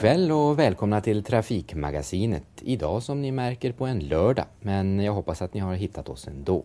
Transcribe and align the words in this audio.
Kväll 0.00 0.32
och 0.32 0.58
välkomna 0.58 1.00
till 1.00 1.24
Trafikmagasinet. 1.24 2.44
Idag 2.60 3.02
som 3.02 3.22
ni 3.22 3.32
märker 3.32 3.72
på 3.72 3.86
en 3.86 3.98
lördag, 3.98 4.44
men 4.60 5.00
jag 5.00 5.12
hoppas 5.12 5.42
att 5.42 5.54
ni 5.54 5.60
har 5.60 5.74
hittat 5.74 6.08
oss 6.08 6.26
ändå. 6.26 6.64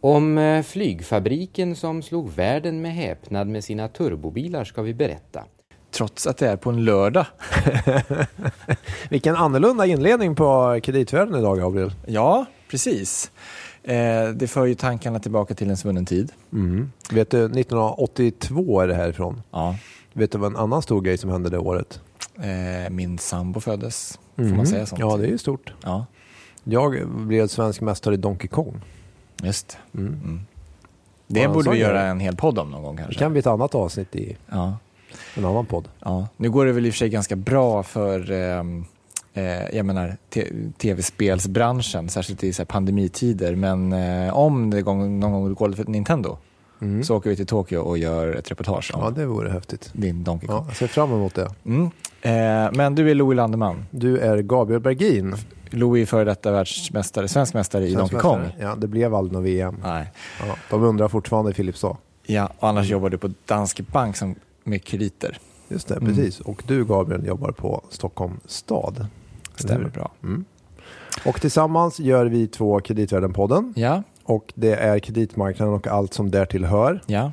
Om 0.00 0.38
eh, 0.38 0.62
flygfabriken 0.62 1.76
som 1.76 2.02
slog 2.02 2.30
världen 2.30 2.82
med 2.82 2.94
häpnad 2.94 3.48
med 3.48 3.64
sina 3.64 3.88
turbobilar 3.88 4.64
ska 4.64 4.82
vi 4.82 4.94
berätta. 4.94 5.44
Trots 5.90 6.26
att 6.26 6.36
det 6.36 6.48
är 6.48 6.56
på 6.56 6.70
en 6.70 6.84
lördag. 6.84 7.26
Vilken 9.10 9.36
annorlunda 9.36 9.86
inledning 9.86 10.34
på 10.34 10.80
kreditvärlden 10.82 11.38
idag, 11.38 11.58
Gabriel. 11.58 11.92
Ja, 12.06 12.46
precis. 12.70 13.30
Eh, 13.82 14.28
det 14.34 14.50
för 14.50 14.66
ju 14.66 14.74
tankarna 14.74 15.18
tillbaka 15.18 15.54
till 15.54 15.70
en 15.70 15.76
svunnen 15.76 16.06
tid. 16.06 16.32
Mm. 16.52 16.92
Vet 17.10 17.30
du, 17.30 17.44
1982 17.44 18.80
är 18.80 18.88
det 18.88 18.94
härifrån. 18.94 19.42
Ja. 19.50 19.76
Vet 20.12 20.32
du 20.32 20.38
vad 20.38 20.50
en 20.52 20.56
annan 20.58 20.82
stor 20.82 21.00
grej 21.00 21.18
som 21.18 21.30
hände 21.30 21.50
det 21.50 21.58
året? 21.58 22.00
Eh, 22.36 22.90
min 22.90 23.18
sambo 23.18 23.60
föddes. 23.60 24.18
Får 24.36 24.42
Mhm. 24.42 24.56
man 24.56 24.66
säga 24.66 24.86
sånt? 24.86 25.00
Ja, 25.00 25.16
det 25.16 25.26
är 25.26 25.30
ju 25.30 25.38
stort. 25.38 25.72
Ja, 25.82 26.06
Jag 26.64 27.08
blev 27.08 27.46
svensk 27.46 27.80
mästare 27.80 28.14
i 28.14 28.16
Donkey 28.16 28.48
Kong. 28.48 28.80
just 29.42 29.78
Mm. 29.94 30.06
Mm. 30.24 30.40
Det 31.26 31.48
borde 31.48 31.70
vi 31.70 31.76
det. 31.76 31.82
göra 31.82 32.02
en 32.02 32.20
hel 32.20 32.36
podd 32.36 32.58
om 32.58 32.70
någon 32.70 32.82
gång 32.82 32.96
Det 32.96 33.02
kanske. 33.02 33.18
kan 33.18 33.32
bli 33.32 33.38
ett 33.40 33.46
annat 33.46 33.74
avsnitt 33.74 34.16
i 34.16 34.36
Ja, 34.50 34.76
en 35.34 35.44
annan 35.44 35.66
podd. 35.66 35.88
ja. 36.00 36.28
Nu 36.36 36.50
går 36.50 36.66
det 36.66 36.72
väl 36.72 36.86
i 36.86 36.90
och 36.90 36.94
för 36.94 36.98
sig 36.98 37.08
ganska 37.08 37.36
bra 37.36 37.82
för 37.82 38.30
ehm, 38.30 38.84
eh, 39.34 39.76
jag 39.76 39.86
menar, 39.86 40.16
tv-spelsbranschen, 40.78 42.08
särskilt 42.08 42.44
i 42.44 42.52
så 42.52 42.64
pandemitider. 42.64 43.54
Men 43.54 43.92
eh, 43.92 44.34
om 44.36 44.70
det 44.70 44.82
gång, 44.82 45.20
någon 45.20 45.32
gång 45.32 45.54
går 45.54 45.72
för 45.72 45.84
Nintendo 45.84 46.38
Mm. 46.82 47.04
så 47.04 47.16
åker 47.16 47.30
vi 47.30 47.36
till 47.36 47.46
Tokyo 47.46 47.78
och 47.80 47.98
gör 47.98 48.28
ett 48.34 48.50
reportage 48.50 48.90
om 48.94 49.00
Ja, 49.04 49.10
det 49.10 49.26
vore 49.26 49.50
häftigt. 49.50 49.90
din 49.92 50.24
Donkey 50.24 50.46
Kong. 50.48 50.56
Ja, 50.56 50.64
jag 50.68 50.76
ser 50.76 50.86
fram 50.86 51.12
emot 51.12 51.34
det. 51.34 51.48
Mm. 51.64 51.84
Eh, 52.22 52.72
men 52.76 52.94
du 52.94 53.10
är 53.10 53.14
Louis 53.14 53.36
Landeman. 53.36 53.84
Du 53.90 54.18
är 54.18 54.38
Gabriel 54.42 54.80
Bergin. 54.80 55.34
Louis 55.70 56.08
före 56.10 56.24
detta 56.24 56.50
världsmästare, 56.52 57.28
svensk 57.28 57.54
mästare 57.54 57.86
i 57.88 57.94
Donkey 57.94 58.18
Kong. 58.18 58.40
Ja, 58.60 58.74
det 58.74 58.86
blev 58.88 59.14
aldrig 59.14 59.32
något 59.32 59.44
VM. 59.44 59.76
Nej. 59.82 60.12
Ja, 60.40 60.56
de 60.70 60.82
undrar 60.82 61.08
fortfarande 61.08 61.50
i 61.50 61.54
Filipstad. 61.54 61.96
Ja, 62.26 62.50
och 62.58 62.68
annars 62.68 62.88
jobbar 62.90 63.10
du 63.10 63.18
på 63.18 63.30
Danske 63.46 63.82
Bank 63.82 64.16
som, 64.16 64.34
med 64.64 64.84
krediter. 64.84 65.38
Just 65.68 65.88
det, 65.88 65.94
Mm. 65.96 66.08
precis. 66.08 66.40
Och 66.40 66.62
du 66.66 66.84
Gabriel 66.84 67.26
jobbar 67.26 67.50
på 67.52 67.82
Stockholm 67.90 68.40
stad. 68.46 69.06
Stämmer 69.56 69.88
bra. 69.88 70.10
Mm. 70.22 70.44
Och 71.26 71.40
tillsammans 71.40 72.00
gör 72.00 72.26
vi 72.26 72.46
två 72.46 72.80
Kreditvärlden-podden. 72.80 73.72
Ja, 73.76 74.02
Och 74.24 74.52
det 74.54 74.74
är 74.74 74.98
kreditmarknaden 74.98 75.74
och 75.74 75.86
allt 75.86 76.14
som 76.14 76.30
därtill 76.30 76.64
hör. 76.64 77.00
ja, 77.06 77.32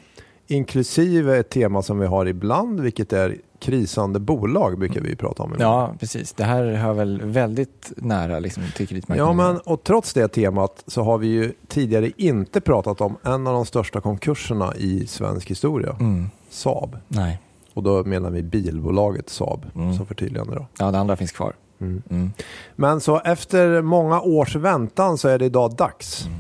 Inklusive 0.52 1.38
ett 1.38 1.50
tema 1.50 1.82
som 1.82 2.00
vi 2.00 2.08
har 2.08 2.26
ibland, 2.26 2.80
vilket 2.80 3.14
är 3.14 3.36
krisande 3.60 4.20
bolag 4.20 4.80
brukar 4.80 5.02
vi 5.02 5.16
prata 5.16 5.44
om. 5.44 5.54
ibland. 5.54 5.74
ja, 5.74 5.94
precis. 6.00 6.34
Det 6.34 6.44
här 6.44 6.66
hör 6.74 6.94
väl 6.94 7.22
väldigt 7.24 7.92
nära 7.96 8.40
liksom, 8.40 8.64
till 8.64 8.84
Ja, 8.84 8.88
kreditmarknaden. 8.88 9.36
men 9.38 9.58
och 9.58 9.84
trots 9.84 10.14
det 10.14 10.28
temat 10.28 10.84
så 10.88 11.04
har 11.04 11.18
vi 11.18 11.28
ju 11.28 11.54
tidigare 11.68 12.12
inte 12.18 12.62
pratat 12.62 13.02
om 13.02 13.16
en 13.24 13.48
av 13.48 13.54
de 13.54 13.66
största 13.66 14.02
konkurserna 14.02 14.74
i 14.76 15.08
svensk 15.08 15.50
historia, 15.52 15.96
Mm, 16.00 16.30
Saab. 16.50 16.98
nej, 17.08 17.40
Och 17.74 17.84
då 17.84 18.04
menar 18.04 18.30
vi 18.30 18.44
bilbolaget 18.44 19.30
Saab, 19.30 19.66
Mm. 19.76 19.94
som 19.94 20.06
förtydligande 20.06 20.56
då. 20.56 20.66
ja, 20.80 20.92
det 20.92 21.00
andra 21.00 21.16
finns 21.16 21.32
kvar. 21.32 21.54
Mm. 21.82 22.02
Mm. 22.10 22.32
Men 22.76 23.02
så 23.02 23.20
efter 23.20 23.82
många 23.82 24.22
års 24.22 24.56
väntan 24.56 25.18
så 25.18 25.28
är 25.28 25.40
det 25.40 25.46
idag 25.46 25.76
dags. 25.76 26.26
Mm. 26.26 26.40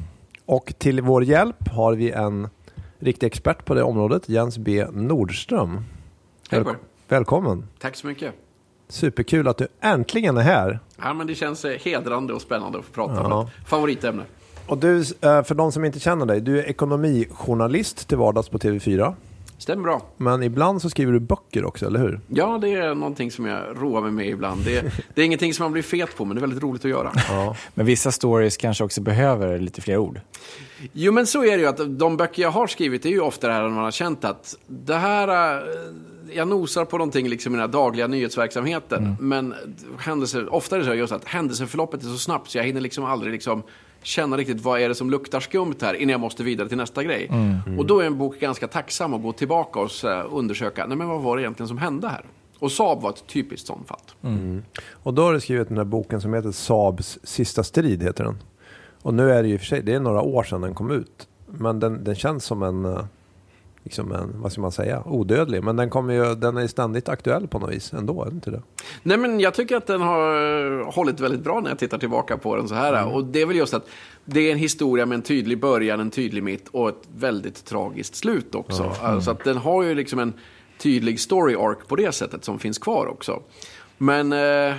Och 0.50 0.74
till 0.78 1.02
vår 1.02 1.24
hjälp 1.24 1.68
har 1.68 1.94
vi 1.94 2.12
en 2.12 2.48
riktig 3.00 3.28
expert 3.28 3.66
på 3.66 3.74
det 3.74 3.84
området, 3.84 4.30
Jens 4.30 4.58
B 4.58 4.86
Nordström. 4.92 5.82
Hej 6.52 6.64
på 6.64 6.70
er. 6.70 6.76
Välkommen! 7.08 7.68
Tack 7.80 7.96
så 7.96 8.08
mycket. 8.08 8.34
Superkul 8.88 9.48
att 9.48 9.58
du 9.58 9.68
äntligen 9.82 10.38
är 10.38 10.42
här. 10.42 10.80
Ja, 11.02 11.14
men 11.14 11.28
det 11.28 11.36
känns 11.36 11.66
eh, 11.66 11.80
hedrande 11.80 12.34
och 12.34 12.42
spännande 12.42 12.80
att 12.80 12.86
få 12.86 12.92
prata 12.92 13.14
Ja. 13.14 13.34
om 13.34 13.46
ett 13.46 13.52
favoritämne. 13.68 14.24
Och 14.68 14.78
du, 14.78 14.98
eh, 15.00 15.44
för 15.44 15.56
de 15.56 15.72
som 15.72 15.86
inte 15.86 16.00
känner 16.00 16.26
dig, 16.26 16.42
du 16.42 16.60
är 16.60 16.64
ekonomijournalist 16.70 18.08
till 18.08 18.18
vardags 18.18 18.50
på 18.50 18.58
TV4. 18.58 19.14
Stämmer 19.59 19.84
bra. 19.84 20.02
Men 20.18 20.44
ibland 20.44 20.81
så 20.81 20.90
skriver 20.90 21.14
du 21.14 21.20
böcker 21.20 21.66
också, 21.66 21.86
eller 21.86 22.00
hur? 22.00 22.20
Ja, 22.28 22.58
det 22.62 22.70
är 22.70 22.96
någonting 22.96 23.31
som 23.31 23.46
jag 23.46 23.64
roar 23.75 24.02
mig 24.02 24.12
med 24.12 24.28
ibland. 24.28 24.62
Det 24.66 24.78
är, 24.78 24.92
det 25.14 25.22
är 25.22 25.25
ingenting 25.25 25.53
som 25.53 25.64
man 25.64 25.72
blir 25.72 25.84
fet 25.84 26.18
på, 26.18 26.25
men 26.25 26.36
det 26.36 26.40
är 26.40 26.42
väldigt 26.42 26.64
roligt 26.64 26.86
att 26.86 26.92
göra. 26.92 27.12
Ja. 27.30 27.56
Men 27.74 27.86
vissa 27.86 28.12
stories 28.12 28.58
kanske 28.58 28.84
också 28.84 29.02
behöver 29.02 29.59
lite 29.59 29.81
fler 29.81 29.98
ord. 29.98 30.19
Jo, 30.94 31.12
men 31.12 31.28
så 31.28 31.44
är 31.44 31.52
det 31.58 31.64
ju 31.64 31.68
att 31.68 32.00
de 32.00 32.18
böcker 32.18 32.42
jag 32.42 32.52
har 32.52 32.68
skrivit 32.68 33.06
är 33.06 33.09
ju 33.09 33.19
ofta 33.22 33.48
det 33.48 33.53
här 33.53 33.62
när 33.62 33.69
man 33.69 33.84
har 33.84 33.92
känt 33.92 34.25
att 34.25 34.56
det 34.68 34.96
här... 34.96 35.58
eh, 35.58 35.64
Jag 36.34 36.48
nosar 36.48 36.86
på 36.86 36.98
någonting 36.98 37.30
liksom 37.30 37.53
i 37.53 37.56
den 37.56 37.62
här 37.62 37.68
dagliga 37.68 38.08
nyhetsverksamheten. 38.08 39.16
Men 39.19 39.53
händelser, 40.00 40.53
ofta 40.53 40.75
är 40.75 40.80
det 40.80 40.86
så 40.86 40.94
just 40.94 41.14
att 41.14 41.25
händelseförloppet 41.25 42.02
är 42.03 42.08
så 42.08 42.18
snabbt 42.18 42.50
så 42.50 42.58
jag 42.58 42.66
hinner 42.66 42.81
liksom 42.81 43.06
aldrig 43.06 43.31
liksom 43.34 43.64
känna 44.02 44.38
riktigt 44.38 44.62
vad 44.62 44.82
är 44.82 44.90
det 44.90 44.96
som 44.96 45.10
luktar 45.10 45.40
skumt 45.40 45.76
här 45.82 45.94
innan 45.94 46.12
jag 46.12 46.20
måste 46.20 46.44
vidare 46.44 46.68
till 46.68 46.78
nästa 46.78 47.04
grej. 47.04 47.32
Och 47.78 47.86
då 47.86 48.00
är 48.00 48.06
en 48.06 48.18
bok 48.18 48.40
ganska 48.40 48.68
tacksam 48.68 49.14
att 49.14 49.22
gå 49.22 49.32
tillbaka 49.34 49.80
och 49.80 49.90
undersöka, 50.32 50.86
nej 50.86 50.98
men 50.98 51.08
vad 51.08 51.22
var 51.22 51.38
det 51.38 51.42
egentligen 51.42 51.68
som 51.68 51.78
hände 51.78 52.08
här? 52.08 52.26
Och 52.60 52.72
Saab 52.72 53.02
var 53.02 53.10
ett 53.10 53.28
typiskt 53.28 53.68
sånt 53.68 53.88
fall. 53.88 54.00
Och 54.92 55.14
då 55.14 55.22
har 55.22 55.34
du 55.34 55.40
skrivit 55.40 55.68
den 55.68 55.78
här 55.78 55.86
boken 55.86 56.22
som 56.22 56.34
heter 56.34 56.52
Saabs 56.52 57.20
sista 57.24 57.64
strid, 57.64 58.04
heter 58.04 58.24
den. 58.24 58.38
Och 59.02 59.14
nu 59.14 59.32
är 59.32 59.44
det 59.44 59.50
ju 59.50 59.54
i 59.54 59.58
och 59.58 59.62
för 59.62 59.68
sig, 59.68 59.82
det 59.82 59.94
är 59.94 60.00
några 60.00 60.22
år 60.22 60.44
sedan 60.44 60.62
den 60.62 60.74
kom 60.74 60.92
ut. 60.92 61.28
Men 61.46 61.80
den, 61.80 62.04
den 62.04 62.16
känns 62.16 62.46
som 62.46 62.64
en, 62.64 62.86
eh, 62.86 63.06
liksom 63.90 64.12
en, 64.12 64.42
vad 64.42 64.52
ska 64.52 64.62
man 64.62 64.72
säga, 64.72 65.04
odödlig. 65.06 65.64
Men 65.64 65.76
den, 65.76 65.90
kommer 65.90 66.14
ju, 66.14 66.36
den 66.36 66.58
är 66.58 66.68
ständigt 66.68 67.10
aktuell 67.10 67.48
på 67.48 67.60
något 67.60 67.72
vis 67.72 67.94
ändå, 67.94 68.24
är 68.24 68.32
inte 68.32 68.52
det? 68.52 68.62
Nej, 69.04 69.18
men 69.18 69.40
jag 69.40 69.54
tycker 69.54 69.76
att 69.76 69.88
den 69.88 70.02
har 70.02 70.92
hållit 70.92 71.20
väldigt 71.20 71.44
bra 71.44 71.60
när 71.60 71.70
jag 71.70 71.80
tittar 71.80 71.98
tillbaka 71.98 72.38
på 72.38 72.56
den 72.56 72.68
så 72.68 72.76
här. 72.76 73.14
Och 73.14 73.26
det 73.26 73.42
är 73.42 73.46
väl 73.46 73.56
just 73.56 73.74
att 73.74 73.88
det 74.26 74.40
är 74.40 74.52
en 74.52 74.58
historia 74.58 75.06
med 75.06 75.16
en 75.16 75.22
tydlig 75.22 75.60
början, 75.60 76.00
en 76.00 76.12
tydlig 76.12 76.44
mitt 76.44 76.68
och 76.68 76.90
ett 76.90 77.08
väldigt 77.16 77.66
tragiskt 77.66 78.16
slut 78.16 78.56
också. 78.56 78.96
Alltså 79.02 79.32
att 79.32 79.44
den 79.44 79.58
har 79.58 79.84
ju 79.84 79.96
liksom 79.96 80.20
en 80.20 80.34
tydlig 80.78 81.20
story 81.20 81.56
arc 81.56 81.78
på 81.88 81.96
det 81.96 82.12
sättet 82.12 82.46
som 82.46 82.60
finns 82.60 82.78
kvar 82.78 83.08
också. 83.08 83.42
Men 83.98 84.34
eh, 84.34 84.76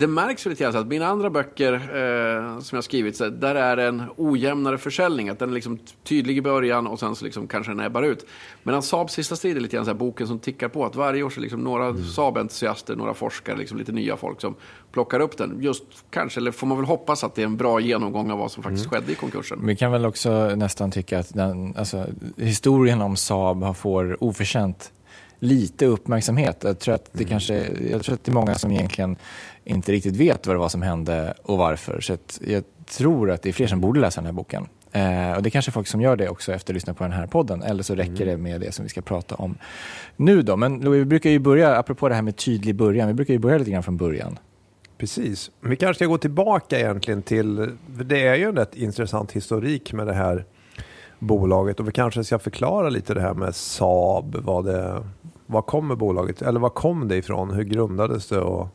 det 0.00 0.06
märks 0.06 0.46
lite 0.46 0.62
grann 0.62 0.72
så 0.72 0.78
att 0.78 0.86
mina 0.86 1.06
andra 1.06 1.30
böcker 1.30 1.72
eh, 1.72 2.60
som 2.60 2.76
jag 2.76 2.84
skrivit, 2.84 3.16
så 3.16 3.28
där 3.28 3.54
är 3.54 3.76
en 3.76 4.02
ojämnare 4.16 4.78
försäljning. 4.78 5.28
Att 5.28 5.38
den 5.38 5.50
är 5.50 5.54
liksom 5.54 5.78
tydlig 6.04 6.36
i 6.36 6.42
början 6.42 6.86
och 6.86 6.98
sen 7.00 7.16
så 7.16 7.24
liksom 7.24 7.46
kanske 7.46 7.72
den 7.72 7.80
ebbar 7.80 8.02
ut. 8.02 8.26
Medan 8.62 8.82
Saabs 8.82 9.12
sista 9.12 9.36
strid 9.36 9.56
är 9.56 9.60
lite 9.60 9.76
grann 9.76 9.84
så 9.84 9.90
här 9.90 9.98
boken 9.98 10.26
som 10.26 10.38
tickar 10.38 10.68
på. 10.68 10.84
Att 10.84 10.96
varje 10.96 11.22
år 11.22 11.30
så 11.30 11.40
liksom 11.40 11.60
några 11.60 11.92
Saab-entusiaster, 11.92 12.96
några 12.96 13.14
forskare, 13.14 13.56
liksom 13.56 13.78
lite 13.78 13.92
nya 13.92 14.16
folk 14.16 14.40
som 14.40 14.54
plockar 14.92 15.20
upp 15.20 15.36
den. 15.36 15.56
Just 15.62 15.84
kanske, 16.10 16.40
eller 16.40 16.50
får 16.50 16.66
man 16.66 16.76
väl 16.76 16.86
hoppas 16.86 17.24
att 17.24 17.34
det 17.34 17.42
är 17.42 17.46
en 17.46 17.56
bra 17.56 17.80
genomgång 17.80 18.30
av 18.30 18.38
vad 18.38 18.52
som 18.52 18.62
faktiskt 18.62 18.90
skedde 18.90 19.12
i 19.12 19.14
konkursen. 19.14 19.66
Vi 19.66 19.76
kan 19.76 19.92
väl 19.92 20.06
också 20.06 20.54
nästan 20.56 20.90
tycka 20.90 21.18
att 21.18 21.34
den, 21.34 21.76
alltså, 21.76 22.06
historien 22.36 23.02
om 23.02 23.16
Saab 23.16 23.76
får 23.76 24.24
oförtjänt 24.24 24.92
lite 25.40 25.86
uppmärksamhet. 25.86 26.60
Jag 26.64 26.78
tror, 26.78 26.94
att 26.94 27.08
det 27.12 27.24
kanske, 27.24 27.54
jag 27.90 28.02
tror 28.02 28.14
att 28.14 28.24
det 28.24 28.30
är 28.30 28.34
många 28.34 28.54
som 28.54 28.70
egentligen 28.70 29.16
inte 29.64 29.92
riktigt 29.92 30.16
vet 30.16 30.46
vad 30.46 30.56
det 30.56 30.60
var 30.60 30.68
som 30.68 30.82
hände 30.82 31.34
och 31.42 31.58
varför. 31.58 32.00
Så 32.00 32.16
jag 32.40 32.64
tror 32.90 33.30
att 33.30 33.42
det 33.42 33.48
är 33.48 33.52
fler 33.52 33.66
som 33.66 33.80
borde 33.80 34.00
läsa 34.00 34.20
den 34.20 34.26
här 34.26 34.32
boken. 34.32 34.66
Eh, 34.92 35.32
och 35.32 35.42
Det 35.42 35.48
är 35.48 35.50
kanske 35.50 35.70
folk 35.70 35.86
som 35.86 36.00
gör 36.00 36.16
det 36.16 36.28
också 36.28 36.52
efter 36.52 36.72
att 36.72 36.74
lyssna 36.74 36.94
på 36.94 37.04
den 37.04 37.12
här 37.12 37.26
podden. 37.26 37.62
Eller 37.62 37.82
så 37.82 37.94
räcker 37.94 38.26
det 38.26 38.36
med 38.36 38.60
det 38.60 38.72
som 38.72 38.82
vi 38.82 38.88
ska 38.88 39.00
prata 39.00 39.34
om 39.34 39.58
nu. 40.16 40.42
då. 40.42 40.56
Men 40.56 40.80
Louis, 40.80 41.00
vi 41.00 41.04
brukar 41.04 41.30
ju 41.30 41.38
börja, 41.38 41.76
apropå 41.76 42.08
det 42.08 42.14
här 42.14 42.22
med 42.22 42.36
tydlig 42.36 42.74
början, 42.74 43.08
vi 43.08 43.14
brukar 43.14 43.34
ju 43.34 43.38
börja 43.38 43.58
lite 43.58 43.70
grann 43.70 43.82
från 43.82 43.96
början. 43.96 44.38
Precis. 44.98 45.50
Vi 45.60 45.76
kanske 45.76 45.94
ska 45.94 46.06
gå 46.06 46.18
tillbaka 46.18 46.78
egentligen 46.78 47.22
till, 47.22 47.76
det 47.86 48.26
är 48.26 48.34
ju 48.34 48.44
en 48.44 48.56
rätt 48.56 48.74
intressant 48.74 49.32
historik 49.32 49.92
med 49.92 50.06
det 50.06 50.14
här 50.14 50.44
bolaget 51.18 51.80
och 51.80 51.88
vi 51.88 51.92
kanske 51.92 52.24
ska 52.24 52.38
förklara 52.38 52.88
lite 52.88 53.14
det 53.14 53.20
här 53.20 53.34
med 53.34 53.54
Saab, 53.54 54.36
vad 54.36 54.64
det, 54.64 55.02
var 55.46 55.62
kommer 55.62 55.94
bolaget, 55.94 56.42
eller 56.42 56.60
var 56.60 56.68
kom 56.68 57.08
det 57.08 57.16
ifrån, 57.16 57.50
hur 57.50 57.64
grundades 57.64 58.28
det 58.28 58.40
och, 58.40 58.68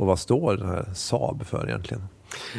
och 0.00 0.06
vad 0.06 0.18
står 0.18 0.56
den 0.56 0.68
här 0.68 0.84
Saab 0.94 1.46
för 1.46 1.68
egentligen? 1.68 2.02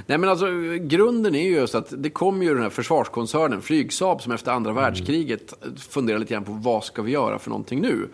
Nej 0.07 0.17
men 0.17 0.29
alltså 0.29 0.45
grunden 0.81 1.35
är 1.35 1.43
ju 1.43 1.53
just 1.53 1.75
att 1.75 1.93
det 1.97 2.09
kom 2.09 2.43
ju 2.43 2.53
den 2.53 2.63
här 2.63 2.69
försvarskoncernen 2.69 3.61
Flygsaab 3.61 4.21
som 4.21 4.31
efter 4.31 4.51
andra 4.51 4.73
världskriget 4.73 5.53
funderade 5.89 6.19
lite 6.19 6.33
grann 6.33 6.43
på 6.43 6.51
vad 6.51 6.83
ska 6.83 7.01
vi 7.01 7.11
göra 7.11 7.39
för 7.39 7.49
någonting 7.49 7.81
nu? 7.81 8.09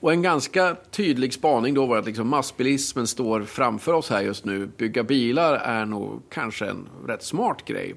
Och 0.00 0.12
en 0.12 0.22
ganska 0.22 0.76
tydlig 0.90 1.34
spaning 1.34 1.74
då 1.74 1.86
var 1.86 1.98
att 1.98 2.06
liksom 2.06 2.28
massbilismen 2.28 3.06
står 3.06 3.42
framför 3.42 3.92
oss 3.92 4.10
här 4.10 4.22
just 4.22 4.44
nu. 4.44 4.68
Bygga 4.76 5.02
bilar 5.02 5.54
är 5.54 5.84
nog 5.84 6.22
kanske 6.28 6.66
en 6.66 6.88
rätt 7.06 7.22
smart 7.22 7.64
grej. 7.64 7.94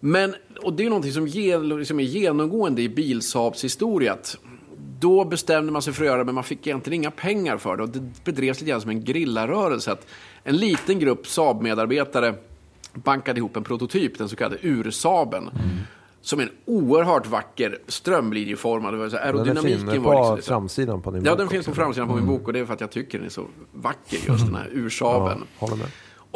Men, 0.00 0.34
och 0.62 0.72
det 0.72 0.84
är 0.84 0.88
någonting 0.88 1.12
som, 1.12 1.26
gen, 1.26 1.86
som 1.86 2.00
är 2.00 2.04
genomgående 2.04 2.82
i 2.82 2.88
Bilsaabs 2.88 3.64
historia. 3.64 4.12
Att 4.12 4.36
då 5.00 5.24
bestämde 5.24 5.72
man 5.72 5.82
sig 5.82 5.92
för 5.92 6.02
att 6.02 6.06
göra 6.06 6.18
det, 6.18 6.24
men 6.24 6.34
man 6.34 6.44
fick 6.44 6.66
egentligen 6.66 7.00
inga 7.02 7.10
pengar 7.10 7.56
för 7.56 7.76
det. 7.76 7.82
Och 7.82 7.88
det 7.88 8.24
bedrevs 8.24 8.60
lite 8.60 8.70
grann 8.70 8.80
som 8.80 8.90
en 8.90 9.04
grillarörelse. 9.04 9.92
Att 9.92 10.06
en 10.44 10.56
liten 10.56 10.98
grupp 10.98 11.26
Saab-medarbetare 11.26 12.34
bankade 12.94 13.38
ihop 13.38 13.56
en 13.56 13.64
prototyp, 13.64 14.18
den 14.18 14.28
så 14.28 14.36
kallade 14.36 14.58
ursaaben. 14.62 15.50
som 16.20 16.40
en 16.40 16.50
oerhört 16.64 17.26
vacker 17.26 17.78
strömlinjeformad. 17.86 18.94
Det 18.94 18.98
var 18.98 19.08
så 19.08 19.16
Den 19.16 19.22
är 19.22 19.26
aerodynamiken 19.26 20.02
var 20.02 20.28
på 20.30 20.36
liksom, 20.36 20.54
framsidan 20.54 21.02
på 21.02 21.10
din 21.10 21.24
Ja, 21.24 21.30
bok 21.30 21.38
den 21.38 21.48
finns 21.48 21.66
på. 21.66 21.72
Mm. 21.72 21.76
framsidan 21.76 22.08
på 22.08 22.14
min 22.14 22.26
bok 22.26 22.46
och 22.46 22.52
det 22.52 22.58
är 22.58 22.64
för 22.66 22.74
att 22.74 22.80
jag 22.80 22.90
tycker 22.90 23.18
den 23.18 23.26
är 23.26 23.30
så 23.30 23.44
vacker 23.72 24.18
just 24.28 24.46
den 24.46 24.54
här 24.54 24.68
ursaben. 24.72 25.38
Ja, 25.40 25.66
håller 25.66 25.76
med. 25.76 25.86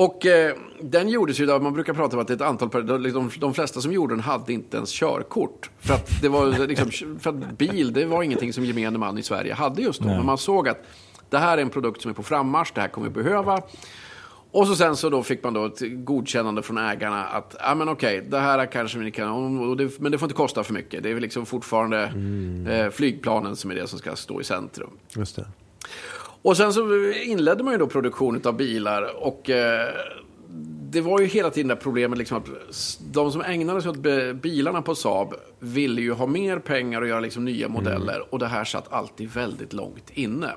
Och 0.01 0.27
eh, 0.27 0.55
den 0.81 1.09
gjordes 1.09 1.41
ju, 1.41 1.47
man 1.47 1.73
brukar 1.73 1.95
prata 1.95 2.17
om 2.17 2.23
att 2.23 2.29
det 2.29 2.33
är 2.33 2.37
ett 2.37 2.43
antal, 2.63 2.87
de, 2.87 3.13
de, 3.13 3.31
de 3.39 3.55
flesta 3.55 3.81
som 3.81 3.93
gjorde 3.93 4.15
den 4.15 4.21
hade 4.21 4.53
inte 4.53 4.77
ens 4.77 4.91
körkort. 4.91 5.71
För 5.79 5.95
att, 5.95 6.23
det 6.23 6.29
var 6.29 6.67
liksom, 6.67 7.19
för 7.21 7.31
att 7.31 7.59
bil, 7.59 7.93
det 7.93 8.05
var 8.05 8.23
ingenting 8.23 8.53
som 8.53 8.65
gemene 8.65 8.99
man 8.99 9.19
i 9.19 9.23
Sverige 9.23 9.55
hade 9.55 9.83
just 9.83 10.01
då. 10.01 10.09
Men 10.09 10.27
man 10.27 10.39
såg 10.39 10.69
att 10.69 10.83
det 11.31 11.39
här 11.39 11.59
är 11.59 11.63
en 11.63 11.71
produkt 11.71 12.03
som 12.03 12.11
är 12.11 12.15
på 12.15 12.23
frammarsch, 12.23 12.73
det 12.75 12.81
här 12.81 12.89
kommer 12.89 13.09
vi 13.09 13.23
behöva. 13.23 13.63
Och 14.51 14.67
så 14.67 14.77
sen 14.77 14.97
så 14.97 15.11
då 15.11 15.23
fick 15.23 15.45
man 15.45 15.55
då 15.55 15.65
ett 15.65 15.81
godkännande 16.05 16.63
från 16.63 16.79
ägarna 16.79 17.25
att, 17.25 17.57
ja 17.61 17.75
men 17.75 17.89
okej, 17.89 18.27
det 18.31 18.39
här 18.39 18.67
kanske 18.67 18.99
vi 18.99 19.11
kan, 19.11 19.77
det, 19.77 20.01
men 20.01 20.13
det 20.13 20.19
får 20.19 20.27
inte 20.27 20.37
kosta 20.37 20.65
för 20.65 20.73
mycket. 20.73 21.03
Det 21.03 21.11
är 21.11 21.15
väl 21.15 21.23
liksom 21.23 21.47
fortfarande 21.47 22.03
eh, 22.69 22.91
flygplanen 22.91 23.57
som 23.57 23.71
är 23.71 23.75
det 23.75 23.87
som 23.87 23.99
ska 23.99 24.17
stå 24.17 24.41
i 24.41 24.45
centrum. 24.45 24.91
Just 25.17 25.37
det. 25.37 25.47
Och 26.43 26.57
sen 26.57 26.73
så 26.73 27.13
inledde 27.13 27.65
man 27.65 27.73
ju 27.73 27.79
då 27.79 27.87
produktion 27.87 28.43
av 28.45 28.57
bilar 28.57 29.25
och 29.25 29.51
eh, 29.51 29.89
det 30.93 31.01
var 31.01 31.21
ju 31.21 31.27
hela 31.27 31.51
tiden 31.51 31.69
det 31.69 31.77
problemet 31.77 32.19
liksom 32.19 32.37
att 32.37 32.49
de 33.13 33.33
som 33.33 33.43
ägnade 33.43 33.83
sig 33.83 33.91
åt 33.91 33.99
bilarna 34.43 34.83
på 34.83 34.95
Saab 34.95 35.35
ville 35.59 36.01
ju 36.01 36.13
ha 36.13 36.27
mer 36.27 36.59
pengar 36.59 37.03
och 37.03 37.09
göra 37.09 37.21
liksom 37.21 37.45
nya 37.45 37.69
modeller 37.69 38.23
och 38.31 38.39
det 38.39 38.47
här 38.47 38.65
satt 38.65 38.93
alltid 38.93 39.31
väldigt 39.31 39.73
långt 39.73 40.11
inne. 40.15 40.51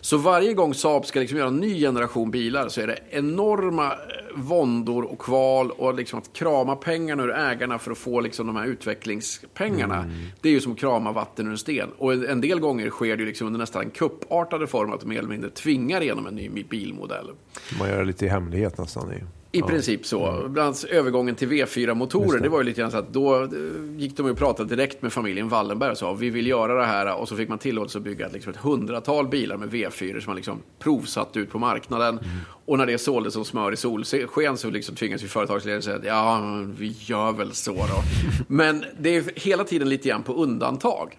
Så 0.00 0.16
varje 0.16 0.54
gång 0.54 0.74
Saab 0.74 1.06
ska 1.06 1.20
liksom 1.20 1.38
göra 1.38 1.48
en 1.48 1.56
ny 1.56 1.80
generation 1.80 2.30
bilar 2.30 2.68
så 2.68 2.80
är 2.80 2.86
det 2.86 2.98
enorma 3.10 3.86
eh, 3.86 3.96
våndor 4.34 5.04
och 5.04 5.18
kval 5.18 5.70
och 5.70 5.94
liksom 5.94 6.18
att 6.18 6.32
krama 6.32 6.76
pengarna 6.76 7.22
ur 7.22 7.30
ägarna 7.30 7.78
för 7.78 7.90
att 7.90 7.98
få 7.98 8.20
liksom 8.20 8.46
de 8.46 8.56
här 8.56 8.66
utvecklingspengarna. 8.66 10.10
Det 10.40 10.48
är 10.48 10.52
ju 10.52 10.60
som 10.60 10.72
att 10.72 10.78
krama 10.78 11.12
vatten 11.12 11.46
ur 11.46 11.50
en 11.50 11.58
sten. 11.58 11.88
Och 11.98 12.12
en 12.12 12.40
del 12.40 12.60
gånger 12.60 12.90
sker 12.90 13.16
det 13.16 13.22
ju 13.22 13.26
liksom 13.26 13.46
under 13.46 13.60
nästan 13.60 13.82
en 13.82 13.90
kuppartade 13.90 14.66
form 14.66 14.92
att 14.92 15.00
de 15.00 15.08
mer 15.08 15.18
eller 15.18 15.28
mindre 15.28 15.50
tvingar 15.50 16.00
igenom 16.00 16.26
en 16.26 16.34
ny 16.34 16.64
bilmodell. 16.70 17.30
Man 17.78 17.88
gör 17.88 17.98
det 17.98 18.04
lite 18.04 18.26
i 18.26 18.28
hemlighet 18.28 18.78
nästan. 18.78 19.12
I. 19.52 19.58
I 19.58 19.62
princip 19.62 20.06
så. 20.06 20.44
Bland 20.48 20.66
annat 20.66 20.84
övergången 20.84 21.34
till 21.34 21.48
V4-motorer, 21.48 22.40
det. 22.40 22.48
var 22.48 22.58
ju 22.58 22.64
lite 22.64 22.80
grann 22.80 22.90
så 22.90 22.96
att 22.96 23.12
då 23.12 23.48
gick 23.96 24.16
de 24.16 24.30
och 24.30 24.38
pratade 24.38 24.76
direkt 24.76 25.02
med 25.02 25.12
familjen 25.12 25.48
Wallenberg 25.48 25.90
och 25.90 25.98
sa 25.98 26.12
vi 26.12 26.30
vill 26.30 26.46
göra 26.46 26.74
det 26.74 26.84
här 26.84 27.14
och 27.14 27.28
så 27.28 27.36
fick 27.36 27.48
man 27.48 27.58
tillåtelse 27.58 27.98
att 27.98 28.04
bygga 28.04 28.28
liksom 28.28 28.52
ett 28.52 28.58
hundratal 28.58 29.28
bilar 29.28 29.56
med 29.56 29.70
V4 29.70 30.20
som 30.20 30.30
man 30.30 30.36
liksom 30.36 30.62
provsatt 30.78 31.36
ut 31.36 31.50
på 31.50 31.58
marknaden. 31.58 32.20
Och 32.64 32.78
när 32.78 32.86
det 32.86 32.98
såldes 32.98 33.34
som 33.34 33.44
smör 33.44 33.72
i 33.72 33.76
solsken 33.76 34.56
så 34.56 34.70
liksom 34.70 34.94
tvingades 34.94 35.24
ju 35.24 35.28
företagsledaren 35.28 35.82
säga 35.82 35.96
att 35.96 36.04
ja, 36.04 36.40
vi 36.78 36.96
gör 36.98 37.32
väl 37.32 37.52
så 37.54 37.72
då. 37.74 38.02
Men 38.46 38.84
det 38.98 39.16
är 39.16 39.24
hela 39.36 39.64
tiden 39.64 39.88
lite 39.88 40.08
grann 40.08 40.22
på 40.22 40.34
undantag. 40.34 41.18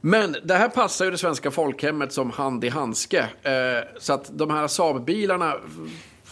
Men 0.00 0.36
det 0.44 0.54
här 0.54 0.68
passar 0.68 1.04
ju 1.04 1.10
det 1.10 1.18
svenska 1.18 1.50
folkhemmet 1.50 2.12
som 2.12 2.30
hand 2.30 2.64
i 2.64 2.68
handske. 2.68 3.20
Eh, 3.20 3.52
så 3.98 4.12
att 4.12 4.30
de 4.38 4.50
här 4.50 4.66
Saab-bilarna 4.66 5.54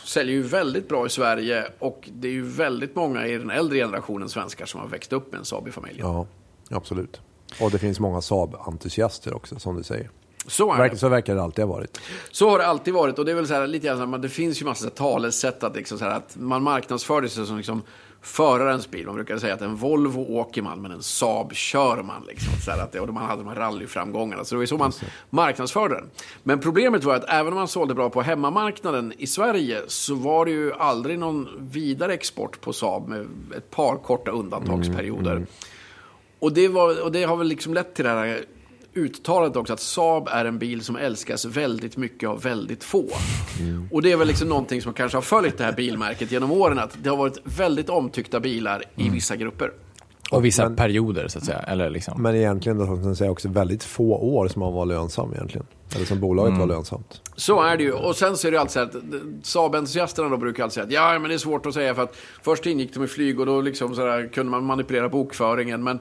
säljer 0.05 0.35
ju 0.35 0.43
väldigt 0.43 0.89
bra 0.89 1.07
i 1.07 1.09
Sverige 1.09 1.67
och 1.79 2.11
det 2.13 2.29
är 2.29 2.33
ju 2.33 2.43
väldigt 2.43 2.97
många 2.97 3.27
i 3.27 3.39
den 3.39 3.51
äldre 3.51 3.79
generationen 3.79 4.29
svenskar 4.29 4.67
som 4.67 4.81
har 4.81 4.89
växt 4.89 5.13
upp 5.13 5.33
med 5.33 5.39
en 5.39 5.45
Saab 5.45 5.69
i 5.69 5.71
familjen. 5.71 6.07
Ja, 6.07 6.27
absolut. 6.71 7.21
Och 7.61 7.71
det 7.71 7.79
finns 7.79 8.01
många 8.01 8.21
Saab-entusiaster 8.21 9.35
också, 9.35 9.59
som 9.59 9.77
du 9.77 9.83
säger. 9.83 10.11
Så 10.47 10.73
är 10.73 10.89
det. 10.89 10.97
så 10.97 11.09
verkar 11.09 11.35
det 11.35 11.43
alltid 11.43 11.65
ha 11.65 11.73
varit. 11.73 12.01
Så 12.31 12.51
har 12.51 12.59
det 12.59 12.67
alltid 12.67 12.95
varit 12.95 13.19
och 13.19 13.25
det 13.25 13.31
är 13.31 13.37
väl 13.37 13.47
så 13.47 13.55
här, 13.55 13.67
lite 13.67 13.87
grann 13.87 14.21
det 14.21 14.29
finns 14.29 14.63
ju 14.63 14.65
massa 14.65 14.91
talesätt 14.91 15.63
att, 15.65 15.77
liksom 15.77 15.99
så 15.99 16.05
här, 16.05 16.17
att 16.17 16.37
man 16.37 16.63
marknadsför 16.63 17.27
sig 17.27 17.47
som 17.47 17.57
liksom 17.57 17.83
förarens 18.23 18.91
bil. 18.91 19.07
Man 19.07 19.15
brukar 19.15 19.39
säga 19.39 19.55
att 19.55 19.61
en 19.61 19.77
Volvo 19.77 20.39
åker 20.39 20.63
man 20.63 20.83
men 20.83 20.91
en 20.91 21.03
Saab 21.03 21.55
kör 21.55 22.03
man. 22.03 22.25
Liksom, 22.29 22.53
så 22.65 22.71
att 22.71 22.93
det, 22.93 23.01
och 23.01 23.15
man 23.15 23.25
hade 23.25 23.43
de 23.43 23.49
här 23.49 23.57
rallyframgångarna. 23.57 24.45
Så 24.45 24.55
det 24.55 24.59
var 24.59 24.67
så 24.67 24.77
man 24.77 24.93
marknadsförde 25.31 25.95
den. 25.95 26.11
Men 26.43 26.61
problemet 26.61 27.05
var 27.05 27.15
att 27.15 27.25
även 27.29 27.53
om 27.53 27.59
man 27.59 27.69
sålde 27.69 27.95
bra 27.95 28.11
på 28.11 28.23
hemmamarknaden 28.23 29.13
i 29.19 29.27
Sverige 29.27 29.83
så 29.87 30.15
var 30.15 30.45
det 30.45 30.51
ju 30.51 30.73
aldrig 30.73 31.19
någon 31.19 31.49
vidare 31.59 32.15
export 32.15 32.61
på 32.61 32.73
Saab 32.73 33.09
med 33.09 33.27
ett 33.57 33.71
par 33.71 33.97
korta 33.97 34.31
undantagsperioder. 34.31 35.47
Och, 36.39 36.53
det 36.53 36.69
var, 36.69 37.03
och 37.03 37.13
det 37.13 37.25
har 37.25 37.37
väl 37.37 37.47
liksom 37.47 37.75
lett 37.75 37.95
till 37.95 38.05
det 38.05 38.11
här 38.11 38.45
uttalandet 38.95 39.57
också 39.57 39.73
att 39.73 39.81
Saab 39.81 40.29
är 40.29 40.45
en 40.45 40.59
bil 40.59 40.85
som 40.85 40.97
älskas 40.97 41.45
väldigt 41.45 41.97
mycket 41.97 42.29
av 42.29 42.43
väldigt 42.43 42.85
få. 42.85 43.05
Och 43.91 44.03
det 44.03 44.13
är 44.13 44.17
väl 44.17 44.29
liksom 44.29 44.49
någonting 44.49 44.83
som 44.83 44.93
kanske 44.93 45.17
har 45.17 45.23
följt 45.23 45.59
det 45.59 45.65
här 45.65 45.73
bilmärket 45.73 46.33
genom 46.33 46.53
åren, 46.53 46.79
att 46.79 46.97
det 47.03 47.11
har 47.11 47.17
varit 47.17 47.39
väldigt 47.45 47.89
omtyckta 47.89 48.41
bilar 48.41 48.83
i 48.97 49.09
vissa 49.09 49.37
grupper. 49.37 49.71
Och 50.31 50.45
vissa 50.45 50.65
Men- 50.65 50.77
perioder 50.77 51.29
så 51.29 51.39
att 51.39 51.45
säga. 51.45 51.59
Eller 51.59 51.91
liksom. 51.91 52.23
Men 52.23 52.35
egentligen, 52.37 52.79
då, 52.79 52.87
som 52.87 53.17
säger, 53.17 53.31
också 53.31 53.49
väldigt 53.49 53.85
få 53.85 54.17
år 54.17 54.49
som 54.49 54.61
man 54.61 54.73
var 54.73 54.87
lönsam 54.87 55.33
egentligen. 55.33 55.67
Eller 55.95 56.05
som 56.05 56.21
bolaget 56.21 56.59
var 56.59 56.67
lönsamt. 56.67 57.21
Så 57.37 57.63
är 57.63 57.77
det 57.77 57.83
ju. 57.83 57.93
Och 57.93 58.17
sen 58.17 58.37
så 58.37 58.49
är 58.49 58.53
det 58.53 58.61
alltid 58.61 58.73
så 58.73 58.79
här 58.79 58.87
att 58.87 58.95
Saab-entusiasterna 59.43 60.29
då 60.29 60.37
brukar 60.37 60.63
alltid 60.63 60.75
säga 60.75 60.85
att 60.85 60.93
ja, 60.93 61.19
men 61.19 61.29
det 61.29 61.35
är 61.35 61.39
svårt 61.39 61.67
att 61.67 61.75
säga 61.75 61.95
för 61.95 62.03
att 62.03 62.17
först 62.43 62.67
ingick 62.67 62.95
de 62.95 63.05
i 63.05 63.07
flyg 63.07 63.41
och 63.41 63.47
då 63.47 63.61
liksom 63.61 63.95
så 63.95 64.05
där 64.07 64.29
kunde 64.29 64.51
man 64.51 64.65
manipulera 64.65 65.09
bokföringen. 65.09 65.85
Men 65.85 65.99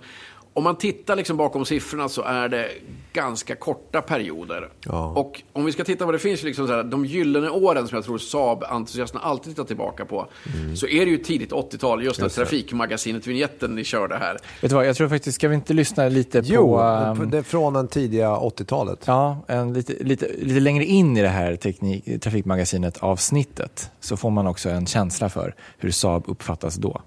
om 0.53 0.63
man 0.63 0.75
tittar 0.75 1.15
liksom 1.15 1.38
bakom 1.38 1.65
siffrorna 1.65 2.09
så 2.09 2.21
är 2.21 2.50
det 2.50 2.69
ganska 3.13 3.56
korta 3.56 4.01
perioder. 4.01 4.69
Ja. 4.86 5.07
Och 5.15 5.42
om 5.53 5.65
vi 5.65 5.71
ska 5.71 5.83
titta 5.83 6.06
på 6.06 6.12
det 6.12 6.19
finns 6.19 6.44
liksom 6.44 6.68
så 6.68 6.74
här, 6.74 6.83
de 6.83 7.06
gyllene 7.06 7.50
åren 7.50 7.88
som 7.88 7.95
jag 7.95 8.06
tror 8.06 8.18
Saab-entusiasterna 8.18 9.19
alltid 9.21 9.51
tittar 9.53 9.63
tillbaka 9.63 10.06
på. 10.06 10.27
Så 10.75 10.88
är 10.88 11.06
det 11.06 11.12
ju 11.12 11.18
tidigt 11.18 11.51
80-tal, 11.51 12.03
just 12.03 12.19
när 12.19 12.25
Just 12.25 12.36
det. 12.36 12.45
Trafikmagasinet-vinjetten 12.45 13.75
ni 13.75 13.83
körde 13.83 14.15
här. 14.18 14.38
Vet 14.62 14.69
du 14.69 14.75
vad, 14.75 14.88
jag 14.88 14.95
tror 14.95 15.09
faktiskt, 15.09 15.36
ska 15.36 15.48
vi 15.48 15.56
inte 15.56 15.74
lyssna 15.74 16.07
lite 16.07 16.42
Jo, 16.45 16.75
på... 16.75 16.81
ehm, 16.81 17.30
det 17.30 17.38
är 17.38 17.44
från 17.44 17.74
den 17.74 17.88
tidiga 17.88 18.30
80-talet. 18.30 19.04
Ja, 19.06 19.45
en 19.47 19.74
lite, 19.74 19.94
lite, 20.04 20.27
lite 20.42 20.59
längre 20.59 20.86
in 20.86 21.18
i 21.18 21.21
det 21.21 21.27
här 21.27 21.56
teknik, 21.56 22.21
Trafikmagasinet-avsnittet 22.21 23.92
så 24.00 24.18
får 24.18 24.30
man 24.30 24.47
också 24.47 24.69
en 24.69 24.86
känsla 24.86 25.30
för 25.30 25.56
hur 25.77 25.92
Saab 25.92 26.24
uppfattas 26.27 26.75
då. 26.75 27.01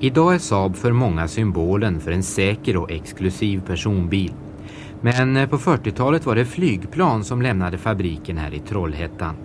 Idag 0.00 0.34
är 0.34 0.38
Saab 0.38 0.76
för 0.76 0.92
många 0.92 1.28
symbolen 1.28 2.00
för 2.00 2.10
en 2.10 2.22
säker 2.22 2.76
och 2.76 2.90
exklusiv 2.90 3.60
personbil. 3.66 4.32
Men 5.00 5.36
eh, 5.36 5.48
på 5.48 5.58
40-talet 5.58 6.26
var 6.26 6.34
det 6.34 6.44
flygplan 6.44 7.24
som 7.24 7.42
lämnade 7.42 7.78
fabriken 7.78 8.38
här 8.38 8.54
i 8.54 8.58
Trollhättan. 8.58 9.36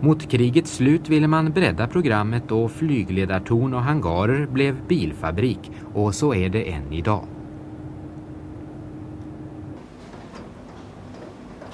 Mot 0.00 0.30
krigets 0.30 0.76
slut 0.76 1.08
ville 1.08 1.28
man 1.28 1.52
bredda 1.52 1.86
programmet 1.86 2.52
och 2.52 2.70
flygledartorn 2.72 3.74
och 3.74 3.82
hangarer 3.82 4.46
blev 4.46 4.76
bilfabrik 4.88 5.70
och 5.94 6.14
så 6.14 6.34
är 6.34 6.48
det 6.48 6.70
än 6.70 6.92
idag. 6.92 7.24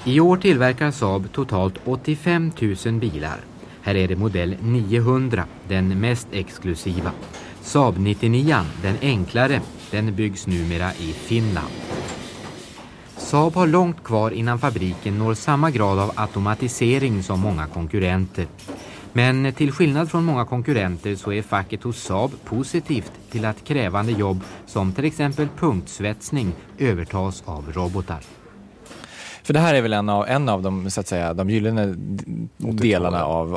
I 0.04 0.20
år 0.20 0.37
tillverkar 0.37 0.90
Saab 0.90 1.32
totalt 1.32 1.80
85 1.85 2.52
000 2.87 2.94
bilar. 2.94 3.40
Här 3.82 3.94
är 3.94 4.08
det 4.08 4.16
modell 4.16 4.56
900, 4.62 5.44
den 5.68 6.00
mest 6.00 6.28
exklusiva. 6.32 7.12
Saab 7.64 7.99
99, 7.99 8.56
den 8.83 8.97
enklare, 9.02 9.61
den 9.90 10.14
byggs 10.14 10.47
numera 10.47 10.92
i 10.92 11.12
Finland. 11.12 11.73
Saab 13.16 13.54
har 13.54 13.66
långt 13.66 14.04
kvar 14.04 14.30
innan 14.30 14.59
fabriken 14.59 15.18
når 15.18 15.35
samma 15.35 15.71
grad 15.71 15.99
av 15.99 16.12
automatisering 16.14 17.23
som 17.23 17.40
många 17.40 17.66
konkurrenter. 17.66 18.47
Men 19.12 19.52
till 19.52 19.73
skillnad 19.73 20.11
från 20.11 20.25
många 20.25 20.44
konkurrenter 20.44 21.16
så 21.16 21.33
är 21.33 21.42
facket 21.42 21.83
hos 21.83 22.02
Saab 22.02 22.30
positivt 22.44 23.12
till 23.30 23.44
att 23.44 23.64
krävande 23.64 24.12
jobb 24.12 24.40
som 24.66 24.92
till 24.92 25.04
exempel 25.04 25.49
punktsvetsning 25.59 26.52
övertas 26.78 27.42
av 27.47 27.73
robotar. 27.73 28.21
För 29.42 29.54
det 29.54 29.61
här 29.61 29.75
är 29.75 29.83
väl 29.83 29.92
en 29.92 30.09
av, 30.09 30.28
en 30.28 30.49
av 30.49 30.62
de, 30.62 30.90
så 30.90 31.00
att 31.00 31.06
säga, 31.09 31.35
de 31.35 31.50
gyllene 31.50 31.94
delarna 32.56 33.25
av 33.25 33.54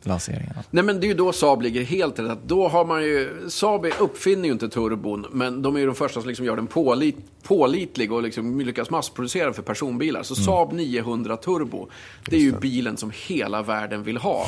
82-lanseringarna. 0.00 0.64
Nej 0.70 0.84
men 0.84 1.00
det 1.00 1.06
är 1.06 1.08
ju 1.08 1.14
då 1.14 1.32
Saab 1.32 1.62
ligger 1.62 1.84
helt 1.84 2.18
rätt. 2.18 2.38
Då 2.46 2.68
har 2.68 2.84
man 2.84 3.02
ju, 3.02 3.30
Saab 3.48 3.86
uppfinner 3.98 4.44
ju 4.44 4.52
inte 4.52 4.68
turbon, 4.68 5.26
men 5.32 5.62
de 5.62 5.76
är 5.76 5.80
ju 5.80 5.86
de 5.86 5.94
första 5.94 6.20
som 6.20 6.28
liksom 6.28 6.46
gör 6.46 6.56
den 6.56 6.66
pålit, 6.66 7.16
pålitlig 7.42 8.12
och 8.12 8.22
liksom 8.22 8.60
lyckas 8.60 8.90
massproducera 8.90 9.52
för 9.52 9.62
personbilar. 9.62 10.22
Så 10.22 10.34
Saab 10.34 10.72
900 10.72 11.36
Turbo, 11.36 11.88
det 12.26 12.36
är 12.36 12.40
ju 12.40 12.52
bilen 12.52 12.96
som 12.96 13.12
hela 13.26 13.62
världen 13.62 14.02
vill 14.02 14.16
ha. 14.16 14.46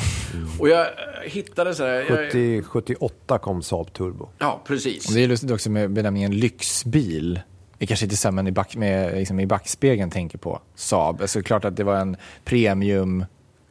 Och 0.58 0.68
jag 0.68 0.80
eh, 0.80 0.86
hittade 1.24 1.74
så 1.74 1.82
här... 1.82 1.92
Jag, 1.92 2.26
70, 2.26 2.62
78 2.62 3.38
kom 3.38 3.62
Saab 3.62 3.92
Turbo. 3.92 4.28
ja, 4.38 4.62
precis. 4.66 5.08
Och 5.08 5.14
det 5.14 5.24
är 5.24 5.28
lustigt 5.28 5.50
också 5.50 5.70
med 5.70 5.90
benämningen 5.90 6.36
lyxbil. 6.36 7.40
Det 7.78 7.86
kanske 7.86 8.06
inte 8.06 8.16
samma 8.16 8.48
i, 8.48 8.52
back, 8.52 8.76
med, 8.76 9.18
liksom 9.18 9.40
i 9.40 9.46
backspegeln 9.46 10.10
tänker 10.10 10.38
på 10.38 10.60
Saab. 10.74 11.20
Alltså 11.20 11.42
klart 11.42 11.64
att 11.64 11.76
det 11.76 11.84
var 11.84 11.96
en 11.96 12.16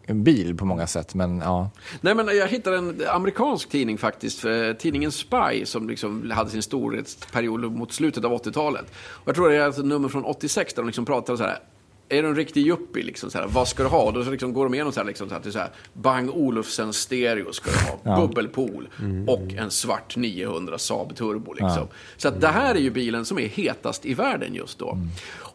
premiumbil 0.10 0.58
på 0.58 0.66
många 0.66 0.88
sätt, 0.88 1.16
men 1.16 1.40
ja. 1.40 1.70
Nej, 2.02 2.16
men 2.16 2.28
jag 2.28 2.48
hittade 2.48 2.78
en 2.78 3.02
amerikansk 3.08 3.70
tidning 3.70 3.98
faktiskt, 3.98 4.40
för 4.40 4.74
tidningen 4.74 5.12
Spy, 5.12 5.66
som 5.66 5.90
liksom 5.90 6.32
hade 6.32 6.50
sin 6.50 6.64
storhetsperiod 6.64 7.72
mot 7.72 7.94
slutet 7.94 8.26
av 8.26 8.32
80-talet. 8.32 8.86
Och 9.10 9.28
jag 9.28 9.36
tror 9.36 9.50
det 9.50 9.56
är 9.56 9.70
ett 9.70 9.86
nummer 9.86 10.10
från 10.10 10.26
86 10.26 10.74
där 10.74 10.82
de 10.82 10.88
liksom 10.88 11.06
pratade 11.06 11.38
så 11.38 11.44
här. 11.44 11.60
är 12.10 12.24
du 12.24 12.30
en 12.30 12.36
riktig 12.36 12.68
yuppie, 12.68 13.04
liksom, 13.04 13.32
så 13.32 13.38
här, 13.38 13.48
vad 13.48 13.68
ska 13.68 13.84
du 13.84 13.90
ha? 13.90 14.12
Då 14.12 14.22
liksom 14.22 14.54
går 14.54 14.64
de 14.64 14.74
igenom 14.74 14.94
så 14.94 15.00
här, 15.00 15.08
liksom, 15.08 15.30
så 15.30 15.34
här, 15.36 15.42
till 15.42 15.52
så 15.52 15.60
här, 15.60 15.70
Bang 15.94 16.30
Olufsen 16.30 16.94
stereo 16.94 17.54
ska 17.54 17.72
du 17.72 18.10
ha, 18.10 18.22
bubbelpool 18.22 18.90
och 19.28 19.54
en 19.58 19.72
svart 19.72 20.18
900 20.18 20.78
Saab 20.78 21.16
Turbo. 21.16 21.54
Liksom. 21.54 21.88
Så 22.18 22.28
att 22.28 22.42
det 22.42 22.48
här 22.48 22.76
är 22.76 22.80
ju 22.80 22.90
bilen 22.90 23.26
som 23.26 23.40
är 23.40 23.48
hetast 23.48 24.06
i 24.06 24.14
världen 24.14 24.56
just 24.56 24.80
då. 24.80 24.98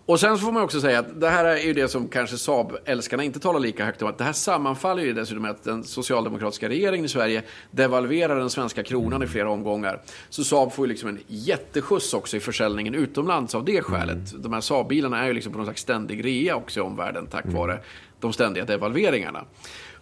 Och 0.07 0.21
sen 0.21 0.39
får 0.39 0.53
man 0.53 0.63
också 0.63 0.81
säga 0.81 0.99
att 0.99 1.21
det 1.21 1.29
här 1.29 1.45
är 1.45 1.57
ju 1.57 1.73
det 1.73 1.89
som 1.89 2.09
kanske 2.09 2.37
Saab-älskarna 2.37 3.23
inte 3.23 3.41
talar 3.41 3.61
lika 3.61 3.85
högt 3.85 4.03
om. 4.03 4.09
Att 4.09 4.19
det 4.19 4.25
här 4.25 4.33
sammanfaller 4.33 5.03
ju 5.03 5.13
dessutom 5.13 5.43
med 5.43 5.51
att 5.51 5.65
den 5.65 5.85
socialdemokratiska 5.85 6.69
regeringen 6.69 7.05
i 7.05 7.09
Sverige 7.09 7.43
devalverar 7.71 8.39
den 8.39 8.51
svenska 8.51 8.83
kronan 8.83 9.23
i 9.23 9.27
flera 9.27 9.51
omgångar. 9.51 10.03
Så 10.29 10.45
Saab 10.45 10.73
får 10.73 10.87
ju 10.87 10.93
liksom 10.93 11.09
en 11.09 11.19
jätteskjuts 11.27 12.15
också 12.15 12.37
i 12.37 12.41
försäljningen 12.41 12.95
utomlands 12.95 13.55
av 13.55 13.65
det 13.65 13.83
skälet. 13.83 14.43
De 14.43 14.53
här 14.53 14.61
Saab-bilarna 14.61 15.23
är 15.23 15.27
ju 15.27 15.33
liksom 15.33 15.53
på 15.53 15.59
någon 15.59 15.67
slags 15.67 15.83
ständig 15.83 16.25
rea 16.25 16.57
också 16.57 16.81
i 16.81 16.83
omvärlden 16.83 17.27
tack 17.27 17.45
vare 17.47 17.79
de 18.21 18.33
ständiga 18.33 18.65
devalveringarna. 18.65 19.45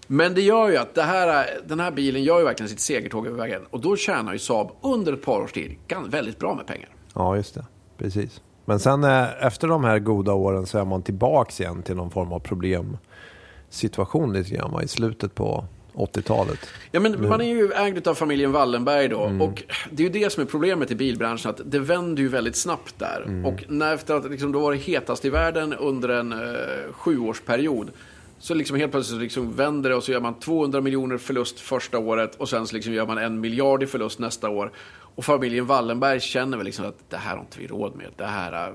Men 0.07 0.35
det 0.35 0.43
gör 0.43 0.71
ju 0.71 0.77
att 0.77 0.97
här, 0.97 1.47
den 1.67 1.81
här 1.81 1.91
bilen 1.91 2.23
gör 2.23 2.39
ju 2.39 2.45
verkligen 2.45 2.69
sitt 2.69 2.81
segertåg 2.81 3.27
över 3.27 3.39
vägen. 3.39 3.63
Och 3.71 3.81
då 3.81 3.97
tjänar 3.97 4.33
ju 4.33 4.39
Saab 4.39 4.71
under 4.83 5.13
ett 5.13 5.23
par 5.23 5.41
års 5.41 5.53
tid 5.53 5.77
väldigt 6.07 6.39
bra 6.39 6.55
med 6.55 6.67
pengar. 6.67 6.89
Ja, 7.15 7.37
just 7.37 7.55
det. 7.55 7.67
Precis. 7.99 8.41
Men 8.65 8.81
sen 8.81 9.05
eh, 9.05 9.45
efter 9.47 9.69
de 9.69 9.85
här 9.85 9.99
goda 9.99 10.33
åren 10.33 10.67
så 10.67 10.79
är 10.79 10.85
man 10.85 11.03
tillbaks 11.03 11.61
igen 11.61 11.83
till 11.83 11.97
någon 11.97 12.11
form 12.11 12.33
av 12.33 12.41
problemsituation 12.41 14.33
lite 14.33 14.51
grann 14.51 14.73
va, 14.73 14.83
i 14.83 14.89
slutet 14.89 15.35
på 15.35 15.65
80-talet. 15.95 16.59
Ja, 16.91 17.01
men 17.01 17.29
man 17.29 17.41
är 17.41 17.45
ju 17.45 17.73
ägd 17.73 18.09
av 18.09 18.15
familjen 18.15 18.53
Wallenberg 18.53 19.09
då. 19.09 19.25
Mm. 19.25 19.43
Och 19.43 19.63
det 19.91 20.03
är 20.03 20.07
ju 20.07 20.13
det 20.13 20.33
som 20.33 20.43
är 20.43 20.47
problemet 20.47 20.91
i 20.91 20.95
bilbranschen. 20.95 21.51
Att 21.51 21.61
det 21.65 21.79
vänder 21.79 22.23
ju 22.23 22.29
väldigt 22.29 22.57
snabbt 22.57 22.99
där. 22.99 23.23
Mm. 23.27 23.47
Och 23.47 23.65
när 23.69 23.95
efter 23.95 24.15
att 24.15 24.31
liksom, 24.31 24.53
då 24.53 24.61
var 24.61 24.73
det 24.73 24.79
hetast 24.79 25.25
i 25.25 25.31
världen 25.31 25.73
under 25.73 26.09
en 26.09 26.33
eh, 26.33 26.93
sjuårsperiod. 26.93 27.91
Så 28.39 28.55
liksom 28.55 28.77
helt 28.77 28.93
plötsligt 28.93 29.21
liksom 29.21 29.53
vänder 29.53 29.91
det 29.91 29.97
och 29.97 30.05
så 30.05 30.13
gör 30.13 30.21
man 30.21 30.35
200 30.35 30.81
miljoner 30.81 31.19
förlust 31.19 31.61
första 31.61 31.99
året. 31.99 32.35
Och 32.37 32.49
sen 32.49 32.67
så 32.67 32.75
liksom 32.75 32.93
gör 32.93 33.07
man 33.07 33.19
en 33.19 33.41
miljard 33.41 33.83
i 33.83 33.87
förlust 33.87 34.19
nästa 34.19 34.49
år. 34.49 34.73
Och 35.15 35.25
familjen 35.25 35.67
Wallenberg 35.67 36.21
känner 36.21 36.57
väl 36.57 36.67
liksom 36.67 36.85
att 36.87 37.11
det 37.11 37.17
här 37.17 37.35
har 37.37 37.41
inte 37.41 37.59
vi 37.61 37.67
råd 37.67 37.97
med. 37.97 38.07
Det 38.17 38.25
här, 38.25 38.53
är- 38.53 38.75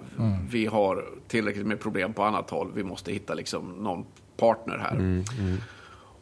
Vi 0.50 0.66
har 0.66 1.06
tillräckligt 1.28 1.66
med 1.68 1.80
problem 1.80 2.14
på 2.14 2.24
annat 2.24 2.50
håll. 2.50 2.72
Vi 2.76 2.84
måste 2.84 3.12
hitta 3.12 3.34
liksom 3.34 3.72
någon 3.84 4.06
partner 4.38 4.78
här. 4.78 5.24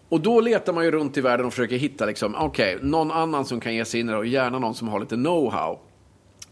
Och 0.10 0.22
då 0.22 0.40
letar 0.42 0.74
man 0.74 0.86
ju 0.86 0.92
runt 0.92 1.18
i 1.18 1.22
världen 1.22 1.46
och 1.46 1.54
försöker 1.54 1.76
hitta 1.78 2.06
liksom, 2.06 2.36
okej, 2.36 2.78
någon 2.82 3.12
annan 3.12 3.46
som 3.46 3.60
kan 3.60 3.76
ge 3.76 3.86
sig 3.86 4.00
in 4.00 4.10
i 4.10 4.12
det 4.12 4.18
och 4.18 4.26
gärna 4.26 4.60
någon 4.60 4.76
som 4.76 4.88
har 4.88 5.00
lite 5.00 5.16
know-how. 5.16 5.78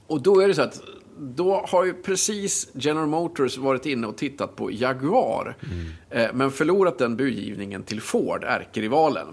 Och 0.08 0.22
då 0.22 0.40
är 0.42 0.48
det 0.48 0.54
så 0.54 0.62
att 0.62 0.82
då 1.20 1.66
har 1.70 1.86
ju 1.86 1.94
precis 1.94 2.72
General 2.74 3.08
Motors 3.08 3.58
varit 3.58 3.86
inne 3.86 4.08
och 4.08 4.18
tittat 4.18 4.56
på 4.56 4.72
Jaguar. 4.72 5.56
Eh, 6.10 6.28
men 6.34 6.52
förlorat 6.52 6.98
den 6.98 7.18
budgivningen 7.18 7.84
till 7.84 8.02
Ford, 8.02 8.44
ärkerivalen. 8.44 9.28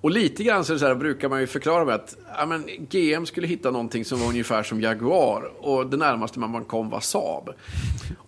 Och 0.00 0.10
lite 0.10 0.44
grann 0.44 0.64
så, 0.64 0.78
här, 0.78 0.94
brukar 0.94 1.28
man 1.28 1.40
ju 1.40 1.46
förklara 1.46 1.84
med 1.84 1.94
att 1.94 2.16
ja, 2.36 2.46
men 2.46 2.64
GM 2.90 3.26
skulle 3.26 3.46
hitta 3.46 3.70
någonting 3.70 4.04
som 4.04 4.20
var 4.20 4.28
ungefär 4.28 4.62
som 4.62 4.80
Jaguar. 4.80 5.42
Och 5.58 5.86
det 5.86 5.96
närmaste 5.96 6.38
man 6.38 6.50
man 6.50 6.64
kom 6.64 6.90
var 6.90 7.00
Saab. 7.00 7.50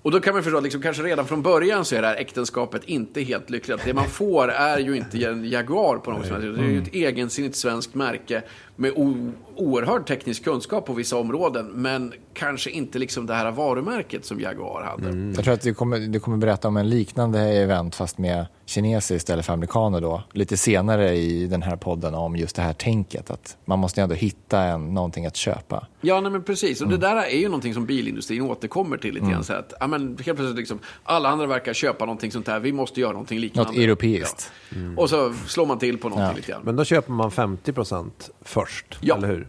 Och 0.02 0.10
då 0.10 0.20
kan 0.20 0.34
man 0.34 0.42
förstå 0.42 0.56
att 0.58 0.62
liksom, 0.62 0.82
kanske 0.82 1.02
redan 1.02 1.26
från 1.26 1.42
början 1.42 1.84
så 1.84 1.96
är 1.96 2.02
det 2.02 2.08
här 2.08 2.16
äktenskapet 2.16 2.84
inte 2.84 3.20
helt 3.20 3.50
lyckligt. 3.50 3.84
Det 3.84 3.94
man 3.94 4.08
får 4.08 4.48
är 4.48 4.78
ju 4.78 4.96
inte 4.96 5.24
en 5.24 5.50
Jaguar 5.50 5.96
på 5.96 6.10
något 6.10 6.26
sätt. 6.26 6.40
Det 6.40 6.46
är 6.46 6.70
ju 6.70 6.82
ett 6.82 6.94
egensinnigt 6.94 7.56
svenskt 7.56 7.94
märke 7.94 8.42
med 8.76 8.92
o- 8.96 9.32
oerhörd 9.56 10.06
teknisk 10.06 10.44
kunskap 10.44 10.86
på 10.86 10.92
vissa 10.92 11.16
områden. 11.16 11.66
Men 11.66 12.12
kanske 12.34 12.70
inte 12.70 12.98
liksom 12.98 13.26
det 13.26 13.34
här 13.34 13.50
varumärket 13.50 14.24
som 14.24 14.40
Jaguar 14.40 14.82
hade. 14.82 15.08
Mm. 15.08 15.32
Jag 15.34 15.44
tror 15.44 15.54
att 15.54 15.60
du 15.62 15.74
kommer, 15.74 15.98
du 15.98 16.20
kommer 16.20 16.36
berätta 16.36 16.68
om 16.68 16.76
en 16.76 16.88
liknande 16.88 17.40
event 17.40 17.94
fast 17.94 18.18
med 18.18 18.46
kineser 18.66 19.14
istället 19.14 19.46
för 19.46 19.52
amerikaner 19.52 20.00
då. 20.00 20.22
Lite 20.32 20.56
senare 20.56 21.14
i 21.16 21.46
den 21.46 21.62
här 21.62 21.76
podden 21.76 22.14
om 22.14 22.36
just 22.36 22.56
det 22.56 22.62
här 22.62 22.72
tänket 22.72 23.30
att 23.30 23.56
man 23.64 23.78
måste 23.78 24.02
ändå 24.02 24.14
hitta 24.14 24.62
en, 24.62 24.94
någonting 24.94 25.26
att 25.26 25.36
köpa. 25.36 25.86
Ja, 26.04 26.20
nej, 26.20 26.32
men 26.32 26.42
precis. 26.42 26.80
Och 26.80 26.86
Mm. 26.86 27.00
det 27.00 27.06
där 27.06 27.16
är 27.16 27.36
ju 27.38 27.44
någonting 27.48 27.74
som 27.74 27.86
bilindustrin 27.86 28.42
återkommer 28.42 28.96
till 28.96 29.14
lite 29.14 29.26
grann. 29.26 29.44
Så 29.44 29.52
att, 29.52 29.72
ja, 29.80 29.86
men 29.86 30.00
helt 30.08 30.24
plötsligt 30.24 30.56
liksom, 30.56 30.78
alla 31.04 31.28
andra 31.28 31.46
verkar 31.46 31.72
köpa 31.72 32.04
någonting 32.04 32.32
sånt 32.32 32.48
här. 32.48 32.60
Vi 32.60 32.72
måste 32.72 33.00
göra 33.00 33.12
någonting 33.12 33.38
liknande. 33.38 33.70
Något 33.72 33.78
europeiskt. 33.80 34.52
Ja. 34.68 34.76
Och 35.02 35.10
så 35.10 35.34
slår 35.46 35.66
man 35.66 35.78
till 35.78 35.98
på 35.98 36.08
någonting 36.08 36.28
Ja. 36.30 36.36
lite 36.36 36.52
grann. 36.52 36.62
Men 36.64 36.76
då 36.76 36.84
köper 36.84 37.12
man 37.12 37.30
50% 37.30 38.30
först, 38.42 38.98
Ja. 39.00 39.16
eller 39.16 39.28
hur? 39.28 39.48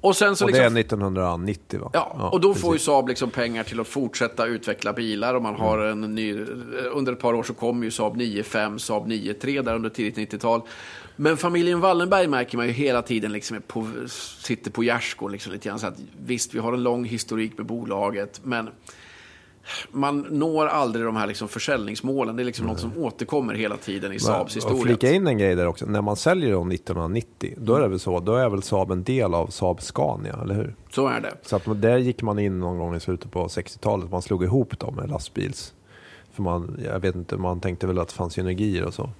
Och 0.00 0.16
sen 0.16 0.36
så 0.36 0.44
Och 0.44 0.50
liksom, 0.50 0.74
det 0.74 0.80
är 0.80 0.80
1990 0.80 1.80
va? 1.80 1.90
Ja, 1.92 2.30
och 2.32 2.40
då 2.40 2.54
får 2.54 2.72
ju 2.72 2.78
Saab 2.78 3.08
liksom 3.08 3.30
pengar 3.30 3.64
till 3.64 3.80
att 3.80 3.88
fortsätta 3.88 4.46
utveckla 4.46 4.92
bilar. 4.92 5.34
Och 5.34 5.42
man 5.42 5.54
har 5.54 5.78
Mm. 5.78 6.04
en 6.04 6.14
ny, 6.14 6.44
under 6.92 7.12
ett 7.12 7.20
par 7.20 7.34
år 7.34 7.42
så 7.42 7.54
kommer 7.54 7.84
ju 7.84 7.90
Saab 7.90 8.16
9-5, 8.16 8.78
Saab 8.78 9.06
9-3 9.08 9.62
där 9.62 9.74
under 9.74 9.90
tidigt 9.90 10.16
90-tal. 10.32 10.62
Men 11.16 11.36
familjen 11.36 11.80
Wallenberg 11.80 12.26
märker 12.26 12.56
man 12.56 12.66
ju 12.66 12.72
hela 12.72 13.02
tiden 13.02 13.32
liksom 13.32 13.56
är 13.56 13.60
på, 13.60 13.86
sitter 14.42 14.70
på 14.70 14.84
gärdsgården 14.84 15.32
liksom 15.32 15.52
lite 15.52 15.68
grann. 15.68 15.78
Så 15.78 15.86
att, 15.86 15.96
visst, 16.26 16.54
vi 16.54 16.58
har 16.58 16.72
en 16.72 16.82
lång 16.82 17.04
historik 17.04 17.58
med 17.58 17.66
bolaget, 17.66 18.40
men 18.44 18.68
man 19.90 20.26
når 20.30 20.66
aldrig 20.66 21.04
de 21.04 21.16
här 21.16 21.26
liksom 21.26 21.48
försäljningsmålen. 21.48 22.36
Det 22.36 22.42
är 22.42 22.44
liksom 22.44 22.66
något 22.66 22.80
som 22.80 22.98
återkommer 22.98 23.54
hela 23.54 23.76
tiden 23.76 24.12
i 24.12 24.18
Saabs 24.18 24.56
Och 24.56 24.62
historia. 24.62 24.82
flika 24.82 25.10
in 25.10 25.26
en 25.26 25.38
grej 25.38 25.54
där 25.54 25.66
också. 25.66 25.86
När 25.86 26.02
man 26.02 26.16
säljer 26.16 26.52
dem 26.52 26.70
1990, 26.72 27.54
då 27.56 27.74
är 27.74 27.80
det 27.80 27.88
väl 27.88 27.98
så, 27.98 28.20
då 28.20 28.34
är 28.34 28.48
väl 28.48 28.62
Saab 28.62 28.90
en 28.90 29.04
del 29.04 29.34
av 29.34 29.46
Saab 29.46 29.82
Scania, 29.82 30.38
eller 30.42 30.54
hur? 30.54 30.74
Så 30.90 31.06
är 31.06 31.20
det. 31.20 31.34
Så 31.42 31.56
att 31.56 31.82
där 31.82 31.98
gick 31.98 32.22
man 32.22 32.38
in 32.38 32.60
någon 32.60 32.78
gång 32.78 32.94
i 32.94 33.00
slutet 33.00 33.30
på 33.30 33.46
60-talet, 33.46 34.10
man 34.10 34.22
slog 34.22 34.44
ihop 34.44 34.78
dem 34.78 34.94
med 34.94 35.10
lastbils. 35.10 35.74
För 36.32 36.42
man, 36.42 36.80
jag 36.84 37.00
vet 37.00 37.14
inte, 37.14 37.36
man 37.36 37.60
tänkte 37.60 37.86
väl 37.86 37.98
att 37.98 38.08
det 38.08 38.14
fanns 38.14 38.32
synergier 38.32 38.84
och 38.84 38.94
så. 38.94 39.10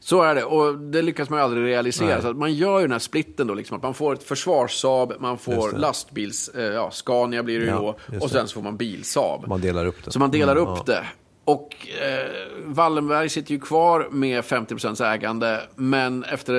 Så 0.00 0.22
är 0.22 0.34
det, 0.34 0.44
och 0.44 0.78
det 0.78 1.02
lyckas 1.02 1.30
man 1.30 1.38
ju 1.38 1.44
aldrig 1.44 1.64
realisera. 1.66 2.08
Nej. 2.08 2.22
Så 2.22 2.28
att 2.28 2.36
man 2.36 2.54
gör 2.54 2.78
ju 2.78 2.84
den 2.84 2.92
här 2.92 2.98
splitten 2.98 3.46
då, 3.46 3.54
liksom, 3.54 3.76
att 3.76 3.82
man 3.82 3.94
får 3.94 4.12
ett 4.14 4.22
försvarssaab, 4.22 5.12
man 5.18 5.38
får 5.38 5.72
det. 5.72 5.78
lastbils, 5.78 6.48
eh, 6.48 6.64
ja, 6.64 6.90
Scania 6.90 7.42
blir 7.42 7.58
det 7.58 7.64
ju 7.64 7.70
Ja, 7.70 7.76
då, 7.76 8.16
och 8.16 8.20
det. 8.20 8.28
sen 8.28 8.48
så 8.48 8.54
får 8.54 8.62
man 8.62 8.76
bilsaab. 8.76 9.46
Man 9.48 9.60
delar 9.60 9.86
upp 9.86 10.04
det. 10.04 10.10
Så 10.12 10.18
man 10.18 10.30
delar 10.30 10.56
Mm, 10.56 10.68
upp 10.68 10.78
ja. 10.86 10.92
det. 10.94 11.04
Och 11.44 11.76
eh, 12.02 12.30
Wallenberg 12.64 13.28
sitter 13.28 13.52
ju 13.52 13.60
kvar 13.60 14.08
med 14.10 14.44
50% 14.44 15.04
ägande, 15.04 15.60
men 15.74 16.24
efter 16.24 16.54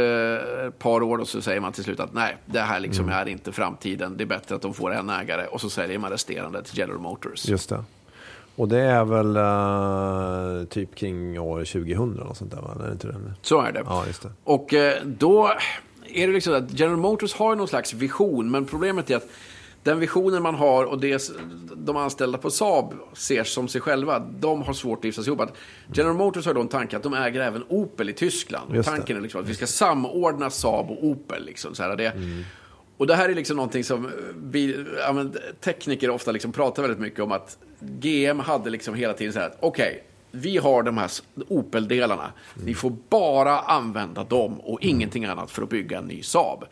eh, 0.62 0.68
ett 0.68 0.80
par 0.80 1.04
år 1.04 1.24
så 1.26 1.42
säger 1.42 1.60
man 1.60 1.74
till 1.74 1.84
slut 1.84 2.00
att 2.00 2.14
nej, 2.14 2.38
det 2.46 2.60
här 2.60 2.80
liksom 2.80 3.06
Mm. 3.06 3.18
är 3.20 3.28
inte 3.28 3.52
framtiden. 3.52 4.18
Det 4.18 4.24
är 4.24 4.26
bättre 4.26 4.56
att 4.56 4.62
de 4.62 4.74
får 4.74 4.94
en 4.94 5.10
ägare 5.10 5.46
och 5.48 5.62
så 5.62 5.70
säljer 5.70 6.00
man 6.00 6.12
resterande 6.12 6.64
till 6.64 6.78
General 6.78 7.00
Motors. 7.00 7.46
Just 7.48 7.70
det. 7.70 7.84
Och 8.58 8.68
det 8.68 8.82
är 8.82 9.06
väl 9.06 9.36
eh, 9.36 10.68
typ 10.68 10.96
kring 10.96 11.40
år 11.40 11.60
2000 11.60 12.20
och 12.20 12.38
sånt 12.38 12.52
där 12.52 12.62
va? 12.62 12.78
Är 12.80 12.86
det 12.86 12.92
inte 12.92 13.08
det? 13.08 13.14
Så 13.42 13.62
är 13.62 13.72
det. 13.72 13.84
Ja, 13.86 14.04
just 14.08 14.22
det. 14.22 14.32
Och 14.44 14.74
eh, 14.74 15.04
då 15.04 15.52
är 16.08 16.28
det 16.28 16.34
liksom 16.34 16.54
att 16.54 16.80
General 16.80 17.00
Motors 17.00 17.34
har 17.34 17.56
någon 17.56 17.68
slags 17.68 17.94
vision, 17.94 18.52
men 18.52 18.66
problemet 18.66 19.10
är 19.10 19.16
att 19.16 19.30
den 19.84 20.00
visionen 20.00 20.44
man 20.44 20.56
har 20.56 20.86
och 20.86 21.00
det 21.00 21.32
de 21.76 21.98
anställda 21.98 22.38
på 22.38 22.50
Saab 22.50 22.94
ser 23.14 23.44
som 23.44 23.68
sig 23.68 23.82
själva, 23.82 24.20
de 24.20 24.62
har 24.62 24.74
svårt 24.74 25.00
att 25.00 25.06
gifta 25.06 25.22
ihop. 25.22 25.40
Att 25.40 25.54
General 25.94 26.16
Motors 26.16 26.46
har 26.46 26.54
då 26.54 26.62
en 26.62 26.68
tanke 26.68 26.98
att 26.98 27.04
de 27.04 27.14
äger 27.14 27.42
även 27.42 27.64
Opel 27.68 28.10
i 28.10 28.14
Tyskland. 28.14 28.74
Det. 28.74 28.84
Tanken 28.84 29.18
är 29.18 29.22
liksom 29.22 29.42
att 29.42 29.48
vi 29.48 29.56
ska 29.56 29.68
samordna 29.68 30.50
Saab 30.50 30.92
och 30.92 31.04
Opel. 31.06 31.46
Liksom, 31.46 31.76
så 31.76 31.84
här, 31.84 31.96
det. 31.96 32.08
Mm. 32.08 32.44
Och 32.98 33.08
det 33.08 33.16
här 33.16 33.30
är 33.30 33.36
liksom 33.36 33.56
någonting 33.56 33.84
som 33.84 34.06
eh, 34.06 34.12
vi, 34.36 34.86
ja, 35.00 35.14
men, 35.14 35.38
tekniker 35.62 36.10
ofta 36.10 36.32
liksom 36.32 36.52
pratar 36.52 36.82
väldigt 36.82 37.00
mycket 37.00 37.20
om 37.20 37.32
att 37.32 37.58
GM 37.80 38.40
hade 38.40 38.70
liksom 38.70 38.96
hela 38.96 39.14
tiden 39.14 39.34
så 39.34 39.40
här 39.40 39.48
att 39.48 39.58
okej, 39.60 40.04
vi 40.32 40.58
har 40.58 40.84
de 40.84 40.98
här 40.98 41.12
Opel-delarna. 41.48 42.32
Ni 42.54 42.74
får 42.74 42.96
bara 43.10 43.60
använda 43.60 44.24
dem 44.24 44.60
och 44.60 44.82
ingenting 44.82 45.26
annat 45.26 45.52
för 45.52 45.62
att 45.62 45.70
bygga 45.70 45.98
en 45.98 46.06
ny 46.06 46.24
Saab. 46.24 46.64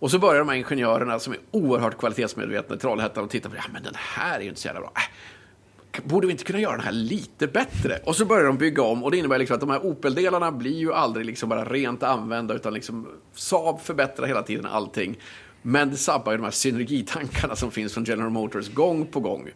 Och 0.00 0.10
så 0.10 0.18
börjar 0.18 0.38
de 0.38 0.48
här 0.48 0.56
ingenjörerna 0.56 1.18
som 1.18 1.32
är 1.32 1.38
oerhört 1.50 1.98
kvalitetsmedvetna 1.98 2.76
i 2.76 2.78
Trollhättan 2.78 3.24
och 3.24 3.30
tittar 3.30 3.48
på 3.48 3.54
det. 3.54 3.62
Ja, 3.64 3.70
men 3.72 3.82
den 3.82 3.94
här 3.96 4.38
är 4.38 4.42
ju 4.42 4.48
inte 4.48 4.60
så 4.60 4.68
jävla 4.68 4.80
bra. 4.80 4.92
Äh, 4.94 6.02
borde 6.04 6.26
vi 6.26 6.30
inte 6.30 6.44
kunna 6.44 6.60
göra 6.60 6.76
den 6.76 6.84
här 6.84 6.92
lite 6.92 7.46
bättre? 7.46 7.98
Och 8.04 8.16
så 8.16 8.24
börjar 8.24 8.44
de 8.44 8.58
bygga 8.58 8.82
om 8.82 9.04
och 9.04 9.10
det 9.10 9.16
innebär 9.16 9.38
liksom 9.38 9.54
att 9.54 9.60
de 9.60 9.70
här 9.70 9.86
Opel-delarna 9.86 10.52
blir 10.52 10.78
ju 10.78 10.92
aldrig 10.92 11.26
liksom 11.26 11.48
bara 11.48 11.64
rent 11.64 12.02
använda 12.02 12.54
utan 12.54 12.74
liksom 12.74 13.08
Saab 13.34 13.80
förbättrar 13.80 14.26
hela 14.26 14.42
tiden 14.42 14.66
allting. 14.66 15.18
Men 15.62 15.90
det 15.90 15.96
sabbar 15.96 16.32
ju 16.32 16.38
de 16.38 16.44
här 16.44 16.50
synergitankarna 16.50 17.56
som 17.56 17.70
finns 17.70 17.94
från 17.94 18.04
General 18.04 18.30
Motors 18.30 18.68
gång 18.68 19.06
på 19.06 19.20
gång. 19.20 19.48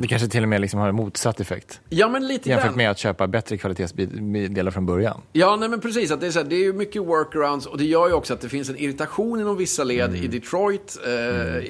Det 0.00 0.08
kanske 0.08 0.28
till 0.28 0.42
och 0.42 0.48
med 0.48 0.60
liksom 0.60 0.80
har 0.80 0.88
en 0.88 0.94
motsatt 0.94 1.40
effekt 1.40 1.80
Ja, 1.88 2.08
men 2.08 2.26
lite 2.26 2.48
jämfört 2.48 2.66
grann. 2.66 2.76
med 2.76 2.90
att 2.90 2.98
köpa 2.98 3.26
bättre 3.26 3.56
kvalitetsdelar 3.56 4.70
från 4.70 4.86
början. 4.86 5.20
Ja, 5.32 5.56
nej, 5.56 5.68
men 5.68 5.80
precis. 5.80 6.10
Att 6.10 6.20
det, 6.20 6.26
är 6.26 6.30
så 6.30 6.38
här, 6.38 6.46
det 6.46 6.56
är 6.56 6.64
ju 6.64 6.72
mycket 6.72 7.02
workarounds 7.02 7.66
och 7.66 7.78
det 7.78 7.84
gör 7.84 8.08
ju 8.08 8.14
också 8.14 8.34
att 8.34 8.40
det 8.40 8.48
finns 8.48 8.68
en 8.68 8.76
irritation 8.76 9.40
inom 9.40 9.56
vissa 9.56 9.84
led 9.84 10.16
i 10.16 10.26
Detroit, 10.26 10.98
eh, 11.06 11.10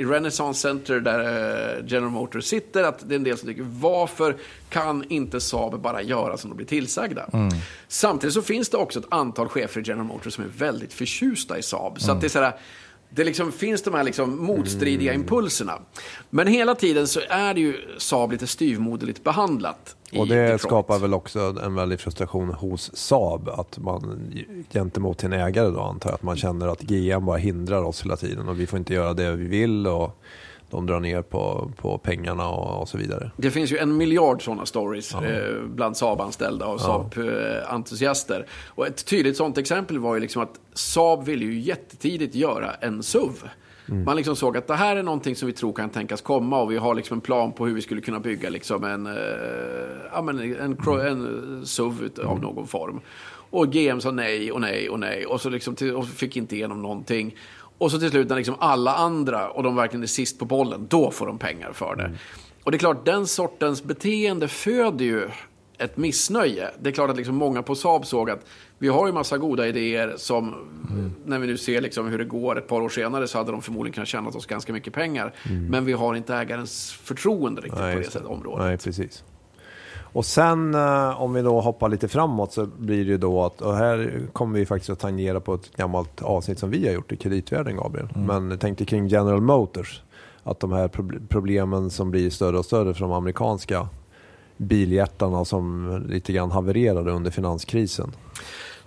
i 0.00 0.04
Renaissance 0.04 0.60
Center 0.60 1.00
där 1.00 1.20
eh, 1.78 1.84
General 1.86 2.10
Motors 2.10 2.44
sitter. 2.44 2.82
Att 2.82 3.08
det 3.08 3.14
är 3.14 3.16
en 3.16 3.24
del 3.24 3.38
som 3.38 3.48
tycker, 3.48 3.66
varför 3.68 4.36
kan 4.68 5.04
inte 5.08 5.40
Saab 5.40 5.80
bara 5.80 6.02
göra 6.02 6.36
som 6.36 6.50
de 6.50 6.56
blir 6.56 6.66
tillsagda? 6.66 7.30
Samtidigt 7.88 8.34
så 8.34 8.42
finns 8.42 8.68
det 8.68 8.76
också 8.76 8.98
ett 8.98 9.06
antal 9.08 9.48
chefer 9.48 9.80
i 9.80 9.84
General 9.86 10.06
Motors 10.06 10.34
som 10.34 10.44
är 10.44 10.48
väldigt 10.48 10.92
förtjusta 10.92 11.58
i 11.58 11.62
Saab. 11.62 12.00
Så 12.00 12.12
att 12.12 12.20
det 12.20 12.26
är 12.26 12.28
så 12.28 12.40
här, 12.40 12.52
det 13.14 13.24
liksom 13.24 13.52
finns 13.52 13.82
de 13.82 13.94
här 13.94 14.04
liksom 14.04 14.44
motstridiga 14.46 15.12
Mm. 15.12 15.22
impulserna. 15.22 15.78
Men 16.30 16.46
hela 16.46 16.74
tiden 16.74 17.06
så 17.08 17.20
är 17.28 17.54
det 17.54 17.60
ju 17.60 17.76
Saab 17.98 18.32
lite 18.32 18.46
styvmoderligt 18.46 19.24
behandlat. 19.24 19.96
Och 20.18 20.26
det 20.28 20.34
Detroit. 20.42 20.60
skapar 20.60 20.98
väl 20.98 21.14
också 21.14 21.38
en 21.64 21.74
väldig 21.74 22.00
frustration 22.00 22.48
hos 22.48 22.96
Saab. 22.96 23.48
Att 23.48 23.78
man 23.78 24.32
gentemot 24.72 25.20
sin 25.20 25.32
ägare 25.32 25.68
då 25.70 25.80
antar 25.80 26.10
jag 26.10 26.14
att 26.14 26.22
man 26.22 26.36
känner 26.36 26.68
att 26.68 26.80
GM 26.80 27.24
bara 27.26 27.36
hindrar 27.36 27.82
oss 27.82 28.04
hela 28.04 28.16
tiden 28.16 28.48
och 28.48 28.60
vi 28.60 28.66
får 28.66 28.78
inte 28.78 28.94
göra 28.94 29.14
det 29.14 29.32
vi 29.32 29.44
vill 29.46 29.86
och 29.86 30.20
de 30.74 30.86
drar 30.86 31.00
ner 31.00 31.22
på, 31.22 31.70
på 31.76 31.98
pengarna 31.98 32.48
och, 32.48 32.80
och 32.82 32.88
så 32.88 32.98
vidare. 32.98 33.30
Det 33.36 33.50
finns 33.50 33.72
ju 33.72 33.78
en 33.78 33.96
miljard 33.96 34.44
sådana 34.44 34.66
stories 34.66 35.14
eh, 35.14 35.62
bland 35.74 35.96
Saab-anställda 35.96 36.66
och 36.66 36.80
Saab-entusiaster. 36.80 38.46
Och 38.68 38.86
ett 38.86 39.06
tydligt 39.06 39.36
sånt 39.36 39.58
exempel 39.58 39.98
var 39.98 40.14
ju 40.14 40.20
liksom 40.20 40.42
att 40.42 40.60
Saab 40.72 41.24
ville 41.24 41.44
ju 41.44 41.58
jättetidigt 41.60 42.34
göra 42.34 42.74
en 42.74 43.02
SUV. 43.02 43.48
Man 43.86 44.16
liksom 44.16 44.36
såg 44.36 44.56
att 44.56 44.66
det 44.66 44.74
här 44.74 44.96
är 44.96 45.02
någonting 45.02 45.36
som 45.36 45.46
vi 45.46 45.52
tror 45.52 45.72
kan 45.72 45.90
tänkas 45.90 46.20
komma 46.20 46.60
och 46.62 46.72
vi 46.72 46.76
har 46.76 46.94
liksom 46.94 47.14
en 47.16 47.20
plan 47.20 47.52
på 47.52 47.66
hur 47.66 47.74
vi 47.74 47.82
skulle 47.82 48.00
kunna 48.00 48.20
bygga 48.20 48.50
liksom 48.50 48.84
en, 48.84 49.06
eh, 49.06 49.12
ja, 50.12 50.22
men 50.22 50.38
en, 50.60 50.76
cro- 50.76 51.06
en 51.08 51.66
SUV 51.66 52.08
av 52.24 52.40
någon 52.40 52.66
form. 52.66 53.00
Och 53.50 53.72
GM 53.72 54.00
sa 54.00 54.10
nej 54.10 54.52
och 54.52 54.60
nej 54.60 54.90
och 54.90 55.00
nej 55.00 55.26
och 55.26 55.40
så 55.40 55.50
liksom 55.50 55.74
till, 55.74 55.94
och 55.94 56.06
fick 56.08 56.36
inte 56.36 56.56
igenom 56.56 56.82
någonting. 56.82 57.36
Och 57.78 57.90
så 57.90 57.98
till 57.98 58.10
slut 58.10 58.28
när 58.28 58.36
liksom 58.36 58.56
alla 58.58 58.94
andra, 58.94 59.50
och 59.50 59.62
de 59.62 59.76
verkligen 59.76 60.02
är 60.02 60.06
sist 60.06 60.38
på 60.38 60.44
bollen, 60.44 60.86
då 60.90 61.10
får 61.10 61.26
de 61.26 61.38
pengar 61.38 61.72
för 61.72 61.96
det. 61.96 62.10
Och 62.64 62.70
det 62.70 62.76
är 62.76 62.78
klart, 62.78 63.04
den 63.04 63.26
sortens 63.26 63.82
beteende 63.84 64.48
föder 64.48 65.04
ju 65.04 65.28
ett 65.78 65.96
missnöje. 65.96 66.70
Det 66.80 66.88
är 66.88 66.92
klart 66.92 67.10
att 67.10 67.16
liksom 67.16 67.36
många 67.36 67.62
på 67.62 67.74
Saab 67.74 68.06
såg 68.06 68.30
att 68.30 68.46
vi 68.78 68.88
har 68.88 69.06
ju 69.06 69.12
massa 69.12 69.38
goda 69.38 69.68
idéer 69.68 70.14
som, 70.16 70.54
när 71.24 71.38
vi 71.38 71.46
nu 71.46 71.56
ser 71.56 71.80
liksom 71.80 72.08
hur 72.08 72.18
det 72.18 72.24
går 72.24 72.58
ett 72.58 72.68
par 72.68 72.80
år 72.80 72.88
senare 72.88 73.28
så 73.28 73.38
hade 73.38 73.50
de 73.50 73.62
förmodligen 73.62 73.94
kunnat 73.94 74.08
tjäna 74.08 74.28
oss 74.28 74.46
ganska 74.46 74.72
mycket 74.72 74.92
pengar. 74.92 75.34
Men 75.70 75.84
vi 75.84 75.92
har 75.92 76.14
inte 76.14 76.34
ägarens 76.34 76.92
förtroende 76.92 77.60
riktigt 77.60 77.80
på 77.80 77.86
det 77.86 78.04
sättet, 78.04 78.24
området. 78.24 78.64
Nej, 78.64 78.78
precis. 78.78 79.24
Och 80.14 80.26
sen 80.26 80.74
eh, 80.74 81.22
om 81.22 81.32
vi 81.34 81.42
då 81.42 81.60
hoppar 81.60 81.88
lite 81.88 82.08
framåt 82.08 82.52
så 82.52 82.66
blir 82.66 83.04
det 83.04 83.10
ju 83.10 83.18
då 83.18 83.44
att, 83.44 83.60
och 83.60 83.74
här 83.76 84.20
kommer 84.32 84.58
vi 84.58 84.66
faktiskt 84.66 84.90
att 84.90 84.98
tangera 84.98 85.40
på 85.40 85.54
ett 85.54 85.76
gammalt 85.76 86.22
avsnitt 86.22 86.58
som 86.58 86.70
vi 86.70 86.86
har 86.86 86.94
gjort 86.94 87.12
i 87.12 87.16
kreditvärlden 87.16 87.76
Gabriel. 87.76 88.08
Men 88.14 88.58
tänk 88.58 88.78
dig 88.78 88.86
kring 88.86 89.06
General 89.06 89.40
Motors. 89.40 90.02
Att 90.42 90.60
de 90.60 90.72
här 90.72 90.88
prob- 90.88 91.28
problemen 91.28 91.90
som 91.90 92.10
blir 92.10 92.30
större 92.30 92.58
och 92.58 92.64
större 92.64 92.94
för 92.94 93.00
de 93.00 93.12
amerikanska 93.12 93.88
biljättarna 94.56 95.44
som 95.44 96.02
lite 96.08 96.32
grann 96.32 96.50
havererade 96.50 97.10
under 97.10 97.30
finanskrisen. 97.30 98.12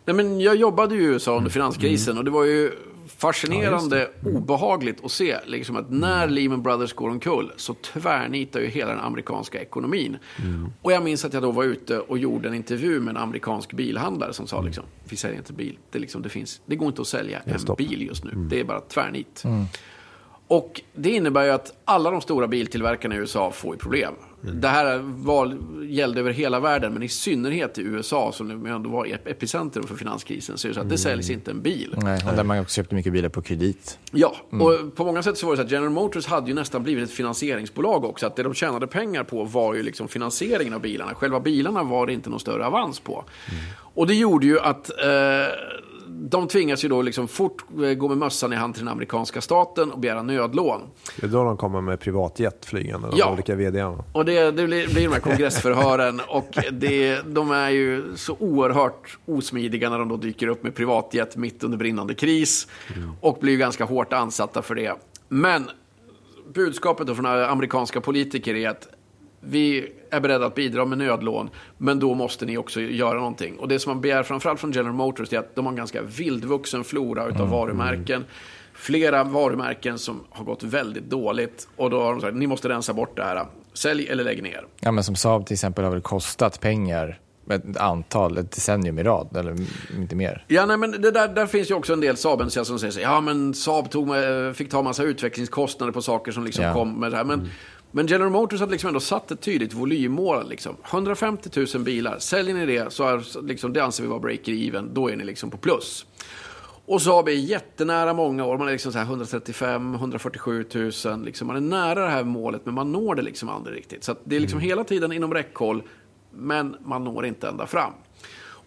Nej, 0.05 0.15
men 0.15 0.41
jag 0.41 0.55
jobbade 0.55 0.95
ju 0.95 1.01
i 1.01 1.05
USA 1.05 1.37
under 1.37 1.49
finanskrisen 1.49 2.17
och 2.17 2.25
det 2.25 2.31
var 2.31 2.43
ju 2.43 2.71
fascinerande 3.07 4.09
obehagligt 4.25 5.05
att 5.05 5.11
se 5.11 5.37
liksom 5.45 5.75
att 5.75 5.91
när 5.91 6.27
Lehman 6.27 6.61
Brothers 6.61 6.93
går 6.93 7.09
omkull 7.09 7.51
så 7.55 7.73
tvärnitar 7.73 8.59
ju 8.59 8.67
hela 8.67 8.91
den 8.91 8.99
amerikanska 8.99 9.61
ekonomin. 9.61 10.17
Och 10.81 10.91
jag 10.91 11.03
minns 11.03 11.25
att 11.25 11.33
jag 11.33 11.43
då 11.43 11.51
var 11.51 11.63
ute 11.63 11.99
och 11.99 12.17
gjorde 12.17 12.47
en 12.47 12.53
intervju 12.53 12.99
med 12.99 13.11
en 13.11 13.17
amerikansk 13.17 13.73
bilhandlare 13.73 14.33
som 14.33 14.47
sa 14.47 14.61
liksom, 14.61 14.83
vi 15.03 15.15
säljer 15.15 15.37
inte 15.37 15.53
bil, 15.53 15.77
det, 15.91 15.99
liksom, 15.99 16.21
det, 16.21 16.29
finns, 16.29 16.61
det 16.65 16.75
går 16.75 16.87
inte 16.87 17.01
att 17.01 17.07
sälja 17.07 17.41
en 17.45 17.59
stopp. 17.59 17.77
bil 17.77 18.01
just 18.07 18.23
nu, 18.23 18.31
det 18.35 18.59
är 18.59 18.63
bara 18.63 18.81
tvärnit. 18.81 19.43
Och 20.47 20.81
det 20.95 21.09
innebär 21.09 21.43
ju 21.43 21.51
att 21.51 21.73
alla 21.85 22.11
de 22.11 22.21
stora 22.21 22.47
biltillverkarna 22.47 23.15
i 23.15 23.17
USA 23.17 23.51
får 23.51 23.75
ju 23.75 23.79
problem. 24.41 24.61
Det 24.61 24.67
här 24.67 24.97
var, 25.03 25.57
gällde 25.83 26.19
över 26.19 26.31
hela 26.31 26.59
världen, 26.59 26.93
men 26.93 27.03
i 27.03 27.07
synnerhet 27.09 27.77
i 27.77 27.81
USA, 27.81 28.31
som 28.31 28.47
nu 28.47 28.69
ändå 28.69 28.89
var 28.89 29.05
ep- 29.05 29.27
epicentrum 29.29 29.87
för 29.87 29.95
finanskrisen, 29.95 30.57
så 30.57 30.67
det 30.67 30.73
så 30.73 30.79
att 30.79 30.89
det 30.89 30.97
säljs 30.97 31.29
inte 31.29 31.51
en 31.51 31.61
bil. 31.61 31.95
Nej, 31.97 32.21
och 32.29 32.35
där 32.35 32.43
man 32.43 32.59
också 32.59 32.75
köpte 32.75 32.95
mycket 32.95 33.13
bilar 33.13 33.29
på 33.29 33.41
kredit. 33.41 33.99
Ja, 34.11 34.35
och 34.49 34.95
på 34.95 35.05
många 35.05 35.23
sätt 35.23 35.37
så 35.37 35.45
var 35.45 35.53
det 35.53 35.57
så 35.57 35.63
att 35.63 35.71
General 35.71 35.89
Motors 35.89 36.25
hade 36.25 36.47
ju 36.47 36.53
nästan 36.53 36.83
blivit 36.83 37.03
ett 37.03 37.11
finansieringsbolag 37.15 38.05
också. 38.05 38.27
Att 38.27 38.35
det 38.35 38.43
de 38.43 38.53
tjänade 38.53 38.87
pengar 38.87 39.23
på 39.23 39.43
var 39.43 39.73
ju 39.73 39.83
liksom 39.83 40.07
finansieringen 40.07 40.73
av 40.73 40.81
bilarna. 40.81 41.13
Själva 41.13 41.39
bilarna 41.39 41.83
var 41.83 42.07
det 42.07 42.13
inte 42.13 42.29
någon 42.29 42.39
större 42.39 42.65
avans 42.65 42.99
på. 42.99 43.23
Och 43.93 44.07
det 44.07 44.13
gjorde 44.13 44.45
ju 44.45 44.59
att 44.59 44.89
eh, 44.89 45.07
de 46.09 46.47
tvingas 46.47 46.85
ju 46.85 46.89
då 46.89 47.01
liksom 47.01 47.27
fort 47.27 47.63
eh, 47.83 47.93
gå 47.93 48.07
med 48.07 48.17
mössan 48.17 48.53
i 48.53 48.55
hand 48.55 48.73
till 48.75 48.83
den 48.83 48.91
amerikanska 48.91 49.41
staten 49.41 49.91
och 49.91 49.99
begära 49.99 50.21
nödlån. 50.21 50.81
Det 51.19 51.25
är 51.25 51.29
då 51.29 51.43
de 51.43 51.57
kommer 51.57 51.81
med 51.81 51.99
privatjet 51.99 52.65
flygande, 52.65 53.07
de 53.11 53.17
Ja. 53.17 53.33
olika 53.33 53.55
vdarna. 53.55 54.03
Och 54.11 54.25
det, 54.25 54.51
det 54.51 54.51
blir, 54.67 54.87
blir 54.93 55.07
de 55.07 55.13
här 55.13 55.19
kongressförhören 55.19 56.21
och 56.27 56.57
det, 56.71 57.21
de 57.25 57.51
är 57.51 57.69
ju 57.69 58.03
så 58.15 58.35
oerhört 58.39 59.17
osmidiga 59.25 59.89
när 59.89 59.99
de 59.99 60.07
då 60.09 60.17
dyker 60.17 60.47
upp 60.47 60.63
med 60.63 60.75
privatjet 60.75 61.35
mitt 61.35 61.63
under 61.63 61.77
brinnande 61.77 62.13
kris 62.13 62.67
och 63.21 63.37
blir 63.41 63.53
ju 63.53 63.59
ganska 63.59 63.85
hårt 63.85 64.13
ansatta 64.13 64.61
för 64.61 64.75
det. 64.75 64.93
Men 65.29 65.69
budskapet 66.53 67.07
då 67.07 67.15
från 67.15 67.25
amerikanska 67.25 68.01
politiker 68.01 68.55
är 68.55 68.69
att 68.69 68.87
vi 69.39 69.91
är 70.11 70.19
beredda 70.19 70.45
att 70.45 70.55
bidra 70.55 70.85
med 70.85 70.97
nödlån, 70.97 71.49
men 71.77 71.99
då 71.99 72.13
måste 72.13 72.45
ni 72.45 72.57
också 72.57 72.81
göra 72.81 73.13
någonting. 73.17 73.57
Och 73.59 73.67
det 73.67 73.79
som 73.79 73.89
man 73.93 74.01
begär 74.01 74.23
framförallt 74.23 74.59
från 74.59 74.71
General 74.71 74.93
Motors 74.95 75.33
är 75.33 75.39
att 75.39 75.55
de 75.55 75.65
har 75.65 75.71
en 75.71 75.77
ganska 75.77 76.01
vildvuxen 76.01 76.83
flora 76.83 77.25
utav 77.27 77.49
varumärken. 77.49 78.25
Flera 78.73 79.23
varumärken 79.23 79.99
som 79.99 80.23
har 80.29 80.45
gått 80.45 80.63
väldigt 80.63 81.09
dåligt. 81.09 81.67
Och 81.75 81.89
då 81.89 82.01
har 82.01 82.11
de 82.11 82.21
sagt, 82.21 82.35
ni 82.35 82.47
måste 82.47 82.69
rensa 82.69 82.93
bort 82.93 83.15
det 83.15 83.23
här. 83.23 83.45
Sälj 83.73 84.07
eller 84.07 84.23
lägg 84.23 84.43
ner. 84.43 84.65
Ja, 84.79 84.91
men 84.91 85.03
som 85.03 85.15
Saab 85.15 85.45
till 85.45 85.53
exempel 85.53 85.83
har 85.83 85.91
väl 85.91 86.01
kostat 86.01 86.59
pengar 86.61 87.19
ett 87.49 87.77
antal, 87.77 88.37
ett 88.37 88.51
decennium 88.51 88.99
i 88.99 89.03
rad, 89.03 89.37
eller 89.37 89.55
inte 89.97 90.15
mer. 90.15 90.45
Ja, 90.47 90.65
nej, 90.65 90.77
men 90.77 90.91
det 90.91 91.11
där, 91.11 91.27
där 91.27 91.45
finns 91.45 91.71
ju 91.71 91.75
också 91.75 91.93
en 91.93 91.99
del 92.01 92.15
Saab-entusiaster 92.15 92.63
som 92.63 92.79
säger 92.79 92.91
så 92.91 92.99
ja 92.99 93.21
men 93.21 93.53
Saab 93.53 93.89
tog 93.91 94.07
med, 94.07 94.55
fick 94.55 94.69
ta 94.69 94.81
massa 94.81 95.03
utvecklingskostnader 95.03 95.93
på 95.93 96.01
saker 96.01 96.31
som 96.31 96.43
liksom 96.43 96.63
Ja. 96.65 96.73
kom 96.73 96.99
med 96.99 97.11
det 97.11 97.17
här. 97.17 97.23
Men, 97.23 97.49
men 97.91 98.07
General 98.07 98.31
Motors 98.31 98.59
hade 98.59 98.71
liksom 98.71 98.87
ändå 98.87 98.99
satt 98.99 99.31
ett 99.31 99.41
tydligt 99.41 99.73
volymmål. 99.73 100.49
Liksom. 100.49 100.75
150 100.85 101.49
000 101.73 101.83
bilar, 101.83 102.19
säljer 102.19 102.55
ni 102.55 102.65
det 102.65 102.93
så 102.93 103.03
är, 103.03 103.43
liksom, 103.47 103.73
det 103.73 103.79
anser 103.79 104.03
vi 104.03 104.09
vara 104.09 104.19
breaker-even, 104.19 104.89
då 104.93 105.09
är 105.09 105.15
ni 105.15 105.23
liksom 105.23 105.51
på 105.51 105.57
plus. 105.57 106.05
Och 106.85 107.01
Saab 107.01 107.27
är 107.27 107.31
jättenära 107.31 108.13
många 108.13 108.45
år, 108.45 108.57
man 108.57 108.67
är 108.67 108.71
liksom 108.71 108.91
så 108.91 108.97
här 108.97 109.05
135 109.05 109.95
147 109.95 110.65
000. 110.73 110.91
Liksom. 111.23 111.47
Man 111.47 111.55
är 111.55 111.61
nära 111.61 112.01
det 112.01 112.09
här 112.09 112.23
målet, 112.23 112.61
men 112.65 112.73
man 112.73 112.91
når 112.91 113.15
det 113.15 113.21
liksom 113.21 113.49
aldrig 113.49 113.77
riktigt. 113.77 114.03
Så 114.03 114.15
det 114.23 114.35
är 114.35 114.39
liksom 114.39 114.59
hela 114.59 114.83
tiden 114.83 115.11
inom 115.11 115.33
räckhåll, 115.33 115.83
men 116.31 116.75
man 116.85 117.03
når 117.03 117.25
inte 117.25 117.47
ända 117.47 117.67
fram. 117.67 117.91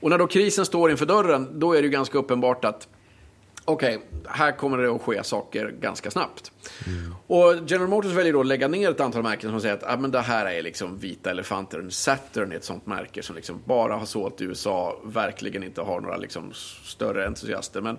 Och 0.00 0.11
när 0.11 0.18
då 0.18 0.26
krisen 0.26 0.66
står 0.66 0.90
inför 0.90 1.06
dörren, 1.06 1.48
då 1.61 1.72
är 1.72 1.76
det 1.76 1.87
ju 1.87 1.90
ganska 1.90 2.18
uppenbart 2.18 2.64
att 2.64 2.88
okej, 3.72 4.00
här 4.28 4.52
kommer 4.52 4.78
det 4.78 4.94
att 4.94 5.02
ske 5.02 5.24
saker 5.24 5.74
ganska 5.80 6.11
snabbt. 6.11 6.52
Och 7.26 7.54
General 7.66 7.88
Motors 7.88 8.12
väljer 8.12 8.33
då 8.33 8.40
att 8.40 8.46
lägga 8.46 8.68
ner 8.68 8.90
ett 8.90 9.00
antal 9.00 9.22
märken 9.22 9.50
som 9.50 9.61
säger 9.61 9.74
att 9.74 9.85
ah, 9.87 9.96
men 9.96 10.11
det 10.11 10.20
här 10.20 10.46
är 10.46 10.62
liksom 10.62 10.98
vita 10.98 11.30
elefanter. 11.30 11.87
Saturn 11.90 12.52
är 12.52 12.56
ett 12.56 12.64
sånt 12.64 12.87
märke 12.87 13.22
som 13.22 13.37
liksom 13.37 13.62
bara 13.64 13.96
har 13.96 14.06
sålt 14.06 14.40
i 14.40 14.44
USA, 14.44 15.00
verkligen 15.04 15.62
inte 15.62 15.80
har 15.80 16.00
några 16.00 16.16
liksom 16.16 16.52
större 16.85 17.26
entusiaster. 17.26 17.80
Men, 17.80 17.98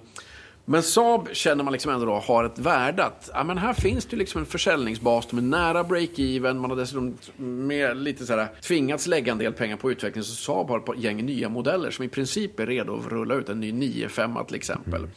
men 0.65 0.83
Saab 0.83 1.29
känner 1.31 1.63
man 1.63 1.73
liksom 1.73 1.91
ändå 1.91 2.05
då 2.05 2.13
har 2.13 2.43
ett 2.43 2.59
värde 2.59 3.05
att 3.05 3.29
ah, 3.33 3.43
men 3.43 3.57
här 3.57 3.73
finns 3.73 4.05
det 4.05 4.15
liksom 4.15 4.39
en 4.39 4.45
försäljningsbas, 4.45 5.27
de 5.27 5.37
är 5.37 5.41
nära 5.41 5.83
break-even, 5.83 6.53
man 6.53 6.69
har 6.69 6.77
dessutom 6.77 7.17
med 7.37 7.97
lite 7.97 8.25
så 8.25 8.35
här, 8.35 8.47
tvingats 8.61 9.07
lägga 9.07 9.31
en 9.31 9.37
del 9.37 9.53
pengar 9.53 9.77
på 9.77 9.91
utveckling. 9.91 10.23
Så 10.23 10.35
Saab 10.35 10.69
har 10.69 10.79
ett 10.79 11.03
gäng 11.03 11.25
nya 11.25 11.49
modeller 11.49 11.91
som 11.91 12.05
i 12.05 12.09
princip 12.09 12.59
är 12.59 12.65
redo 12.65 12.99
att 12.99 13.11
rulla 13.11 13.35
ut 13.35 13.49
en 13.49 13.59
ny 13.59 13.71
9-5 13.71 14.45
till 14.45 14.55
exempel. 14.55 15.07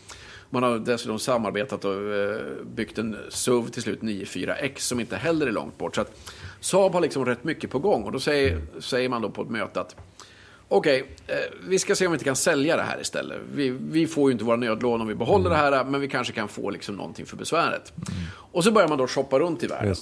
Man 0.55 0.62
har 0.62 0.79
dessutom 0.79 1.19
samarbetat 1.19 1.85
och 1.85 2.14
eh, 2.14 2.40
byggt 2.75 2.99
en 2.99 3.17
SUV 3.29 3.69
till 3.69 3.83
slut 3.83 4.01
94X 4.01 4.79
som 4.79 5.01
inte 5.01 5.17
heller 5.17 5.47
är 5.47 5.53
långt 5.53 5.79
bort. 5.79 5.95
Så 5.95 6.01
att 6.01 6.21
Saab 6.61 6.93
har 6.93 7.01
liksom 7.01 7.25
rätt 7.25 7.45
mycket 7.45 7.71
på 7.71 7.79
gång 7.79 8.03
och 8.05 8.12
då 8.12 8.21
säger, 8.21 8.61
säger 8.81 9.09
man 9.09 9.23
då 9.23 9.31
på 9.31 9.43
ett 9.43 9.49
möte 9.51 9.81
att 9.81 9.97
okej, 10.69 11.05
eh, 11.27 11.37
vi 11.69 11.79
ska 11.79 11.95
se 11.95 12.07
om 12.07 12.12
vi 12.12 12.14
inte 12.17 12.25
kan 12.25 12.37
sälja 12.37 12.77
det 12.77 12.83
här 12.83 13.01
istället. 13.01 13.38
Vi, 13.55 13.71
vi 13.71 14.07
får 14.07 14.31
ju 14.31 14.33
inte 14.33 14.45
våra 14.45 14.57
nödlån 14.57 15.01
om 15.01 15.07
vi 15.09 15.14
behåller 15.14 15.51
det 15.51 15.57
här, 15.57 15.85
men 15.85 16.01
vi 16.01 16.09
kanske 16.09 16.33
kan 16.33 16.49
få 16.49 16.71
liksom 16.71 16.97
någonting 16.97 17.27
för 17.27 17.37
besväret. 17.37 17.93
Och 18.35 18.64
så 18.64 18.73
börjar 18.73 18.88
man 18.88 18.99
då 18.99 19.07
shoppa 19.07 19.38
runt 19.38 19.62
i 19.62 19.67
världen. 19.67 19.95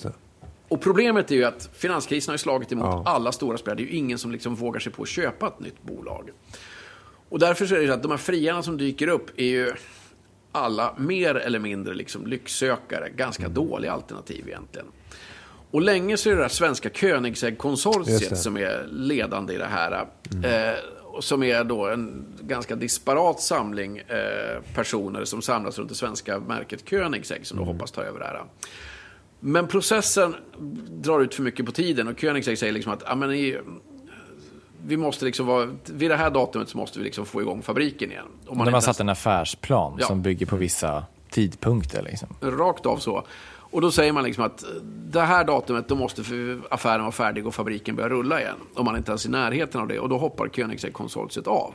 Och 0.68 0.80
problemet 0.80 1.30
är 1.30 1.34
ju 1.34 1.44
att 1.44 1.70
finanskrisen 1.74 2.32
har 2.32 2.36
slagit 2.38 2.72
emot 2.72 2.84
Ja. 2.84 3.02
alla 3.06 3.32
stora 3.32 3.58
spelare. 3.58 3.76
Det 3.76 3.82
är 3.82 3.86
ju 3.86 3.96
ingen 3.96 4.18
som 4.18 4.32
liksom 4.32 4.54
vågar 4.54 4.80
sig 4.80 4.92
på 4.92 5.02
att 5.02 5.08
köpa 5.08 5.46
ett 5.46 5.60
nytt 5.60 5.82
bolag. 5.82 6.30
Och 7.28 7.38
därför 7.38 7.66
så 7.66 7.74
är 7.74 7.80
det 7.80 7.86
så 7.86 7.92
att 7.92 8.02
de 8.02 8.10
här 8.10 8.18
friarna 8.18 8.62
som 8.62 8.76
dyker 8.76 9.08
upp 9.08 9.30
är 9.36 9.44
ju 9.44 9.72
alla 10.52 10.94
mer 10.98 11.34
eller 11.34 11.58
mindre 11.58 11.94
liksom 11.94 12.26
lycksökare. 12.26 13.08
Ganska 13.16 13.42
Mm. 13.42 13.54
dåliga 13.54 13.92
alternativ 13.92 14.48
egentligen. 14.48 14.86
Och 15.70 15.82
länge 15.82 16.16
så 16.16 16.30
är 16.30 16.36
det 16.36 16.42
här 16.42 16.48
svenska. 16.48 16.88
Mm. 16.88 17.00
Koenigsegg-konsortiet 17.14 18.36
som 18.38 18.56
är 18.56 18.86
ledande 18.90 19.54
i 19.54 19.58
det 19.58 19.66
här. 19.66 19.92
Eh, 20.44 20.78
och 21.02 21.24
som 21.24 21.42
är 21.42 21.64
då 21.64 21.86
en 21.88 22.24
ganska 22.40 22.76
disparat 22.76 23.40
samling 23.40 23.98
eh, 23.98 24.62
personer 24.74 25.24
som 25.24 25.42
samlas 25.42 25.78
runt 25.78 25.88
det 25.88 25.94
svenska 25.94 26.38
märket 26.40 26.90
Koenigsegg 26.90 27.46
som 27.46 27.56
då 27.56 27.62
Mm. 27.62 27.74
hoppas 27.74 27.90
ta 27.90 28.02
över 28.02 28.18
det 28.18 28.24
här. 28.24 28.42
Men 29.40 29.68
processen 29.68 30.34
drar 30.90 31.20
ut 31.20 31.34
för 31.34 31.42
mycket 31.42 31.66
på 31.66 31.72
tiden 31.72 32.08
och 32.08 32.20
Koenigsegg 32.20 32.58
säger 32.58 32.72
liksom 32.72 32.92
att 32.92 33.02
ja, 33.06 33.14
men 33.14 33.32
i, 33.32 33.58
vi 34.86 34.96
måste 34.96 35.24
liksom 35.24 35.46
vara, 35.46 35.68
vid 35.84 36.10
det 36.10 36.16
här 36.16 36.30
datumet 36.30 36.68
så 36.68 36.78
måste 36.78 36.98
vi 36.98 37.04
liksom 37.04 37.26
få 37.26 37.40
igång 37.42 37.62
fabriken 37.62 38.10
igen. 38.10 38.24
Och 38.46 38.56
De 38.56 38.74
har 38.74 38.80
satt 38.80 39.00
en 39.00 39.08
affärsplan 39.08 39.96
Ja. 40.00 40.06
som 40.06 40.22
bygger 40.22 40.46
på 40.46 40.56
vissa 40.56 41.04
tidpunkter. 41.30 42.02
Liksom. 42.02 42.28
Rakt 42.40 42.86
av 42.86 42.96
så. 42.96 43.24
Och 43.72 43.80
då 43.80 43.90
säger 43.90 44.12
man 44.12 44.24
liksom 44.24 44.44
att 44.44 44.64
det 45.10 45.20
här 45.20 45.44
datumet, 45.44 45.88
då 45.88 45.94
måste 45.94 46.22
affären 46.70 47.00
vara 47.00 47.12
färdig 47.12 47.46
och 47.46 47.54
fabriken 47.54 47.96
börja 47.96 48.08
rulla 48.08 48.40
igen. 48.40 48.54
Om 48.74 48.84
man 48.84 48.96
inte 48.96 49.10
ens 49.10 49.24
är 49.24 49.28
i 49.28 49.32
närheten 49.32 49.80
av 49.80 49.88
det. 49.88 49.98
Och 49.98 50.08
då 50.08 50.18
hoppar 50.18 50.48
Koenigsegg-konsortiet 50.48 51.46
av. 51.46 51.74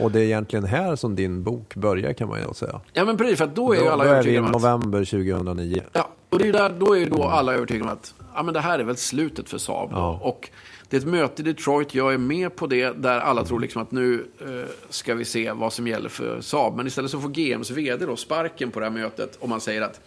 Och 0.00 0.10
det 0.10 0.20
är 0.20 0.24
egentligen 0.24 0.64
här 0.64 0.96
som 0.96 1.14
din 1.16 1.42
bok 1.42 1.74
börjar 1.74 2.12
kan 2.12 2.28
man 2.28 2.40
ju 2.40 2.54
säga. 2.54 2.80
Ja 2.92 3.04
men 3.04 3.16
precis, 3.16 3.38
för 3.38 3.46
då 3.46 3.72
är 3.72 3.80
ju 3.80 3.88
alla 3.88 4.04
då, 4.04 4.10
då 4.10 4.16
är 4.16 4.22
vi 4.22 4.30
i 4.30 4.36
övertygade 4.36 4.46
om 4.48 4.54
att... 4.56 4.62
november 4.62 5.04
2009. 5.04 5.82
Ja, 5.92 6.08
och 6.30 6.38
det 6.38 6.48
är 6.48 6.52
där, 6.52 6.74
då 6.78 6.94
är 6.94 6.98
ju 6.98 7.06
då 7.06 7.22
alla 7.24 7.54
övertygade 7.54 7.90
om 7.90 7.96
att 7.96 8.14
ja, 8.34 8.42
men 8.42 8.54
det 8.54 8.60
här 8.60 8.78
är 8.78 8.84
väl 8.84 8.96
slutet 8.96 9.48
för 9.48 9.58
Saab. 9.58 9.88
Ja. 9.92 10.18
Och 10.22 10.50
det 10.88 10.96
är 10.96 11.00
ett 11.00 11.06
möte 11.06 11.42
i 11.42 11.44
Detroit, 11.44 11.94
jag 11.94 12.14
är 12.14 12.18
med 12.18 12.56
på 12.56 12.66
det, 12.66 12.90
där 13.02 13.20
alla 13.20 13.44
tror 13.44 13.60
liksom 13.60 13.82
att 13.82 13.90
nu 13.90 14.26
eh, 14.40 14.70
ska 14.90 15.14
vi 15.14 15.24
se 15.24 15.52
vad 15.52 15.72
som 15.72 15.86
gäller 15.86 16.08
för 16.08 16.40
Saab. 16.40 16.76
Men 16.76 16.86
istället 16.86 17.10
så 17.10 17.20
får 17.20 17.28
GMs 17.28 17.70
vd 17.70 18.06
då 18.06 18.16
sparken 18.16 18.70
på 18.70 18.80
det 18.80 18.86
här 18.86 18.92
mötet 18.92 19.36
och 19.36 19.48
man 19.48 19.60
säger 19.60 19.82
att 19.82 20.00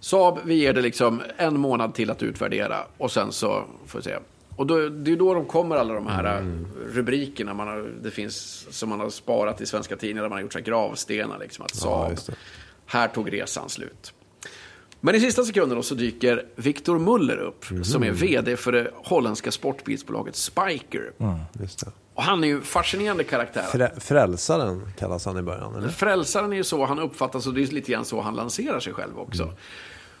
Saab, 0.00 0.38
vi 0.44 0.54
ger 0.54 0.72
det 0.72 0.80
liksom 0.82 1.22
en 1.36 1.60
månad 1.60 1.94
till 1.94 2.10
att 2.10 2.22
utvärdera 2.22 2.76
och 2.98 3.10
sen 3.12 3.32
så 3.32 3.64
får 3.86 3.98
vi 3.98 4.02
se. 4.02 4.16
Och 4.56 4.66
då, 4.66 4.88
det 4.88 5.12
är 5.12 5.16
då 5.16 5.34
de 5.34 5.44
kommer 5.44 5.76
alla 5.76 5.94
de 5.94 6.06
här 6.06 6.38
Mm. 6.38 6.66
rubrikerna 6.92 7.54
man 7.54 7.68
har, 7.68 7.90
det 8.02 8.10
finns, 8.10 8.66
som 8.70 8.88
man 8.88 9.00
har 9.00 9.10
sparat 9.10 9.60
i 9.60 9.66
svenska 9.66 9.96
tidningar 9.96 10.22
där 10.22 10.28
man 10.28 10.36
har 10.36 10.42
gjort 10.42 10.52
så 10.52 10.58
här 10.58 10.64
gravstenar. 10.66 11.38
Liksom, 11.38 11.64
att 11.64 11.72
Ja, 11.74 11.80
Saab, 11.80 12.16
det. 12.26 12.34
här 12.86 13.08
tog 13.08 13.32
resan 13.32 13.68
slut. 13.68 14.12
Men 15.06 15.14
i 15.14 15.20
sista 15.20 15.44
sekunden 15.44 15.82
så 15.82 15.94
dyker 15.94 16.46
Victor 16.56 16.98
Muller 16.98 17.36
upp, 17.36 17.70
Mhm. 17.70 17.84
som 17.84 18.02
är 18.02 18.10
vd 18.10 18.56
för 18.56 18.72
det 18.72 18.90
holländska 18.94 19.50
sportbilsbolaget 19.52 20.36
Spiker. 20.36 21.12
Det. 21.52 21.68
Och 22.14 22.22
han 22.22 22.44
är 22.44 22.48
ju 22.48 22.54
en 22.54 22.62
fascinerande 22.62 23.24
karaktär. 23.24 23.62
Frä, 23.62 23.90
frälsaren 24.00 24.88
kallas 24.98 25.24
han 25.26 25.38
i 25.38 25.42
början, 25.42 25.74
eller? 25.74 25.88
Frälsaren 25.88 26.52
är 26.52 26.56
ju 26.56 26.64
så 26.64 26.84
han 26.84 26.98
uppfattas 26.98 27.46
och 27.46 27.54
det 27.54 27.62
är 27.62 27.66
lite 27.66 27.92
grann 27.92 28.04
så 28.04 28.20
han 28.20 28.34
lanserar 28.34 28.80
sig 28.80 28.92
själv 28.92 29.18
också. 29.18 29.52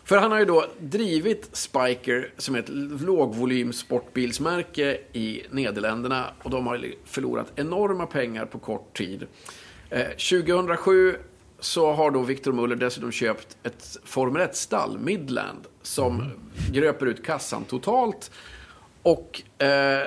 För 0.04 0.16
han 0.18 0.30
har 0.30 0.38
ju 0.38 0.44
då 0.44 0.66
drivit 0.78 1.48
Spiker 1.52 2.30
som 2.38 2.54
är 2.54 2.58
ett 2.58 2.68
lågvolym 3.02 3.72
sportbilsmärke 3.72 4.98
i 5.12 5.42
Nederländerna 5.50 6.24
och 6.42 6.50
de 6.50 6.66
har 6.66 6.84
förlorat 7.04 7.46
enorma 7.56 8.06
pengar 8.06 8.44
på 8.46 8.58
kort 8.58 8.96
tid. 8.96 9.26
Eh, 9.90 10.06
2007 10.16 11.16
så 11.60 11.92
har 11.92 12.10
då 12.10 12.22
Victor 12.22 12.52
Muller 12.52 12.76
dessutom 12.76 13.12
köpt 13.12 13.56
ett 13.62 13.96
Formel 14.04 14.42
1-stall, 14.42 14.98
Midland, 14.98 15.66
som 15.82 16.30
gröper 16.72 17.06
ut 17.06 17.24
kassan 17.24 17.64
totalt. 17.64 18.30
Och 19.02 19.42
eh, 19.62 20.02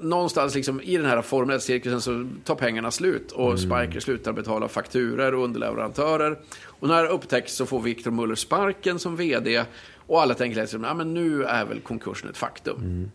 någonstans 0.00 0.54
liksom 0.54 0.80
i 0.80 0.96
den 0.96 1.06
här 1.06 1.22
Formel 1.22 1.58
1-cirkusen 1.58 2.00
så 2.00 2.28
tar 2.44 2.54
pengarna 2.54 2.90
slut 2.90 3.32
och 3.32 3.60
Spiker 3.60 4.00
slutar 4.00 4.32
betala 4.32 4.68
fakturer 4.68 5.34
och 5.34 5.44
underleverantörer. 5.44 6.38
Och 6.64 6.88
när 6.88 7.02
det 7.02 7.08
upptäcks 7.08 7.54
så 7.54 7.66
får 7.66 7.80
Victor 7.80 8.10
Muller 8.10 8.34
sparken 8.34 8.98
som 8.98 9.16
vd 9.16 9.64
och 10.06 10.22
alla 10.22 10.34
tänker 10.34 10.60
liksom, 10.60 10.84
ja 10.84 10.94
men 10.94 11.14
nu 11.14 11.44
är 11.44 11.64
väl 11.64 11.80
konkursen 11.80 12.30
ett 12.30 12.36
faktum. 12.36 13.10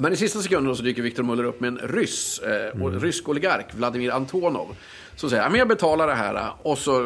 Men 0.00 0.12
i 0.12 0.16
sista 0.16 0.38
sekunden 0.40 0.76
så 0.76 0.82
dyker 0.82 1.02
Victor 1.02 1.22
Muller 1.22 1.44
upp 1.44 1.60
med 1.60 1.68
en 1.68 1.78
ryss, 1.78 2.38
eh, 2.38 2.82
och 2.82 3.00
rysk 3.02 3.28
oligark, 3.28 3.66
Vladimir 3.74 4.10
Antonov. 4.10 4.76
Som 5.16 5.30
säger, 5.30 5.48
men 5.50 5.58
jag 5.58 5.68
betalar 5.68 6.06
det 6.06 6.14
här 6.14 6.52
och 6.62 6.78
så 6.78 7.00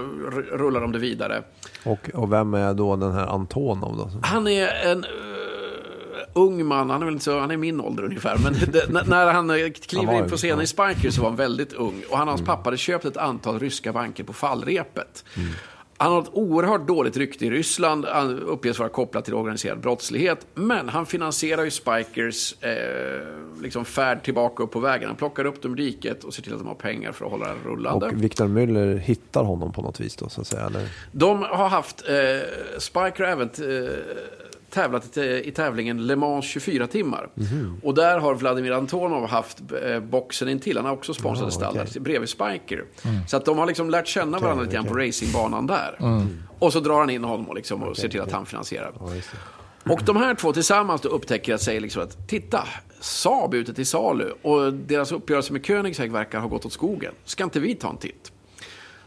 rullar 0.52 0.80
de 0.80 0.92
det 0.92 0.98
vidare. 0.98 1.42
Och, 1.85 2.11
och 2.14 2.33
vem 2.33 2.54
är 2.54 2.74
då 2.74 2.96
den 2.96 3.12
här 3.12 3.26
Antonov 3.26 3.96
då? 3.96 4.11
Han 4.22 4.46
är 4.48 4.68
en 4.90 5.04
eh, 5.04 5.11
ung 6.33 6.66
man, 6.66 6.90
han 6.90 7.00
är, 7.02 7.04
väl 7.04 7.14
inte 7.14 7.24
så, 7.24 7.38
han 7.40 7.50
är 7.50 7.57
min 7.57 7.80
ålder 7.80 8.02
ungefär. 8.04 8.38
Men 8.44 8.52
det, 8.72 9.07
när- 9.07 9.33
han 9.33 9.50
eh, 9.50 9.57
Han 9.62 9.72
kliver 9.72 10.07
var 10.07 10.14
in 10.18 10.30
på 10.30 10.37
scenen 10.37 10.61
i 10.61 10.66
Spiker 10.66 11.11
så 11.11 11.22
var 11.22 11.28
han 11.28 11.37
väldigt 11.37 11.72
ung. 11.72 12.02
Och 12.11 12.18
han 12.18 12.28
och 12.28 12.33
hans 12.35 12.46
pappa 12.46 12.62
hade 12.66 12.76
köpt 12.76 13.04
ett 13.04 13.16
antal 13.16 13.59
ryska 13.61 13.92
banker 13.92 14.24
på 14.24 14.33
fallrepet. 14.33 15.24
Han 15.96 16.12
har 16.12 16.22
ett 16.22 16.30
oerhört 16.33 16.87
dåligt 16.87 17.16
rykte 17.16 17.46
i 17.46 17.50
Ryssland, 17.50 18.04
han 18.04 18.38
uppges 18.38 18.78
vara 18.78 18.88
kopplad 18.88 19.24
till 19.24 19.35
organiserad 19.35 19.80
brottslighet. 19.80 20.46
Men 20.54 20.88
han 20.88 21.07
finansierar 21.07 21.64
ju 21.64 21.70
Spikers 21.70 22.62
eh, 22.62 22.72
liksom 23.62 23.85
färd 23.85 24.22
tillbaka 24.22 24.62
upp 24.62 24.70
på 24.70 24.80
vägen. 24.80 25.09
Han 25.09 25.16
plockar 25.16 25.44
upp 25.44 25.62
dem 25.62 25.78
i 25.78 25.83
diket 25.83 26.24
och 26.24 26.35
ser 26.35 26.42
till 26.42 26.52
att 26.52 26.59
de 26.59 26.68
har 26.68 26.74
pengar 26.74 27.12
för 27.12 27.24
att 27.24 27.30
hålla 27.30 27.46
det 27.46 27.68
rullande. 27.68 28.07
Och 28.07 28.22
Victor 28.22 28.48
Müller 28.48 28.98
hittar 28.98 29.44
honom 29.44 29.72
på 29.72 29.83
något 29.83 30.00
vis 30.00 30.16
då, 30.16 30.28
så 30.28 30.40
att 30.40 30.46
säga? 30.46 30.66
Eller? 30.66 30.88
De 31.12 31.42
har 31.42 31.68
haft, 31.68 32.09
eh, 32.09 32.78
Spiker 32.78 33.24
har 33.24 33.30
även 33.30 33.48
eh, 33.48 33.88
tävlat 34.74 35.16
i, 35.16 35.52
tävlingen 35.56 36.06
Le 36.06 36.16
Mans 36.16 36.44
24 36.44 36.87
timmar. 36.87 37.28
Mhm. 37.34 37.80
Och 37.82 37.94
där 37.94 38.18
har 38.18 38.34
Vladimir 38.34 38.72
Antonov 38.72 39.26
haft 39.26 39.58
eh, 39.82 40.00
boxen 40.00 40.48
intill. 40.48 40.76
Han 40.76 40.87
har 40.87 40.92
också 40.92 41.14
sponsrade 41.14 41.48
Ah, 41.48 41.50
stallar 41.50 41.84
okej. 41.90 42.00
bredvid 42.02 42.28
Spiker. 42.28 42.84
Så 43.28 43.37
att 43.37 43.44
de 43.44 43.58
har 43.58 43.66
liksom 43.66 43.90
lärt 43.90 44.06
känna 44.06 44.38
varandra 44.38 44.62
lite 44.64 44.74
grann 44.76 44.84
på 44.87 44.94
racingbanan 44.94 45.66
där. 45.66 45.98
Och 46.58 46.72
så 46.72 46.80
drar 46.80 46.98
han 47.00 47.10
in 47.10 47.24
honom 47.24 47.48
och, 47.48 47.54
liksom, 47.54 47.82
och 47.82 47.96
ser 47.96 48.08
till 48.08 48.20
att 48.20 48.32
han 48.32 48.46
finansierar. 48.46 48.92
Det. 49.84 49.92
Och 49.92 50.00
de 50.04 50.16
här 50.16 50.34
två 50.34 50.52
tillsammans 50.52 51.00
då 51.00 51.08
upptäcker 51.08 51.54
att 51.54 51.62
säga 51.62 51.80
liksom 51.80 52.02
att 52.02 52.28
titta, 52.28 52.68
Saab 53.00 53.54
är 53.54 53.58
ute 53.58 53.74
till 53.74 53.87
salu 53.87 54.30
och 54.42 54.72
deras 54.72 55.12
uppgörelse 55.12 55.52
med 55.52 55.66
Koenigsegg 55.66 56.12
verkar 56.12 56.38
ha 56.40 56.48
gått 56.48 56.66
åt 56.66 56.72
skogen. 56.72 57.12
Ska 57.24 57.44
inte 57.44 57.60
vi 57.60 57.74
ta 57.74 57.90
en 57.90 57.96
titt? 57.96 58.32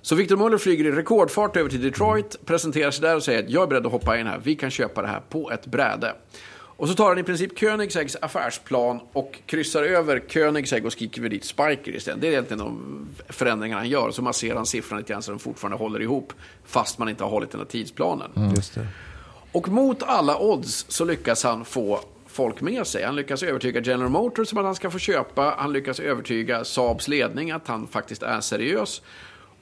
Så 0.08 0.16
Victor 0.16 0.38
Muller 0.38 0.58
flyger 0.58 0.86
i 0.86 0.92
rekordfart 0.92 1.58
över 1.58 1.70
till 1.70 1.82
Detroit, 1.82 2.46
presenterar 2.46 2.92
sig 2.92 3.02
där 3.02 3.16
och 3.16 3.24
säger 3.24 3.44
att 3.44 3.50
jag 3.50 3.64
är 3.64 3.68
beredd 3.68 3.86
att 3.86 3.92
hoppa 3.92 4.18
in 4.18 4.28
här, 4.28 4.42
vi 4.44 4.56
kan 4.56 4.72
köpa 4.72 5.02
det 5.02 5.08
här 5.08 5.22
på 5.30 5.52
ett 5.52 5.66
bräde. 5.66 6.16
Och 6.50 6.88
så 6.88 6.94
tar 6.94 7.10
han 7.10 7.18
i 7.18 7.24
princip 7.24 7.60
Koenigseggs 7.60 8.18
affärsplan 8.22 9.00
och 9.14 9.40
kryssar 9.46 9.84
över 9.84 10.20
Koenigsegg 10.20 10.86
och 10.86 10.92
skriver 10.92 11.30
dit 11.30 11.46
Spiker 11.46 11.96
istället. 11.96 12.22
Det 12.22 12.28
är 12.28 12.32
egentligen 12.32 12.60
de 12.60 13.08
förändringarna 13.30 13.82
han 13.82 13.90
gör. 13.90 14.12
Så 14.12 14.22
masserar 14.22 14.56
han 14.56 14.66
siffran 14.66 15.00
lite 15.00 15.14
grann 15.14 15.22
så 15.22 15.32
den 15.32 15.40
fortfarande 15.40 15.78
håller 15.78 16.02
ihop 16.02 16.34
fast 16.66 16.98
man 16.98 17.10
inte 17.10 17.24
har 17.24 17.32
hållit 17.32 17.52
den 17.52 17.60
här 17.60 17.68
tidsplanen. 17.68 18.32
Det. 18.36 18.88
Och 19.52 19.70
mot 19.70 20.04
alla 20.04 20.40
odds 20.40 20.86
så 20.90 21.06
lyckas 21.06 21.44
han 21.44 21.66
få 21.66 22.00
folk 22.28 22.62
med 22.62 22.88
sig. 22.88 23.04
Han 23.04 23.16
lyckas 23.16 23.44
övertyga 23.44 23.82
General 23.82 24.10
Motors 24.10 24.52
om 24.52 24.58
att 24.58 24.66
han 24.66 24.76
ska 24.76 24.92
få 24.92 25.00
köpa. 25.00 25.56
Han 25.58 25.74
lyckas 25.74 26.00
övertyga 26.00 26.64
Saabs 26.64 27.08
ledning 27.08 27.52
att 27.52 27.68
han 27.68 27.88
faktiskt 27.88 28.24
är 28.24 28.42
seriös. 28.42 29.02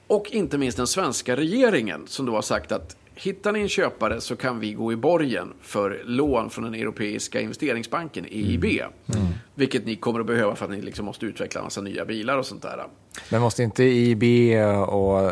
Och 0.06 0.30
inte 0.30 0.58
minst 0.58 0.76
den 0.76 0.86
svenska 0.86 1.36
regeringen 1.36 2.06
som 2.06 2.26
då 2.26 2.34
har 2.34 2.42
sagt 2.42 2.72
att 2.72 2.96
hittar 3.14 3.52
ni 3.52 3.60
en 3.60 3.68
köpare 3.68 4.20
så 4.20 4.36
kan 4.36 4.60
vi 4.60 4.72
gå 4.72 4.92
i 4.92 4.96
borgen 4.96 5.52
för 5.62 6.02
lån 6.04 6.50
från 6.50 6.64
den 6.64 6.74
europeiska 6.74 7.40
investeringsbanken, 7.40 8.24
EIB. 8.24 8.64
Mm. 8.64 8.90
Mm. 9.08 9.32
Vilket 9.58 9.86
ni 9.86 9.96
kommer 9.96 10.20
att 10.20 10.26
behöva 10.26 10.54
för 10.56 10.64
att 10.64 10.70
ni 10.70 10.80
liksom 10.80 11.06
måste 11.06 11.26
utveckla 11.26 11.60
en 11.60 11.64
massa 11.64 11.80
nya 11.80 12.04
bilar 12.04 12.38
och 12.38 12.46
sånt 12.46 12.62
där. 12.62 12.86
Men 13.30 13.40
måste 13.40 13.62
inte 13.62 13.84
IB 13.84 14.22
och 14.88 15.20
eh, 15.20 15.30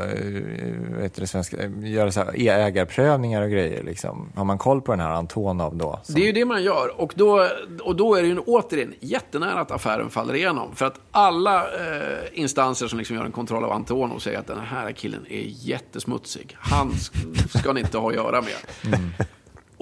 vet 0.99 1.15
du, 1.15 1.21
det 1.21 1.27
svenska, 1.27 1.57
göra 1.67 2.13
så 2.13 2.21
här 2.21 2.33
ägarprövningar 2.49 3.43
och 3.43 3.51
grejer? 3.51 3.83
Liksom? 3.83 4.33
Har 4.35 4.45
man 4.45 4.59
koll 4.59 4.81
på 4.83 4.93
den 4.93 5.01
här 5.01 5.11
Antonov 5.11 5.77
då? 5.77 6.01
Som- 6.03 6.15
Det 6.15 6.21
är 6.21 6.27
ju 6.27 6.33
det 6.33 6.45
man 6.45 6.63
gör. 6.63 7.01
Och 7.01 7.13
då, 7.17 7.49
och 7.83 7.97
då 7.97 8.15
är 8.15 8.23
det 8.23 8.29
ju 8.29 8.39
återigen 8.39 8.95
jättenära 9.01 9.61
att 9.61 9.71
affären 9.71 10.11
faller 10.11 10.35
igenom. 10.35 10.75
För 10.75 10.87
att 10.87 11.01
alla 11.11 11.63
eh, 11.65 12.19
instanser 12.33 12.89
som 12.89 12.99
liksom 12.99 13.17
gör 13.17 13.25
en 13.25 13.33
kontroll 13.33 13.65
av 13.65 13.73
Antonov 13.73 14.19
säger 14.19 14.39
att 14.39 14.47
den 14.47 14.61
här 14.61 14.93
killen 14.93 15.27
är 15.31 15.45
jättesmutsig. 15.47 16.57
Han 16.61 16.91
sk- 16.91 17.59
ska 17.59 17.73
ni 17.73 17.81
inte 17.81 17.99
ha 17.99 18.09
att 18.09 18.15
göra 18.15 18.41
med. 18.43 18.99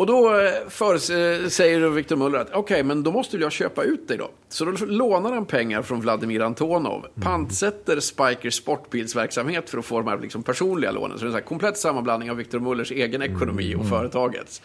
Och 0.03 0.09
då 0.09 0.41
eh, 0.41 0.69
för, 0.69 0.95
eh, 0.95 1.49
säger 1.49 1.89
Victor 1.89 2.17
Muller 2.17 2.39
att 2.39 2.53
okej, 2.53 2.83
men 2.83 3.03
då 3.03 3.13
måste 3.13 3.37
jag 3.37 3.53
köpa 3.53 3.83
ut 3.83 4.09
dig 4.09 4.19
då. 4.19 4.31
Så 4.49 4.65
då 4.65 4.73
lånar 4.87 5.33
han 5.33 5.47
pengar 5.47 5.83
från 5.83 6.01
Vladimir 6.01 6.41
Antonov, 6.41 7.07
pantsätter 7.21 8.01
Spikers 8.01 8.55
sportbilsverksamhet 8.55 9.71
för 9.71 9.79
att 9.79 9.85
få 9.85 9.99
de 9.99 10.09
här 10.09 10.19
liksom 10.19 10.43
personliga 10.43 10.91
lånen. 10.91 11.19
Så 11.19 11.25
det 11.25 11.33
är 11.33 11.37
en 11.37 11.43
komplett 11.43 11.79
sammanblandning 11.79 12.31
av 12.31 12.37
Victor 12.37 12.61
Mullers 12.61 12.93
egen 12.93 13.23
ekonomi 13.23 13.75
och 13.75 13.89
företagets. 13.89 14.63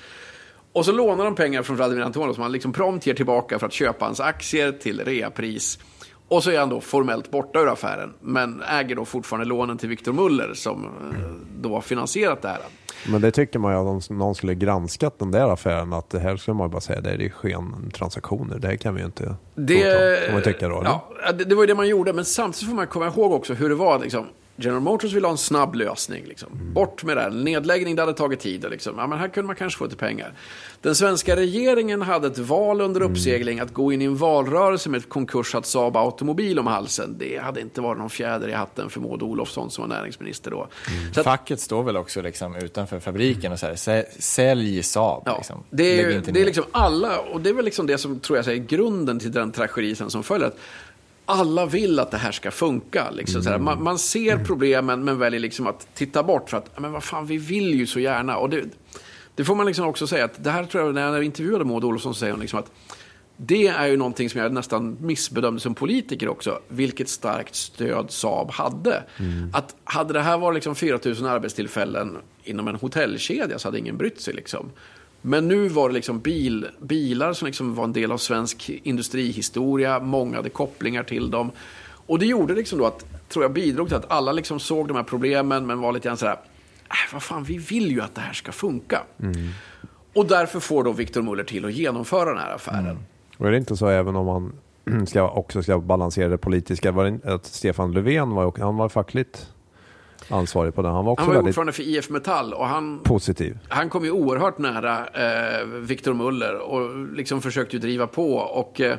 Och 0.74 0.86
så 0.86 0.92
lånar 0.92 1.26
de 1.26 1.36
pengar 1.36 1.64
från 1.64 1.76
Vladimir 1.76 2.04
Antonov 2.04 2.34
som 2.34 2.44
han 2.44 2.52
liksom 2.52 2.74
prompt 2.74 3.08
ger 3.08 3.14
tillbaka 3.14 3.60
för 3.60 3.68
att 3.68 3.74
köpa 3.74 4.06
hans 4.06 4.20
aktier 4.20 4.72
till 4.72 5.00
reapris. 5.06 5.80
Och 6.28 6.44
så 6.44 6.52
är 6.52 6.60
han 6.60 6.70
då 6.70 6.82
formellt 6.82 7.32
borta 7.32 7.60
ur 7.60 7.68
affären, 7.68 8.14
men 8.22 8.62
äger 8.62 8.96
då 8.96 9.06
fortfarande 9.06 9.46
lånen 9.46 9.78
till 9.78 9.90
Victor 9.90 10.14
Muller 10.14 10.54
som 10.54 10.86
eh, 10.86 10.90
då 11.62 11.74
har 11.74 11.82
finansierat 11.82 12.42
det 12.42 12.48
här. 12.48 12.60
Men 13.08 13.22
det 13.22 13.32
tycker 13.32 13.60
man 13.60 13.74
ju 13.74 13.80
om 13.80 14.02
någon 14.10 14.36
skulle 14.36 14.56
granskat 14.56 15.20
den 15.20 15.32
där 15.32 15.50
affären 15.50 15.94
att 15.94 16.10
det 16.10 16.20
här 16.20 16.38
skulle 16.38 16.56
man 16.56 16.70
bara 16.70 16.82
säga 16.82 17.02
det 17.02 17.10
är 17.10 17.30
skentransaktioner. 17.30 18.60
Det 18.60 18.68
här 18.68 18.76
kan 18.76 18.94
vi 18.96 19.00
ju 19.00 19.06
inte 19.06 19.24
godta. 19.24 19.38
Det, 19.56 20.26
Får 20.26 20.34
man 20.34 20.44
tycka 20.44 20.68
då? 20.68 20.82
ja, 20.86 21.08
det, 21.34 21.44
det 21.44 21.56
var 21.56 21.64
ju 21.64 21.68
det 21.68 21.76
man 21.76 21.88
gjorde, 21.88 22.14
men 22.14 22.26
samtidigt 22.26 22.70
får 22.70 22.76
man 22.76 22.88
komma 22.88 23.08
ihåg 23.08 23.32
också 23.32 23.54
hur 23.54 23.70
det 23.70 23.76
var. 23.76 24.00
Liksom, 24.00 24.26
General 24.60 24.82
Motors 24.82 25.14
ville 25.14 25.28
ha 25.28 25.32
en 25.32 25.38
snabb 25.38 25.76
lösning. 25.76 26.26
Liksom. 26.26 26.50
Bort 26.74 27.04
med 27.04 27.18
det 27.18 27.22
här. 27.22 27.30
Nedläggning, 27.30 27.96
det 27.96 28.02
hade 28.02 28.14
tagit 28.14 28.40
tid. 28.40 28.66
Liksom. 28.70 28.94
Ja, 28.98 29.08
men 29.08 29.20
här 29.20 29.28
kunde 29.28 29.48
man 29.48 29.56
kanske 29.56 29.78
få 29.78 29.84
lite 29.84 29.96
pengar. 29.98 30.34
Den 30.82 30.96
svenska 30.96 31.36
regeringen 31.36 32.02
hade 32.02 32.28
ett 32.28 32.38
val 32.38 32.82
under 32.82 33.02
Mm. 33.02 33.12
uppsegling. 33.14 33.60
Att 33.60 33.74
gå 33.74 33.92
in 33.92 34.02
i 34.02 34.06
en 34.06 34.16
valrörelse 34.18 34.90
med 34.90 34.98
ett 34.98 35.10
konkursat 35.10 35.66
Saab 35.66 35.98
Automobil 35.98 36.60
om 36.60 36.68
halsen. 36.68 37.16
Det 37.20 37.38
hade 37.38 37.62
inte 37.62 37.82
varit 37.82 37.98
någon 38.00 38.10
fjäder 38.10 38.48
i 38.48 38.54
hatten 38.54 38.90
för 38.90 39.00
Maud 39.02 39.24
Olofsson 39.24 39.72
som 39.72 39.90
var 39.90 39.98
näringsminister 39.98 40.52
då. 40.52 40.58
Mm. 40.58 41.12
Att, 41.18 41.24
Facket 41.24 41.60
står 41.60 41.84
väl 41.84 41.98
också 41.98 42.22
liksom 42.22 42.56
utanför 42.56 43.00
fabriken 43.00 43.52
och 43.52 43.60
säger 43.60 43.76
"Sä- 43.76 44.06
sälj 44.20 44.84
Saab. 44.84 45.24
Ja, 45.26 45.38
liksom. 45.38 45.64
det 45.70 45.84
är, 46.02 46.08
det 46.08 46.28
är 46.30 46.34
ner." 46.34 46.46
liksom 46.46 46.64
alla, 46.72 47.20
och 47.20 47.42
det 47.42 47.50
är 47.50 47.54
väl 47.54 47.66
liksom 47.66 47.88
det 47.88 47.98
som 47.98 48.20
tror 48.20 48.38
jag 48.38 48.48
är 48.48 48.56
grunden 48.56 49.20
till 49.20 49.32
den 49.32 49.52
tragedi 49.52 49.96
som 49.96 50.24
följer. 50.24 50.52
Alla 51.30 51.66
vill 51.66 52.00
att 52.00 52.12
det 52.12 52.18
här 52.18 52.32
ska 52.32 52.52
funka. 52.52 53.10
Liksom, 53.12 53.44
såhär. 53.44 53.60
Man, 53.60 53.84
man, 53.84 54.00
ser 54.00 54.46
problemen 54.46 55.04
men 55.04 55.20
väljer 55.20 55.40
liksom 55.40 55.68
att 55.68 55.88
titta 55.94 56.24
bort 56.24 56.50
för 56.50 56.58
att, 56.58 56.80
men 56.80 56.92
vad 56.92 57.04
fan, 57.04 57.26
vi 57.26 57.38
vill 57.38 57.74
ju 57.74 57.88
så 57.88 58.00
gärna. 58.00 58.38
Och 58.38 58.50
det, 58.50 58.64
det 59.36 59.44
får 59.44 59.56
man 59.56 59.66
liksom 59.66 59.88
också 59.88 60.08
säga 60.08 60.26
att 60.26 60.44
det 60.44 60.52
här 60.52 60.66
tror 60.66 60.86
jag, 60.86 60.96
när 60.96 61.14
jag 61.14 61.24
intervjuade 61.24 61.66
Maud 61.66 61.84
Olofsson 61.84 62.14
så 62.14 62.20
säger 62.20 62.34
hon 62.34 62.42
liksom 62.42 62.60
att 62.60 62.72
det 63.38 63.68
är 63.68 63.88
ju 63.88 63.98
någonting 63.98 64.30
som 64.30 64.42
jag 64.42 64.54
nästan 64.54 64.98
missbedömde 65.02 65.60
som 65.62 65.76
politiker 65.76 66.28
också. 66.28 66.60
Vilket 66.68 67.10
starkt 67.10 67.56
stöd 67.56 68.12
Saab 68.12 68.52
hade. 68.52 69.04
Mm. 69.18 69.50
Att 69.54 69.76
hade 69.84 70.14
det 70.14 70.22
här 70.22 70.38
varit 70.38 70.56
liksom 70.56 70.76
4 70.76 71.00
000 71.06 71.26
arbetstillfällen 71.26 72.18
inom 72.44 72.68
en 72.68 72.76
hotellkedja 72.76 73.60
så 73.60 73.68
hade 73.68 73.80
ingen 73.80 73.98
brytt 73.98 74.22
sig. 74.22 74.34
Liksom. 74.34 74.72
Men 75.22 75.48
nu 75.48 75.68
var 75.68 75.90
det 75.90 75.94
liksom 75.94 76.20
bil, 76.20 76.68
bilar 76.80 77.34
som 77.34 77.46
liksom 77.46 77.76
var 77.76 77.84
en 77.84 77.94
del 77.94 78.12
av 78.12 78.18
svensk 78.18 78.70
industrihistoria. 78.84 80.00
Många 80.00 80.36
hade 80.36 80.50
kopplingar 80.50 81.04
till 81.04 81.32
dem. 81.32 81.52
Och 82.08 82.20
det 82.20 82.26
gjorde 82.26 82.54
liksom 82.54 82.80
då 82.80 82.86
att, 82.86 83.06
tror 83.30 83.46
jag 83.46 83.54
bidrog 83.54 83.88
till 83.88 83.98
att 83.98 84.12
alla 84.12 84.32
liksom 84.32 84.60
såg 84.60 84.88
de 84.88 84.98
här 84.98 85.04
problemen 85.04 85.66
men 85.66 85.80
var 85.80 85.92
lite 85.92 86.08
grann 86.08 86.18
sådär, 86.18 86.40
äh, 86.90 87.14
vad 87.14 87.24
fan, 87.24 87.44
vi 87.44 87.58
vill 87.58 87.92
ju 87.92 88.02
att 88.02 88.16
det 88.16 88.22
här 88.22 88.34
ska 88.34 88.52
funka. 88.52 89.04
Mm. 89.20 89.50
Och 90.14 90.26
därför 90.26 90.60
får 90.60 90.84
då 90.84 90.92
Victor 90.92 91.22
Muller 91.22 91.44
till 91.44 91.66
att 91.66 91.74
genomföra 91.74 92.30
den 92.30 92.38
här 92.38 92.56
affären. 92.56 92.86
Mm. 92.86 92.98
Och 93.38 93.48
är 93.48 93.52
det 93.52 93.58
inte 93.58 93.78
så 93.78 93.88
även 93.88 94.16
om 94.16 94.26
man 94.26 94.54
ska, 95.08 95.30
också 95.30 95.64
ska 95.64 95.80
balansera 95.80 96.30
det 96.30 96.38
politiska, 96.38 96.92
var 96.92 97.06
det, 97.06 97.34
att 97.34 97.46
Stefan 97.46 97.92
Löfven 97.92 98.30
var, 98.30 98.54
han 98.60 98.78
var 98.78 98.90
fackligt 98.90 99.48
ansvarig 100.30 100.76
på 100.76 100.82
den. 100.82 100.92
Han 100.92 101.06
var 101.06 101.12
också 101.12 101.26
han 101.26 101.36
var 101.36 101.44
ordförande 101.44 101.74
för 101.74 101.84
IF 101.84 102.10
Metall 102.10 102.54
och 102.54 102.68
han, 102.68 103.00
positiv. 103.00 103.58
han 103.70 103.90
kom 103.90 104.06
ju 104.06 104.12
oerhört 104.12 104.58
nära 104.58 105.08
eh, 105.08 105.66
Victor 105.66 106.14
Muller 106.14 106.56
och 106.56 107.08
liksom 107.14 107.42
försökte 107.42 107.78
driva 107.78 108.08
på. 108.08 108.34
Och 108.36 108.82
eh, 108.82 108.98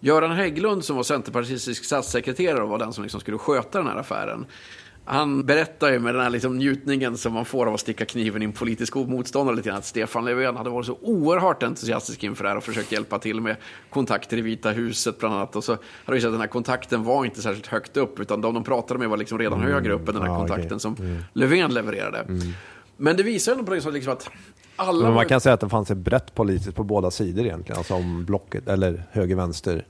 Göran 0.00 0.30
Hägglund 0.30 0.84
som 0.84 0.96
var 0.96 1.02
centerpartistisk 1.02 1.84
statssekreterare 1.84 2.62
och 2.62 2.68
var 2.68 2.78
den 2.78 2.92
som 2.92 3.02
liksom 3.02 3.20
skulle 3.20 3.38
sköta 3.38 3.78
den 3.78 3.86
här 3.86 3.96
affären. 3.96 4.46
Han 5.04 5.46
berättar 5.46 5.92
ju 5.92 5.98
med 5.98 6.14
den 6.14 6.22
här 6.22 6.30
liksom 6.30 6.58
njutningen 6.58 7.16
som 7.16 7.32
man 7.32 7.44
får 7.44 7.66
av 7.66 7.74
att 7.74 7.80
sticka 7.80 8.04
kniven 8.04 8.42
i 8.42 8.44
en 8.44 8.52
politisk 8.52 8.94
motståndare 8.94 9.56
lite 9.56 9.68
grann, 9.68 9.78
att 9.78 9.84
Stefan 9.84 10.24
Löfven 10.24 10.56
hade 10.56 10.70
varit 10.70 10.86
så 10.86 10.98
oerhört 11.02 11.62
entusiastisk 11.62 12.24
inför 12.24 12.44
det 12.44 12.50
här 12.50 12.56
och 12.56 12.64
försökt 12.64 12.92
hjälpa 12.92 13.18
till 13.18 13.40
med 13.40 13.56
kontakter 13.90 14.36
i 14.36 14.40
Vita 14.40 14.70
huset 14.70 15.18
bland 15.18 15.34
annat. 15.34 15.56
Och 15.56 15.64
så 15.64 15.72
har 15.72 15.78
det 16.06 16.12
visat 16.12 16.28
att 16.28 16.34
den 16.34 16.40
här 16.40 16.48
kontakten 16.48 17.04
var 17.04 17.24
inte 17.24 17.42
särskilt 17.42 17.66
högt 17.66 17.96
upp, 17.96 18.20
utan 18.20 18.40
de 18.40 18.54
de 18.54 18.64
pratade 18.64 19.00
med 19.00 19.08
var 19.08 19.16
liksom 19.16 19.38
redan 19.38 19.60
mm. 19.60 19.72
högre 19.72 19.92
upp 19.92 20.08
än 20.08 20.14
den 20.14 20.22
här 20.22 20.30
ja, 20.30 20.38
kontakten 20.38 20.66
okay. 20.66 20.78
som 20.78 20.94
mm. 20.94 21.22
Löfven 21.32 21.74
levererade. 21.74 22.18
Mm. 22.18 22.52
Men 22.96 23.16
det 23.16 23.22
visar 23.22 23.56
ju 23.56 23.64
på 23.64 23.74
liksom, 23.74 23.92
liksom 23.92 24.12
att 24.12 24.30
alla... 24.76 25.04
Men 25.04 25.14
man 25.14 25.26
kan 25.26 25.40
säga 25.40 25.54
att 25.54 25.60
det 25.60 25.68
fanns 25.68 25.90
ett 25.90 25.96
brett 25.96 26.34
politiskt 26.34 26.76
på 26.76 26.84
båda 26.84 27.10
sidor 27.10 27.44
egentligen, 27.44 27.78
alltså 27.78 27.94
om 27.94 28.24
blocket, 28.24 28.68
eller 28.68 29.02
höger-vänster. 29.10 29.86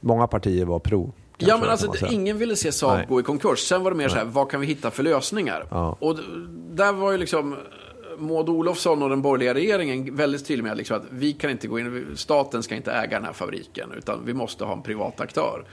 Många 0.00 0.26
partier 0.26 0.64
var 0.64 0.78
pro 0.78 1.12
Ja, 1.38 1.58
men 1.58 1.70
alltså 1.70 2.06
ingen 2.06 2.38
ville 2.38 2.56
se 2.56 2.72
Saab 2.72 2.96
Nej. 2.96 3.06
gå 3.08 3.20
i 3.20 3.22
konkurs. 3.22 3.58
Sen 3.58 3.82
var 3.82 3.90
det 3.90 3.96
mer 3.96 4.04
Nej. 4.04 4.10
så 4.10 4.16
här, 4.16 4.24
vad 4.24 4.50
kan 4.50 4.60
vi 4.60 4.66
hitta 4.66 4.90
för 4.90 5.02
lösningar? 5.02 5.66
Ja. 5.70 5.96
Och 6.00 6.18
där 6.70 6.92
var 6.92 7.12
ju 7.12 7.18
liksom 7.18 7.56
Maud 8.18 8.48
Olofsson 8.48 9.02
och 9.02 9.08
den 9.08 9.22
borgerliga 9.22 9.54
regeringen 9.54 10.16
väldigt 10.16 10.46
tydlig 10.46 10.64
med 10.64 10.76
liksom 10.76 10.96
att 10.96 11.04
vi 11.10 11.32
kan 11.32 11.50
inte 11.50 11.68
gå 11.68 11.78
in, 11.78 12.06
staten 12.16 12.62
ska 12.62 12.74
inte 12.74 12.92
äga 12.92 13.16
den 13.16 13.24
här 13.24 13.32
fabriken, 13.32 13.92
utan 13.98 14.24
vi 14.24 14.34
måste 14.34 14.64
ha 14.64 14.72
en 14.72 14.82
privat 14.82 15.20
aktör. 15.20 15.64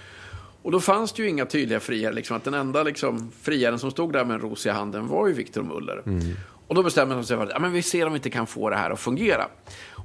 Och 0.61 0.71
då 0.71 0.79
fanns 0.79 1.13
det 1.13 1.23
ju 1.23 1.29
inga 1.29 1.45
tydliga 1.45 1.79
friare, 1.79 2.13
liksom, 2.13 2.37
att 2.37 2.43
den 2.43 2.53
enda 2.53 2.83
liksom, 2.83 3.31
friaren 3.41 3.79
som 3.79 3.91
stod 3.91 4.13
där 4.13 4.25
med 4.25 4.35
en 4.35 4.41
ros 4.41 4.65
i 4.65 4.69
handen 4.69 5.07
var 5.07 5.27
ju 5.27 5.33
Victor 5.33 5.63
Muller. 5.63 6.01
Mm. 6.05 6.35
Och 6.67 6.75
då 6.75 6.83
bestämde 6.83 7.15
man 7.15 7.25
sig 7.25 7.37
för 7.37 7.43
att 7.43 7.49
ja, 7.49 7.59
men 7.59 7.71
vi 7.71 7.81
ser 7.81 8.05
om 8.05 8.13
vi 8.13 8.17
inte 8.17 8.29
kan 8.29 8.47
få 8.47 8.69
det 8.69 8.75
här 8.75 8.91
att 8.91 8.99
fungera. 8.99 9.47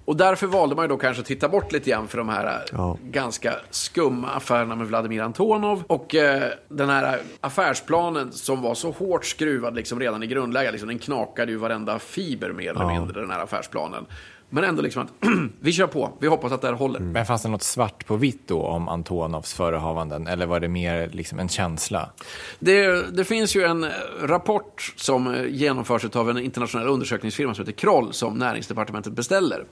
Och 0.09 0.17
därför 0.17 0.47
valde 0.47 0.77
man 0.77 0.85
ju 0.85 0.89
då 0.89 0.97
kanske 0.97 1.21
att 1.21 1.27
titta 1.27 1.49
bort 1.49 1.73
lite 1.73 1.91
grann 1.91 2.09
för 2.09 2.19
de 2.19 2.29
här 2.29 2.65
ja. 2.73 2.99
ganska 3.03 3.55
skumma 3.71 4.29
affärerna 4.29 4.75
med 4.75 4.87
Vladimir 4.87 5.21
Antonov. 5.21 5.83
Och 5.87 6.15
eh, 6.15 6.51
den 6.69 6.89
här 6.89 7.19
affärsplanen 7.41 8.33
som 8.33 8.63
var 8.63 8.75
så 8.75 8.91
hårt 8.91 9.25
skruvad 9.25 9.75
liksom 9.75 10.01
redan 10.01 10.23
i 10.23 10.27
grundläget, 10.27 10.73
liksom, 10.73 10.89
den 10.89 10.99
knakade 10.99 11.53
ju 11.53 11.59
varenda 11.59 11.99
fiber 11.99 12.53
mer 12.53 12.71
eller 12.71 12.81
ja. 12.81 13.01
mindre, 13.01 13.21
den 13.21 13.31
här 13.31 13.41
affärsplanen. 13.41 14.07
Men 14.51 14.65
ändå 14.65 14.83
liksom 14.83 15.03
att 15.03 15.13
vi 15.61 15.73
kör 15.73 15.87
på, 15.87 16.13
vi 16.21 16.27
hoppas 16.27 16.53
att 16.53 16.61
det 16.61 16.69
här 16.69 16.75
håller. 16.75 17.01
Mm. 17.01 17.13
Men 17.13 17.27
fanns 17.27 17.43
det 17.43 17.49
något 17.49 17.63
svart 17.63 18.07
på 18.07 18.17
vitt 18.17 18.49
då 18.49 18.63
om 18.63 18.89
Antonovs 18.89 19.55
förehavanden 19.55 20.27
eller 20.27 20.47
var 20.47 20.61
det 20.61 20.69
mer 20.69 21.11
liksom 21.13 21.39
en 21.39 21.49
känsla? 21.49 22.11
Det, 22.59 23.03
det 23.17 23.25
finns 23.25 23.57
ju 23.57 23.63
en 23.63 23.87
rapport 24.23 24.95
som 24.97 25.47
genomförs 25.49 26.05
av 26.17 26.31
en 26.31 26.39
internationell 26.39 26.89
undersökningsfirma 26.89 27.55
som 27.55 27.63
heter 27.63 27.79
Kroll 27.79 28.13
som 28.13 28.35
näringsdepartementet 28.35 29.13
beställer. 29.13 29.65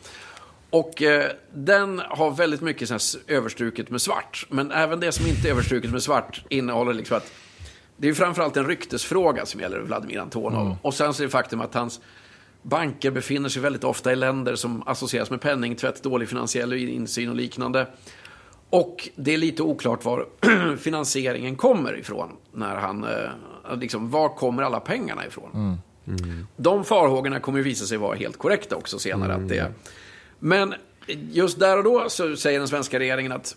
Och 0.70 1.02
eh, 1.02 1.30
den 1.54 2.02
har 2.08 2.30
väldigt 2.30 2.60
mycket 2.60 3.00
så 3.00 3.18
överstruket 3.26 3.90
med 3.90 4.02
svart. 4.02 4.46
Men 4.50 4.72
även 4.72 5.00
det 5.00 5.12
som 5.12 5.26
inte 5.26 5.48
är 5.48 5.50
överstruket 5.50 5.90
med 5.90 6.02
svart 6.02 6.44
innehåller 6.48 6.94
liksom 6.94 7.16
att 7.16 7.32
det 7.96 8.08
är 8.08 8.14
framförallt 8.14 8.56
en 8.56 8.66
ryktesfråga 8.66 9.46
som 9.46 9.60
gäller 9.60 9.80
Vladimir 9.80 10.18
Antonov. 10.18 10.66
Mm. 10.66 10.76
Och 10.82 10.94
sen 10.94 11.14
så 11.14 11.22
är 11.22 11.24
det 11.24 11.30
faktum 11.30 11.60
att 11.60 11.74
hans 11.74 12.00
banker 12.68 13.10
befinner 13.10 13.48
sig 13.48 13.62
väldigt 13.62 13.84
ofta 13.84 14.12
i 14.12 14.16
länder 14.16 14.54
som 14.54 14.82
associeras 14.86 15.30
med 15.30 15.40
penningtvätt, 15.40 16.02
dålig 16.02 16.28
finansiell 16.28 16.72
insyn 16.72 17.28
och 17.30 17.36
liknande. 17.36 17.86
Och 18.70 19.08
det 19.16 19.34
är 19.34 19.38
lite 19.38 19.62
oklart 19.62 20.04
var 20.04 20.26
finansieringen 20.76 21.56
kommer 21.56 21.98
ifrån. 21.98 22.28
När 22.52 22.76
han, 22.76 23.04
eh, 23.04 23.78
liksom, 23.80 24.10
var 24.10 24.28
kommer 24.28 24.62
alla 24.62 24.80
pengarna 24.80 25.26
ifrån? 25.26 25.50
Mm. 25.54 25.76
Mm. 26.06 26.46
De 26.56 26.84
farhågorna 26.84 27.40
kommer 27.40 27.62
visa 27.62 27.86
sig 27.86 27.98
vara 27.98 28.16
helt 28.16 28.36
korrekta 28.36 28.76
också 28.76 28.98
senare. 28.98 29.32
Mm. 29.32 29.44
Att 29.44 29.48
det, 29.48 29.72
men 30.38 30.74
just 31.32 31.58
där 31.58 31.78
och 31.78 31.84
då 31.84 32.08
så 32.08 32.36
säger 32.36 32.58
den 32.58 32.68
svenska 32.68 32.98
regeringen 32.98 33.32
att 33.32 33.56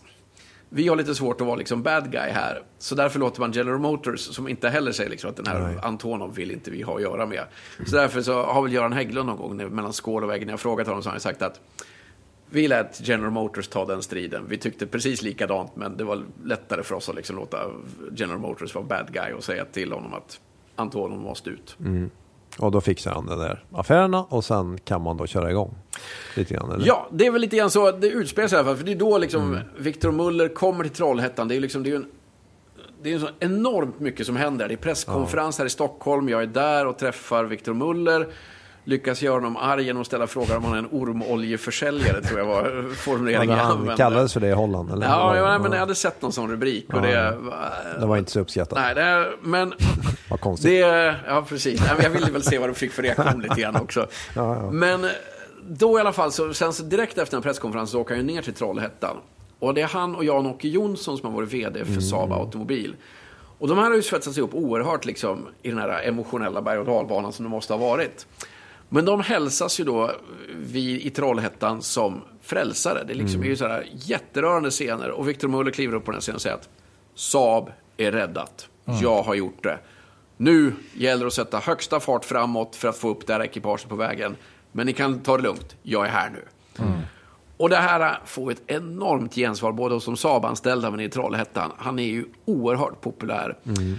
vi 0.69 0.87
har 0.87 0.95
lite 0.95 1.15
svårt 1.15 1.41
att 1.41 1.47
vara 1.47 1.55
liksom 1.55 1.83
bad 1.83 2.11
guy 2.11 2.29
här. 2.29 2.63
Så 2.77 2.95
därför 2.95 3.19
låter 3.19 3.39
man 3.39 3.51
General 3.51 3.79
Motors, 3.79 4.19
som 4.19 4.47
inte 4.47 4.69
heller 4.69 4.91
säger 4.91 5.09
liksom 5.09 5.29
att 5.29 5.35
den 5.35 5.47
här 5.47 5.59
Nej. 5.59 5.77
Antonov 5.83 6.35
vill 6.35 6.51
inte 6.51 6.71
vi 6.71 6.81
ha 6.81 6.95
att 6.95 7.01
göra 7.01 7.25
med. 7.25 7.43
Så 7.87 7.95
därför 7.95 8.21
så 8.21 8.43
har 8.43 8.61
väl 8.61 8.73
Göran 8.73 8.93
Hägglund 8.93 9.29
någon 9.29 9.37
gång 9.37 9.75
mellan 9.75 9.93
skål 9.93 10.23
och 10.23 10.29
vägg, 10.29 10.45
när 10.45 10.53
jag 10.53 10.59
frågat 10.59 10.87
honom, 10.87 11.03
så 11.03 11.09
har 11.09 11.13
han 11.13 11.19
sagt 11.19 11.41
att 11.41 11.59
vi 12.49 12.67
lät 12.67 13.07
General 13.07 13.31
Motors 13.31 13.67
ta 13.67 13.85
den 13.85 14.01
striden. 14.01 14.45
Vi 14.49 14.57
tyckte 14.57 14.87
precis 14.87 15.21
likadant, 15.21 15.75
men 15.75 15.97
det 15.97 16.03
var 16.03 16.23
lättare 16.43 16.83
för 16.83 16.95
oss 16.95 17.09
att 17.09 17.15
liksom 17.15 17.35
låta 17.35 17.57
General 18.15 18.39
Motors 18.39 18.75
vara 18.75 18.85
bad 18.85 19.13
guy 19.13 19.33
och 19.33 19.43
säga 19.43 19.65
till 19.65 19.91
honom 19.91 20.13
att 20.13 20.39
Antonov 20.75 21.21
måste 21.21 21.49
ut. 21.49 21.77
Mm. 21.79 22.09
Och 22.59 22.71
då 22.71 22.81
fixar 22.81 23.11
han 23.11 23.25
de 23.25 23.39
där 23.39 23.63
affärerna 23.71 24.23
och 24.23 24.45
sen 24.45 24.77
kan 24.77 25.01
man 25.01 25.17
då 25.17 25.27
köra 25.27 25.51
igång. 25.51 25.75
Lite 26.35 26.53
grann, 26.53 26.71
eller? 26.71 26.87
Ja, 26.87 27.07
det 27.11 27.25
är 27.25 27.31
väl 27.31 27.41
lite 27.41 27.57
grann 27.57 27.71
så 27.71 27.91
det 27.91 28.07
utspelar 28.07 28.47
sig 28.47 28.55
i 28.55 28.59
alla 28.59 28.67
fall. 28.67 28.77
För 28.77 28.85
det 28.85 28.91
är 28.91 28.95
då 28.95 29.17
liksom 29.17 29.53
mm. 29.53 29.63
Victor 29.77 30.11
Muller 30.11 30.47
kommer 30.47 30.83
till 30.83 30.93
Trollhättan. 30.93 31.47
Det 31.47 31.55
är 31.55 31.59
liksom, 31.59 31.83
det 31.83 31.91
är 31.91 31.95
en, 31.95 32.07
det 33.03 33.13
är 33.13 33.19
så 33.19 33.29
enormt 33.39 33.99
mycket 33.99 34.25
som 34.25 34.35
händer. 34.35 34.67
Det 34.67 34.73
är 34.73 34.77
presskonferens 34.77 35.57
ja. 35.57 35.61
här 35.61 35.67
i 35.67 35.69
Stockholm. 35.69 36.29
Jag 36.29 36.41
är 36.41 36.47
där 36.47 36.85
och 36.85 36.97
träffar 36.97 37.43
Victor 37.43 37.73
Muller 37.73 38.27
lyckas 38.89 39.21
göra 39.21 39.33
honom 39.33 39.57
arg 39.57 39.83
genom 39.83 40.01
att 40.01 40.07
ställa 40.07 40.27
frågan 40.27 40.57
om 40.57 40.63
han 40.63 40.73
är 40.73 40.77
en 40.77 40.89
ormoljeförsäljare, 40.91 42.21
tror 42.21 42.39
jag 42.39 42.45
var 42.45 42.93
formuleringen 42.95 43.57
jag 43.57 43.65
använde. 43.65 43.95
kallades 43.95 44.33
för 44.33 44.39
det 44.39 44.47
i 44.47 44.51
Holland? 44.51 44.91
Eller? 44.91 45.07
Ja, 45.07 45.35
ja, 45.35 45.51
ja, 45.51 45.59
men 45.59 45.71
jag 45.71 45.79
hade 45.79 45.95
sett 45.95 46.21
någon 46.21 46.31
sån 46.31 46.51
rubrik. 46.51 46.93
Och 46.93 46.99
ja, 46.99 47.01
det, 47.01 47.37
det 47.99 48.05
var 48.05 48.17
inte 48.17 48.31
så 48.31 48.39
uppskattat. 48.39 48.77
Nej, 48.77 48.95
det, 48.95 49.29
men... 49.41 49.73
Vad 50.29 50.39
konstigt. 50.39 50.71
Det, 50.71 51.15
ja, 51.27 51.45
precis. 51.49 51.81
Jag 52.01 52.09
ville 52.09 52.31
väl 52.31 52.43
se 52.43 52.57
vad 52.57 52.69
de 52.69 52.75
fick 52.75 52.91
för 52.91 53.03
reaktion 53.03 53.41
lite 53.41 53.61
grann 53.61 53.75
också. 53.75 54.07
Ja, 54.35 54.71
men 54.71 55.07
då 55.69 55.97
i 55.97 56.01
alla 56.01 56.13
fall, 56.13 56.31
så, 56.31 56.53
sen 56.53 56.73
så 56.73 56.83
direkt 56.83 57.17
efter 57.17 57.37
en 57.37 57.43
presskonferens 57.43 57.89
så 57.89 58.01
åker 58.01 58.15
han 58.15 58.25
ner 58.25 58.41
till 58.41 58.53
Trollhättan. 58.53 59.17
Och 59.59 59.73
det 59.73 59.81
är 59.81 59.87
han 59.87 60.15
och 60.15 60.23
Jan-Åke 60.23 60.67
Jonsson 60.67 61.17
som 61.17 61.29
har 61.29 61.35
varit 61.35 61.53
vd 61.53 61.79
för 61.79 61.91
mm. 61.91 62.01
Saab 62.01 62.31
Automobil. 62.31 62.95
Och 63.59 63.67
de 63.67 63.77
här 63.77 63.85
har 63.85 63.95
ju 63.95 64.01
svetsats 64.01 64.37
ihop 64.37 64.53
oerhört 64.53 65.05
liksom, 65.05 65.47
i 65.61 65.69
den 65.69 65.79
här 65.79 66.03
emotionella 66.03 66.61
berg 66.61 66.79
och 66.79 66.85
dalbanan 66.85 67.33
som 67.33 67.45
det 67.45 67.49
måste 67.49 67.73
ha 67.73 67.77
varit. 67.77 68.27
Men 68.89 69.05
de 69.05 69.21
hälsas 69.21 69.79
ju 69.79 69.83
då 69.83 70.11
vi 70.55 71.05
i 71.05 71.09
Trollhättan 71.09 71.81
som 71.81 72.21
frälsare. 72.41 73.03
Det 73.07 73.13
är 73.13 73.15
liksom 73.15 73.35
mm. 73.35 73.49
ju 73.49 73.55
sådär 73.55 73.87
jätterörande 73.93 74.71
scener. 74.71 75.11
Och 75.11 75.29
Victor 75.29 75.47
Muller 75.47 75.71
kliver 75.71 75.93
upp 75.93 76.05
på 76.05 76.11
den 76.11 76.21
scenen 76.21 76.35
och 76.35 76.41
säger 76.41 76.55
att 76.55 76.69
Saab 77.15 77.71
är 77.97 78.11
räddat. 78.11 78.67
Mm. 78.85 78.99
Jag 79.01 79.23
har 79.23 79.35
gjort 79.35 79.63
det. 79.63 79.79
Nu 80.41 80.73
gäller 80.93 81.23
det 81.23 81.27
att 81.27 81.33
sätta 81.33 81.59
högsta 81.59 81.99
fart 81.99 82.25
framåt 82.25 82.75
för 82.75 82.87
att 82.87 82.97
få 82.97 83.09
upp 83.09 83.27
det 83.27 83.33
här 83.33 83.43
ekipaget 83.43 83.89
på 83.89 83.95
vägen. 83.95 84.35
Men 84.71 84.85
ni 84.85 84.93
kan 84.93 85.19
ta 85.19 85.37
det 85.37 85.43
lugnt. 85.43 85.75
Jag 85.83 86.05
är 86.05 86.09
här 86.09 86.29
nu. 86.29 86.45
Mm. 86.83 86.99
Och 87.57 87.69
det 87.69 87.75
här 87.75 88.19
får 88.25 88.51
ett 88.51 88.61
enormt 88.67 89.35
gensvar 89.35 89.71
både 89.71 89.95
hos 89.95 90.05
de 90.05 90.17
Saab-anställda 90.17 90.91
men 90.91 90.99
i 90.99 91.09
Trollhättan. 91.09 91.71
Han 91.77 91.99
är 91.99 92.03
ju 92.03 92.25
oerhört 92.45 93.01
populär. 93.01 93.57
Mm. 93.65 93.97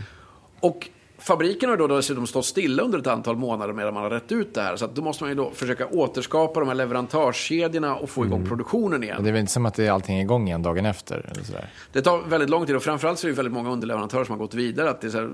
Och 0.61 0.89
fabriken 1.21 1.71
har 1.71 1.77
då 1.77 1.87
dessutom 1.87 2.27
stått 2.27 2.45
stilla 2.45 2.83
under 2.83 2.99
ett 2.99 3.07
antal 3.07 3.37
månader 3.37 3.73
medan 3.73 3.95
man 3.95 4.03
har 4.03 4.11
rätt 4.11 4.33
ut 4.33 4.55
det 4.55 4.63
här. 4.63 4.77
Så 4.77 4.87
då 4.87 5.03
måste 5.03 5.25
man 5.25 5.31
ju 5.31 5.35
då 5.35 5.51
försöka 5.51 5.87
återskapa 5.87 6.61
de 6.61 6.69
här 6.69 6.75
leverantörskedjorna 6.75 7.97
och 7.97 8.11
få 8.11 8.25
igång 8.25 8.39
mm. 8.39 8.49
produktionen 8.49 9.03
igen. 9.03 9.15
Men 9.17 9.25
det 9.25 9.31
är 9.31 9.33
väl 9.33 9.41
inte 9.41 9.53
som 9.53 9.67
att 9.67 9.75
det 9.75 9.87
är 9.87 9.93
allting 9.93 10.21
igång 10.21 10.49
igen 10.49 10.63
dagen 10.63 10.87
efter? 10.87 11.31
Eller 11.33 11.45
sådär. 11.45 11.69
Det 11.93 12.03
tar 12.03 12.23
väldigt 12.29 12.51
lång 12.51 12.67
tid 12.67 12.77
och 12.77 12.83
framförallt 12.83 13.19
så 13.19 13.27
är 13.27 13.31
det 13.31 13.37
väldigt 13.37 13.55
många 13.55 13.71
underleverantörer 13.71 14.25
som 14.25 14.33
har 14.33 14.39
gått 14.39 14.55
vidare. 14.55 14.91
Att 14.91 15.01
det, 15.01 15.07
är 15.07 15.11
så 15.11 15.19
här, 15.19 15.31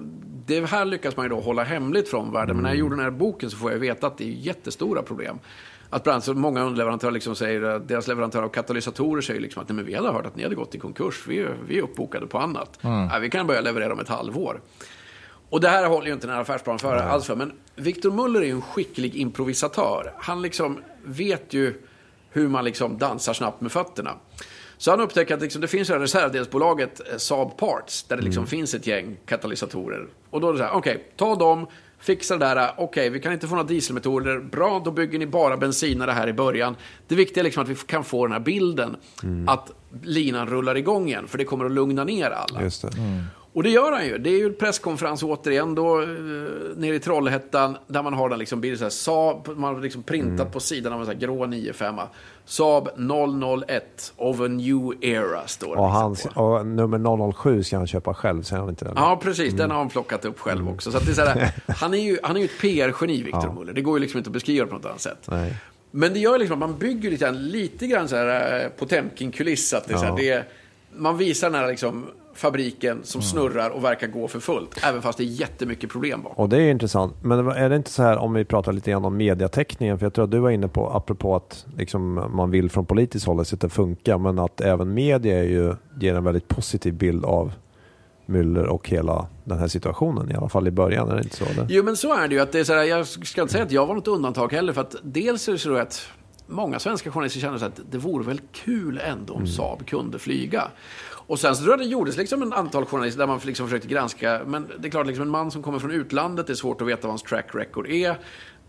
det 0.47 0.67
här 0.67 0.85
lyckas 0.85 1.17
man 1.17 1.25
ju 1.25 1.31
då 1.31 1.41
hålla 1.41 1.65
hemligt 1.65 2.09
från 2.09 2.33
världen. 2.33 2.51
Mm. 2.51 2.57
Men 2.57 2.63
när 2.63 2.71
jag 2.71 2.75
mm. 2.75 2.85
gjorde 2.87 2.97
den 2.97 3.05
här 3.05 3.19
boken 3.19 3.51
så 3.51 3.57
får 3.57 3.73
jag 3.73 3.79
veta 3.79 4.07
att 4.07 4.19
det 4.19 4.25
är 4.25 4.33
jättestora 4.33 5.03
problem. 5.03 5.39
Att 5.91 6.03
bland 6.03 6.15
annat 6.15 6.25
så 6.25 6.35
många 6.35 6.63
underleverantörer 6.63 7.13
liksom 7.13 7.35
säger, 7.37 7.79
deras 7.79 8.09
leverantörer 8.09 8.45
av 8.45 8.49
katalysatorer 8.49 9.23
säger 9.23 9.41
liksom 9.41 9.63
att 9.63 9.69
Nej, 9.69 9.77
men 9.77 9.85
vi 9.85 9.95
hade 9.95 10.13
hört 10.13 10.27
att 10.27 10.37
ni 10.37 10.43
hade 10.43 10.55
gått 10.55 10.75
i 10.75 10.79
konkurs, 10.79 11.25
vi, 11.29 11.47
vi 11.69 11.79
är 11.79 11.83
uppbokade 11.83 12.27
på 12.27 12.39
annat. 12.39 12.79
Ja, 12.81 13.19
vi 13.21 13.31
kan 13.31 13.47
börja 13.47 13.61
leverera 13.61 13.93
om 13.93 14.01
ett 14.01 14.09
halvår. 14.09 14.61
Och 15.51 15.61
det 15.61 15.69
här 15.69 15.87
håller 15.87 16.07
ju 16.07 16.13
inte 16.13 16.27
den 16.27 16.35
här 16.35 16.43
affärsplanen 16.43 16.79
för 16.79 16.97
alls 16.97 17.27
för. 17.27 17.37
Men 17.37 17.53
Victor 17.77 18.11
Muller 18.11 18.41
är 18.41 18.45
ju 18.45 18.51
en 18.51 18.63
skicklig 18.63 19.15
improvisatör. 19.15 20.13
Han 20.19 20.43
liksom 20.43 20.79
vet 21.05 21.55
ju 21.55 21.75
hur 22.31 22.49
man 22.49 22.65
liksom 22.65 22.99
dansar 22.99 23.33
snabbt 23.33 23.61
med 23.61 23.73
fötterna. 23.73 24.15
Så 24.79 24.91
han 24.91 25.01
upptäcker 25.01 25.35
att 25.35 25.41
liksom, 25.41 25.61
det 25.61 25.69
finns 25.69 25.89
det 25.89 25.95
här 25.95 26.01
reservdelsbolaget 26.01 27.01
eh, 27.13 27.17
Saab 27.17 27.57
Parts, 27.57 28.03
där 28.03 28.17
det 28.17 28.23
liksom 28.23 28.47
finns 28.47 28.75
ett 28.75 28.87
gäng 28.87 29.17
katalysatorer. 29.27 30.07
Och 30.31 30.41
då 30.41 30.49
är 30.49 30.53
det 30.53 30.59
så 30.59 30.65
här, 30.65 30.75
okej, 30.75 31.13
ta 31.17 31.35
dem, 31.35 31.67
fixa 31.99 32.37
det 32.37 32.47
där, 32.47 32.71
okej, 32.77 33.11
vi 33.11 33.21
kan 33.21 33.33
inte 33.33 33.47
få 33.49 33.55
några 33.55 33.69
dieselmetoder, 33.69 34.39
bra, 34.39 34.83
då 34.85 34.91
bygger 34.91 35.19
ni 35.19 35.27
bara 35.27 35.57
bensinare 35.57 36.11
här 36.11 36.29
i 36.29 36.33
början. 36.33 36.77
Det 37.09 37.15
viktiga 37.15 37.41
är 37.41 37.45
liksom 37.45 37.63
att 37.63 37.69
vi 37.69 37.75
kan 37.75 38.05
få 38.05 38.27
den 38.27 38.33
här 38.33 38.41
bilden, 38.41 38.97
att 39.47 39.73
linan 40.03 40.47
rullar 40.47 40.77
igång 40.77 41.09
igen, 41.09 41.29
för 41.29 41.39
det 41.39 41.45
kommer 41.45 41.65
att 41.65 41.73
lugna 41.73 42.05
ner 42.05 42.31
alla. 42.31 42.63
Just 42.63 42.83
det. 42.83 42.89
Och 43.57 43.63
det 43.63 43.71
gör 43.71 43.93
han 43.93 44.07
ju. 44.07 44.19
Det 44.19 44.31
är 44.31 44.39
ju 44.39 44.47
en 44.47 44.55
presskonferens 44.55 45.23
återigen 45.23 45.75
då 45.75 46.03
eh, 46.03 46.09
nere 46.77 46.95
i 46.95 47.01
Trollhättan 47.01 47.77
där 47.87 48.03
man 48.03 48.13
har 48.15 48.29
den 48.29 48.39
liksom, 48.39 48.61
blir 48.61 48.71
det 48.71 48.77
så 48.77 48.85
här, 48.85 48.91
Saab, 48.91 49.49
man 49.57 49.75
har 49.75 49.83
liksom 49.83 50.03
printat 50.03 50.53
på 50.53 50.61
sidan 50.61 50.93
av 50.93 51.01
en 51.01 51.07
sån 51.07 51.15
här 51.15 51.21
grå 51.21 51.47
95 51.47 51.95
Saab 52.45 52.89
001 53.69 54.13
of 54.17 54.41
a 54.41 54.49
new 54.49 54.93
era 55.05 55.47
står 55.47 55.77
det 55.77 55.83
Och, 55.83 56.11
liksom 56.11 56.31
han, 56.35 56.35
på. 56.35 56.41
och 56.43 56.67
nummer 56.67 57.33
007 57.33 57.63
ska 57.63 57.77
han 57.77 57.87
köpa 57.87 58.15
själv, 58.15 58.43
säger 58.43 58.61
han 58.61 58.69
inte 58.69 58.85
det? 58.85 58.93
Ja, 58.97 59.21
precis. 59.23 59.55
Den 59.55 59.71
har 59.71 59.79
han 59.79 59.89
plockat 59.89 60.25
upp 60.25 60.39
själv 60.41 60.69
också. 60.69 60.93
Så 60.93 60.99
det 60.99 61.11
är 61.11 61.15
så 61.15 61.23
här, 61.25 61.51
han, 61.77 61.95
är 61.95 61.99
ju, 61.99 62.19
han 62.23 62.37
är 62.37 62.41
ju 62.41 62.45
ett 62.47 62.61
PR-geni, 62.61 63.23
Victor 63.23 63.53
Muller. 63.53 63.73
Det 63.73 63.81
går 63.81 63.99
ju 63.99 64.01
liksom 64.03 64.19
inte 64.19 64.29
att 64.29 64.35
beskriva 64.35 64.67
på 64.67 64.75
något 64.75 64.85
annat 64.85 65.01
sätt. 65.01 65.27
Nej. 65.31 65.57
Men 65.91 66.13
det 66.13 66.19
gör 66.19 66.39
liksom 66.39 66.63
att 66.63 66.69
man 66.71 66.79
bygger 66.79 67.11
lite 67.11 67.25
grann, 67.25 67.49
lite 67.49 67.87
grann 67.87 68.09
så 68.09 68.17
här 68.17 68.61
eh, 68.65 68.69
Potemkin-kuliss. 68.79 69.75
Att 69.75 69.89
det 69.89 69.95
är 69.95 69.99
så 69.99 70.05
här, 70.05 70.11
Ja. 70.23 70.37
det 70.39 70.45
man 70.97 71.17
visar 71.19 71.51
den 71.51 71.61
här 71.61 71.69
liksom 71.69 72.07
fabriken 72.37 73.01
som 73.03 73.19
Mm. 73.21 73.23
snurrar 73.31 73.71
och 73.71 73.85
verkar 73.85 74.07
gå 74.07 74.29
för 74.29 74.41
fullt. 74.41 74.85
Även 74.85 75.03
fast 75.03 75.19
det 75.19 75.25
är 75.25 75.27
jättemycket 75.27 75.91
problem 75.91 76.23
bakom. 76.23 76.43
Och 76.45 76.49
det 76.49 76.57
är 76.63 76.71
intressant. 76.71 77.15
Men 77.23 77.49
är 77.49 77.69
det 77.69 77.77
inte 77.77 77.91
så 77.91 78.03
här 78.03 78.17
om 78.19 78.33
vi 78.35 78.45
pratar 78.45 78.73
lite 78.73 78.91
grann 78.91 79.05
om 79.05 79.17
mediatäckningen? 79.17 79.99
För 79.99 80.07
jag 80.07 80.15
tror 80.15 80.25
att 80.25 80.31
du 80.31 80.39
var 80.39 80.51
inne 80.51 80.69
på, 80.69 80.91
apropå 80.91 81.37
att 81.37 81.67
liksom, 81.77 82.15
man 82.31 82.51
vill 82.51 82.71
från 82.71 82.87
politiskt 82.87 83.27
håll 83.27 83.41
att 83.41 83.61
det 83.61 83.69
funkar, 83.69 84.19
men 84.19 84.39
att 84.39 84.61
även 84.61 84.95
media 84.95 85.39
är 85.39 85.45
ju, 85.45 85.75
ger 86.01 86.15
en 86.15 86.25
väldigt 86.25 86.49
positiv 86.49 86.95
bild 86.95 87.25
av 87.25 87.53
Müller 88.27 88.65
och 88.65 88.89
hela 88.89 89.27
den 89.45 89.59
här 89.59 89.69
situationen, 89.69 90.31
i 90.31 90.35
alla 90.35 90.49
fall 90.49 90.69
i 90.69 90.71
början. 90.71 91.11
Är 91.11 91.15
det 91.15 91.23
inte 91.23 91.37
så? 91.37 91.45
Eller? 91.45 91.67
Jo, 91.69 91.83
men 91.85 91.97
så 91.97 92.15
är 92.15 92.29
det 92.29 92.35
ju. 92.35 92.41
Att 92.41 92.53
det 92.53 92.61
är 92.61 92.65
så 92.65 92.73
här, 92.75 92.83
jag 92.85 93.07
ska 93.07 93.41
inte 93.41 93.53
säga 93.53 93.65
att 93.65 93.73
jag 93.73 93.87
var 93.87 93.95
något 93.95 94.09
undantag 94.09 94.53
heller. 94.53 94.73
För 94.73 94.81
att 94.81 94.97
dels 95.03 95.49
är 95.49 95.53
det 95.53 95.59
så 95.59 95.77
att 95.77 96.09
många 96.47 96.79
svenska 96.79 97.11
journalister 97.11 97.41
känner 97.41 97.59
så 97.59 97.65
att 97.65 97.81
det 97.91 97.99
vore 97.99 98.25
väl 98.25 98.41
kul 98.53 99.01
ändå 99.05 99.35
om 99.35 99.47
Saab 99.47 99.87
kunde 99.87 100.19
flyga. 100.19 100.69
Och 101.27 101.39
sen 101.39 101.57
så 101.57 101.63
tror 101.63 101.73
jag 101.73 101.81
det 101.81 101.85
gjordes 101.85 102.17
liksom 102.17 102.43
en 102.43 102.53
antal 102.53 102.85
journalister 102.85 103.19
där 103.19 103.27
man 103.27 103.41
liksom 103.45 103.67
försökte 103.67 103.89
granska. 103.89 104.41
Men 104.47 104.69
det 104.79 104.89
är 104.89 104.91
klart, 104.91 105.07
liksom 105.07 105.23
en 105.23 105.29
man 105.31 105.51
som 105.51 105.63
kommer 105.63 105.79
från 105.79 105.91
utlandet, 105.91 106.47
det 106.47 106.53
är 106.53 106.55
svårt 106.55 106.81
att 106.81 106.89
veta 106.89 107.03
vad 107.03 107.11
hans 107.11 107.23
track 107.23 107.47
record 107.55 107.87
är. 107.87 108.19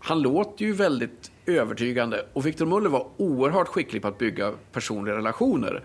Han 0.00 0.22
låter 0.22 0.64
ju 0.64 0.72
väldigt 0.72 1.30
övertygande. 1.46 2.26
Och 2.32 2.46
Victor 2.46 2.66
Muller 2.66 2.90
var 2.90 3.06
oerhört 3.16 3.68
skicklig 3.68 4.02
på 4.02 4.08
att 4.08 4.18
bygga 4.18 4.52
personliga 4.72 5.16
relationer. 5.16 5.84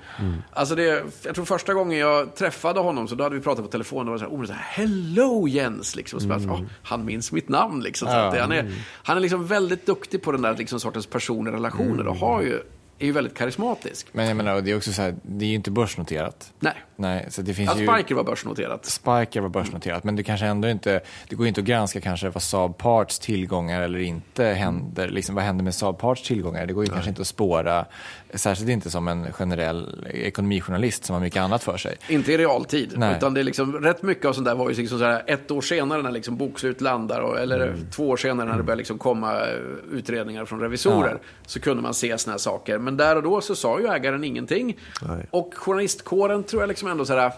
Alltså 0.54 0.76
det, 0.76 1.04
jag 1.26 1.36
tror 1.36 1.46
första 1.46 1.74
gången 1.74 2.00
jag 2.00 2.36
träffade 2.36 2.80
honom 2.80 3.08
så 3.08 3.16
då 3.16 3.24
hade 3.24 3.36
vi 3.36 3.42
pratat 3.42 3.66
på 3.66 3.72
telefon. 3.72 4.00
Och 4.00 4.06
det 4.06 4.12
var 4.12 4.18
så 4.18 4.26
här, 4.26 4.32
oh, 4.42 4.46
så 4.46 4.54
här 4.54 4.62
Hello 4.62 5.48
Jens! 5.48 5.96
Liksom. 5.96 6.20
Så 6.20 6.28
bara, 6.28 6.40
"Ja, 6.40 6.60
han 6.84 7.06
minns 7.06 7.32
mitt 7.32 7.50
namn. 7.50 7.84
Liksom. 7.84 8.08
Så 8.08 8.14
att 8.14 8.34
det, 8.34 8.42
han, 8.42 8.52
är, 8.52 8.72
han 9.04 9.18
är 9.18 9.22
liksom 9.22 9.48
väldigt 9.48 9.86
duktig 9.86 10.22
på 10.22 10.32
den 10.32 10.42
där 10.42 10.58
liksom, 10.58 10.80
sortens 10.80 11.06
personliga 11.08 11.56
relationer. 11.56 12.08
Och 12.08 12.16
har 12.16 12.42
ju, 12.42 12.60
är 13.00 13.06
ju 13.06 13.12
väldigt 13.12 13.38
karismatisk. 13.38 14.08
Men 14.12 14.28
jag 14.28 14.38
menar, 14.38 14.62
det 14.62 14.72
är 14.72 14.78
också 14.78 14.94
så 14.94 15.02
här, 15.02 15.16
det 15.22 15.46
är 15.46 15.50
ju 15.50 15.56
inte 15.56 15.72
börsnoterat. 15.72 16.54
Nej. 16.60 16.74
Nej, 16.96 17.28
så 17.30 17.42
det 17.42 17.54
finns 17.54 17.82
ju... 17.82 17.88
Spiker 17.88 18.16
var 18.16 18.24
börsnoterat. 18.24 18.86
Spiker 18.86 19.42
var 19.42 19.50
börsnoterat, 19.50 20.04
men 20.04 20.16
det 20.16 20.24
kanske 20.24 20.46
ändå 20.46 20.68
inte, 20.70 21.02
det 21.30 21.36
går 21.36 21.48
inte 21.48 21.62
att 21.62 21.68
granska 21.68 22.02
kanske 22.02 22.30
vad 22.30 22.44
Saab 22.44 22.78
Parts 22.78 23.20
tillgångar 23.20 23.82
eller 23.82 24.00
inte 24.00 24.44
händer. 24.46 25.08
Liksom, 25.08 25.36
vad 25.36 25.44
händer 25.44 25.64
med 25.64 25.76
Saab 25.76 25.98
Parts 26.00 26.22
tillgångar? 26.28 26.66
Det 26.66 26.74
går 26.74 26.84
ju 26.86 26.90
kanske 26.92 27.10
inte 27.10 27.22
att 27.22 27.28
spåra, 27.28 27.86
särskilt 28.34 28.70
inte 28.70 28.90
som 28.90 29.08
en 29.08 29.34
generell 29.34 30.08
ekonomijournalist 30.14 31.06
som 31.06 31.14
har 31.14 31.22
mycket 31.22 31.42
annat 31.42 31.64
för 31.64 31.78
sig. 31.78 31.96
Inte 32.10 32.34
i 32.34 32.38
realtid. 32.38 32.94
Nej. 32.96 33.18
Utan 33.18 33.34
det 33.34 33.40
är 33.40 33.44
liksom, 33.44 33.74
rätt 33.74 34.02
mycket 34.04 34.26
av 34.26 34.34
sånt 34.34 34.46
där 34.46 34.56
var 34.56 34.70
ju 34.70 34.76
liksom 34.76 35.00
så 35.00 35.06
här, 35.06 35.24
ett 35.28 35.52
år 35.52 35.62
senare 35.62 36.02
när 36.02 36.12
liksom 36.12 36.38
bokslut 36.38 36.82
landar, 36.82 37.22
och, 37.22 37.40
eller 37.40 37.64
Mm. 37.64 37.88
två 37.92 38.10
år 38.10 38.18
senare 38.18 38.50
när 38.50 38.58
det 38.58 38.64
börjar 38.64 38.78
liksom 38.78 38.98
komma 38.98 39.34
eh, 39.42 39.48
utredningar 39.92 40.46
från 40.46 40.60
revisorer, 40.60 41.20
så 41.46 41.60
kunde 41.60 41.84
man 41.84 41.94
se 41.94 42.18
såna 42.18 42.32
här 42.34 42.38
saker. 42.38 42.78
Men 42.78 42.98
där 42.98 43.16
och 43.16 43.24
då 43.24 43.42
så 43.42 43.56
sa 43.56 43.80
ju 43.80 43.88
ägaren 43.88 44.24
ingenting. 44.24 44.78
Nej. 45.02 45.26
Och 45.32 45.54
journalistkåren 45.56 46.44
tror 46.44 46.62
jag 46.62 46.68
liksom 46.68 46.88
ändå 46.94 47.06
så 47.06 47.14
här, 47.18 47.32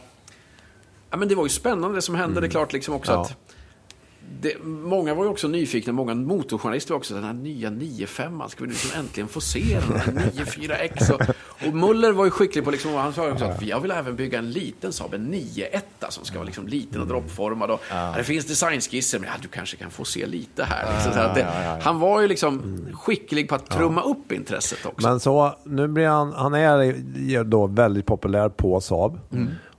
ja 1.09 1.17
men 1.17 1.27
det 1.27 1.35
var 1.35 1.43
ju 1.43 1.49
spännande 1.49 1.97
det 1.97 2.01
som 2.01 2.15
hände. 2.15 2.41
Det 2.41 2.47
är 2.47 2.51
klart 2.51 2.73
liksom 2.73 2.93
också 2.93 3.11
Ja. 3.11 3.21
att 3.21 3.44
det, 4.41 4.63
många 4.63 5.13
var 5.13 5.23
ju 5.23 5.29
också 5.29 5.47
nyfikna, 5.47 5.93
många 5.93 6.15
motorjournalister 6.15 6.93
var 6.93 6.97
också 6.97 7.13
den 7.13 7.23
här 7.23 7.33
nya 7.33 7.69
95 7.69 8.41
ska 8.47 8.63
vi 8.63 8.69
liksom 8.69 8.99
äntligen 8.99 9.27
få 9.27 9.41
se 9.41 9.79
den 9.89 9.99
här 9.99 10.31
94X. 10.31 11.11
Och, 11.11 11.21
och 11.67 11.73
Muller 11.73 12.11
var 12.11 12.25
ju 12.25 12.31
skicklig 12.31 12.63
på, 12.63 12.71
liksom, 12.71 12.93
han 12.93 13.13
sa 13.13 13.25
ju 13.25 13.31
också 13.31 13.45
att 13.45 13.61
jag 13.61 13.79
vill 13.79 13.91
även 13.91 14.15
bygga 14.15 14.39
en 14.39 14.51
liten 14.51 14.93
Saab, 14.93 15.13
en 15.13 15.23
91 15.23 15.85
som 16.09 16.25
ska 16.25 16.35
vara 16.35 16.45
liksom 16.45 16.67
liten 16.67 17.01
och 17.01 17.07
droppformad. 17.07 17.71
Och, 17.71 17.81
ja. 17.89 18.13
Det 18.17 18.23
finns 18.23 18.45
designskisser, 18.45 19.19
men 19.19 19.29
ja, 19.29 19.35
du 19.41 19.47
kanske 19.47 19.77
kan 19.77 19.91
få 19.91 20.05
se 20.05 20.25
lite 20.25 20.63
här. 20.63 20.93
Liksom, 20.93 21.13
så 21.13 21.19
att 21.19 21.35
det, 21.35 21.47
Han 21.81 21.99
var 21.99 22.21
ju 22.21 22.27
liksom 22.27 22.79
skicklig 22.93 23.49
på 23.49 23.55
att 23.55 23.69
trumma 23.69 24.01
upp 24.01 24.31
intresset 24.31 24.85
också. 24.85 25.07
Men 25.07 25.19
så, 25.19 25.55
nu 25.63 25.87
blir 25.87 26.07
han, 26.07 26.33
han 26.33 26.53
är 26.53 27.43
då 27.43 27.67
väldigt 27.67 28.05
populär 28.05 28.49
på 28.49 28.81
Saab. 28.81 29.19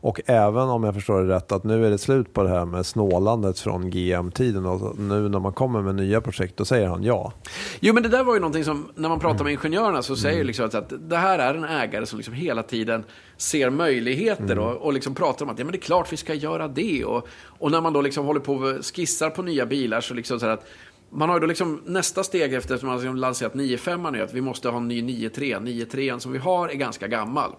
Och 0.00 0.20
även 0.26 0.62
om 0.62 0.84
jag 0.84 0.94
förstår 0.94 1.22
det 1.22 1.34
rätt 1.34 1.52
att 1.52 1.64
nu 1.64 1.86
är 1.86 1.90
det 1.90 1.98
slut 1.98 2.32
på 2.32 2.42
det 2.42 2.48
här 2.48 2.64
med 2.64 2.86
snålandet 2.86 3.58
från 3.58 3.90
GM-tiden 3.90 4.66
och 4.66 4.98
nu 4.98 5.28
när 5.28 5.38
man 5.38 5.52
kommer 5.52 5.82
med 5.82 5.94
nya 5.94 6.20
projekt 6.20 6.56
då 6.56 6.64
säger 6.64 6.88
han 6.88 7.02
ja. 7.02 7.32
Jo, 7.80 7.94
men 7.94 8.02
det 8.02 8.08
där 8.08 8.24
var 8.24 8.34
ju 8.34 8.40
någonting 8.40 8.64
som, 8.64 8.88
när 8.94 9.08
man 9.08 9.20
pratar 9.20 9.44
med 9.44 9.52
ingenjörerna 9.52 10.02
så 10.02 10.16
säger 10.16 10.44
liksom 10.44 10.66
att, 10.66 10.74
att 10.74 10.92
det 10.98 11.16
här 11.16 11.38
är 11.38 11.54
en 11.54 11.64
ägare 11.64 12.06
som 12.06 12.18
liksom 12.18 12.34
hela 12.34 12.62
tiden 12.62 13.04
ser 13.36 13.70
möjligheter 13.70 14.58
och, 14.58 14.76
och 14.76 14.92
liksom 14.92 15.14
pratar 15.14 15.44
om 15.44 15.50
att 15.50 15.58
ja, 15.58 15.64
men 15.64 15.72
det 15.72 15.78
är 15.78 15.80
klart 15.80 16.12
vi 16.12 16.16
ska 16.16 16.34
göra 16.34 16.68
det. 16.68 17.04
Och, 17.04 17.28
och 17.46 17.70
när 17.70 17.80
man 17.80 17.92
då 17.92 18.00
liksom 18.00 18.26
håller 18.26 18.40
på 18.40 18.54
och 18.54 18.86
skissar 18.86 19.30
på 19.30 19.42
nya 19.42 19.66
bilar 19.66 20.00
så 20.00 20.14
liksom 20.14 20.40
så 20.40 20.46
här 20.46 20.52
att 20.52 20.66
man 21.10 21.28
har 21.28 21.36
ju 21.36 21.40
då 21.40 21.46
liksom 21.46 21.82
nästa 21.86 22.24
steg 22.24 22.54
efter 22.54 22.74
att 22.74 22.82
man 22.82 22.90
har 22.90 22.98
liksom 22.98 23.16
lanserat 23.16 23.54
9.5 23.54 24.10
nu 24.10 24.22
att 24.22 24.34
vi 24.34 24.40
måste 24.40 24.68
ha 24.68 24.76
en 24.76 24.88
ny 24.88 25.02
9.3. 25.02 25.60
9.3 25.60 26.18
som 26.18 26.32
vi 26.32 26.38
har 26.38 26.68
är 26.68 26.74
ganska 26.74 27.06
gammal. 27.08 27.50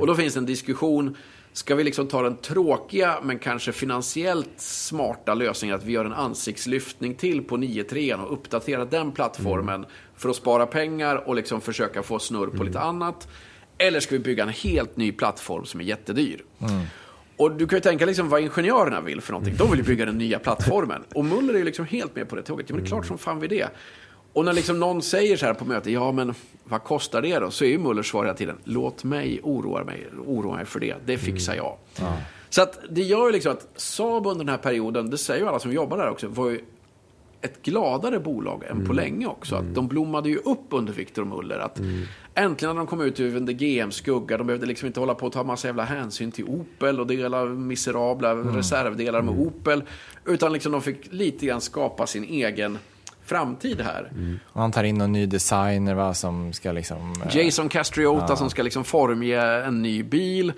Och 0.00 0.06
då 0.06 0.14
finns 0.14 0.34
det 0.34 0.40
en 0.40 0.46
diskussion 0.46 1.16
Ska 1.52 1.74
vi 1.74 1.84
liksom 1.84 2.06
ta 2.06 2.22
den 2.22 2.36
tråkiga 2.36 3.18
men 3.22 3.38
kanske 3.38 3.72
finansiellt 3.72 4.50
smarta 4.56 5.34
lösningen 5.34 5.76
att 5.76 5.84
vi 5.84 5.92
gör 5.92 6.04
en 6.04 6.12
ansiktslyftning 6.12 7.14
till 7.14 7.42
på 7.44 7.56
9.3 7.56 8.24
och 8.24 8.32
uppdatera 8.32 8.84
den 8.84 9.12
plattformen 9.12 9.86
för 10.16 10.28
att 10.28 10.36
spara 10.36 10.66
pengar 10.66 11.16
och 11.28 11.34
liksom 11.34 11.60
försöka 11.60 12.02
få 12.02 12.18
snurr 12.18 12.46
på 12.46 12.64
lite 12.64 12.80
annat? 12.80 13.28
Eller 13.78 14.00
ska 14.00 14.14
vi 14.14 14.18
bygga 14.18 14.42
en 14.42 14.48
helt 14.48 14.96
ny 14.96 15.12
plattform 15.12 15.64
som 15.64 15.80
är 15.80 15.84
jättedyr? 15.84 16.44
Och 17.36 17.52
du 17.52 17.66
kan 17.66 17.76
ju 17.76 17.80
tänka 17.80 18.06
liksom 18.06 18.28
vad 18.28 18.40
ingenjörerna 18.40 19.00
vill 19.00 19.20
för 19.20 19.32
någonting. 19.32 19.56
De 19.56 19.70
vill 19.70 19.80
ju 19.80 19.86
bygga 19.86 20.04
den 20.04 20.18
nya 20.18 20.38
plattformen. 20.38 21.04
Och 21.14 21.24
Muller 21.24 21.54
är 21.54 21.58
ju 21.58 21.64
liksom 21.64 21.86
helt 21.86 22.16
med 22.16 22.28
på 22.28 22.36
det 22.36 22.42
tåget. 22.42 22.66
Ja, 22.68 22.74
men 22.74 22.84
det 22.84 22.88
är 22.88 22.90
klart 22.90 23.06
som 23.06 23.18
fan 23.18 23.40
vi 23.40 23.48
det. 23.48 23.68
Och 24.38 24.44
när 24.44 24.52
liksom 24.52 24.80
någon 24.80 25.02
säger 25.02 25.36
så 25.36 25.46
här 25.46 25.54
på 25.54 25.64
mötet, 25.64 25.92
ja 25.92 26.12
men 26.12 26.34
vad 26.64 26.84
kostar 26.84 27.22
det 27.22 27.38
då? 27.38 27.50
Så 27.50 27.64
är 27.64 27.68
ju 27.68 27.78
Mullers 27.78 28.10
svar 28.10 28.24
hela 28.24 28.36
tiden, 28.36 28.56
låt 28.64 29.04
mig 29.04 29.40
oroa 29.42 29.84
mig, 29.84 30.06
oroa 30.26 30.56
mig 30.56 30.64
för 30.64 30.80
det, 30.80 30.94
det 31.06 31.18
fixar 31.18 31.54
jag. 31.54 31.76
Så 32.48 32.62
att 32.62 32.78
det 32.90 33.02
gör 33.02 33.26
ju 33.26 33.32
liksom 33.32 33.52
att 33.52 33.68
Saab 33.76 34.26
under 34.26 34.44
den 34.44 34.48
här 34.48 34.58
perioden, 34.58 35.10
det 35.10 35.18
säger 35.18 35.40
ju 35.40 35.48
alla 35.48 35.58
som 35.58 35.72
jobbar 35.72 35.98
där 35.98 36.10
också, 36.10 36.28
var 36.28 36.50
ju 36.50 36.60
ett 37.40 37.62
gladare 37.62 38.20
bolag 38.20 38.64
än 38.70 38.86
på 38.86 38.92
länge 38.92 39.26
också. 39.26 39.56
Att 39.56 39.74
de 39.74 39.88
blommade 39.88 40.28
ju 40.28 40.36
upp 40.36 40.66
under 40.70 40.92
Victor 40.92 41.24
Muller. 41.24 41.58
Att 41.58 41.80
Äntligen 42.34 42.74
när 42.74 42.80
de 42.80 42.86
kom 42.86 43.00
ut 43.00 43.20
ur 43.20 43.36
en 43.36 43.46
GM-skugga, 43.46 44.38
de 44.38 44.46
behövde 44.46 44.66
liksom 44.66 44.86
inte 44.86 45.00
hålla 45.00 45.14
på 45.14 45.26
och 45.26 45.32
ta 45.32 45.44
massa 45.44 45.68
jävla 45.68 45.84
hänsyn 45.84 46.32
till 46.32 46.44
Opel 46.44 47.00
och 47.00 47.06
dela 47.06 47.44
miserabla 47.44 48.34
reservdelar 48.34 49.22
med 49.22 49.34
Opel. 49.40 49.82
Utan 50.24 50.52
liksom 50.52 50.72
de 50.72 50.82
fick 50.82 51.12
lite 51.12 51.46
grann 51.46 51.60
skapa 51.60 52.06
sin 52.06 52.24
egen 52.24 52.78
framtid 53.28 53.80
här. 53.80 54.12
Och 54.44 54.60
han 54.60 54.72
tar 54.72 54.84
in 54.84 54.98
någon 54.98 55.12
ny 55.12 55.26
designer 55.26 55.94
va, 55.94 56.14
som 56.14 56.52
ska 56.52 56.72
liksom... 56.72 57.14
eh, 57.26 57.36
Jason 57.36 57.68
Castriota 57.68 58.36
som 58.36 58.50
ska 58.50 58.62
liksom 58.62 58.84
formge 58.84 59.40
en 59.40 59.82
ny 59.82 60.02
bil. 60.02 60.52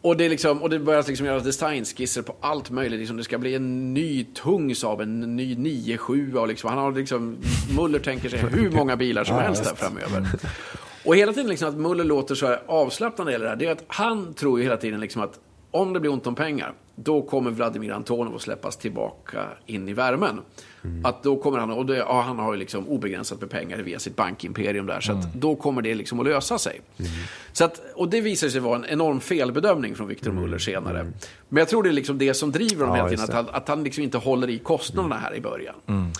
Och 0.00 0.16
det, 0.16 0.28
liksom, 0.28 0.62
och 0.62 0.70
det 0.70 0.78
börjar 0.78 1.04
liksom 1.06 1.26
göras 1.26 1.42
designskisser 1.42 2.22
på 2.22 2.36
allt 2.40 2.70
möjligt. 2.70 2.98
Liksom 2.98 3.16
det 3.16 3.24
ska 3.24 3.38
bli 3.38 3.54
en 3.54 3.94
ny 3.94 4.24
tung 4.24 4.74
Saab, 4.74 5.00
en 5.00 5.36
ny 5.36 5.54
9-7. 5.54 6.34
Och 6.34 6.48
liksom, 6.48 6.70
han 6.70 6.78
har 6.78 6.92
liksom, 6.92 7.36
Muller 7.76 7.98
tänker 7.98 8.28
sig 8.28 8.38
hur 8.38 8.70
många 8.70 8.96
bilar 8.96 9.24
som 9.24 9.36
Ja, 9.36 9.42
helst 9.42 9.64
där 9.64 9.74
framöver. 9.74 10.26
Och 11.04 11.16
hela 11.16 11.32
tiden 11.32 11.48
liksom 11.50 11.68
att 11.68 11.74
Muller 11.74 12.04
låter 12.04 12.34
så 12.34 12.46
här 12.46 12.62
avslappnad 12.66 13.26
när 13.26 13.38
det 13.38 13.48
här, 13.48 13.56
det 13.56 13.66
är 13.66 13.72
att 13.72 13.84
han 13.88 14.34
tror 14.34 14.58
ju 14.58 14.64
hela 14.64 14.76
tiden 14.76 15.00
liksom 15.00 15.22
att 15.22 15.40
om 15.70 15.92
det 15.92 16.00
blir 16.00 16.12
ont 16.12 16.26
om 16.26 16.34
pengar, 16.34 16.72
då 16.94 17.22
kommer 17.22 17.50
Vladimir 17.50 17.92
Antonov 17.92 18.34
att 18.34 18.42
släppas 18.42 18.76
tillbaka 18.76 19.44
in 19.66 19.88
i 19.88 19.92
värmen. 19.92 20.40
Att 21.04 21.22
då 21.22 21.36
kommer 21.36 21.58
han, 21.58 21.70
och 21.70 21.86
det, 21.86 21.96
ja, 21.96 22.22
han 22.22 22.38
har 22.38 22.52
ju 22.52 22.58
liksom 22.58 22.88
obegränsat 22.88 23.40
med 23.40 23.50
pengar 23.50 23.78
via 23.78 23.98
sitt 23.98 24.16
bankimperium 24.16 24.86
där, 24.86 25.00
så 25.00 25.12
att 25.12 25.34
då 25.34 25.56
kommer 25.56 25.82
det 25.82 25.94
liksom 25.94 26.20
att 26.20 26.26
lösa 26.26 26.58
sig. 26.58 26.80
Så 27.52 27.64
att, 27.64 27.80
och 27.94 28.08
det 28.08 28.20
visar 28.20 28.48
sig 28.48 28.60
vara 28.60 28.76
en 28.76 28.84
enorm 28.84 29.20
felbedömning 29.20 29.94
från 29.94 30.08
Victor 30.08 30.32
Muller 30.32 30.58
senare. 30.58 31.12
Men 31.48 31.60
jag 31.60 31.68
tror 31.68 31.82
det 31.82 31.88
är 31.88 31.92
liksom 31.92 32.18
det 32.18 32.34
som 32.34 32.52
driver 32.52 32.86
honom 32.86 32.96
Ja, 32.96 33.06
hela 33.06 33.26
tiden, 33.26 33.38
att 33.38 33.46
han, 33.46 33.54
att 33.54 33.68
han 33.68 33.84
liksom 33.84 34.02
inte 34.02 34.18
håller 34.18 34.50
i 34.50 34.58
kostnaderna 34.58 35.16
här 35.16 35.34
i 35.34 35.40
början. 35.40 35.74
Mm. 35.86 36.12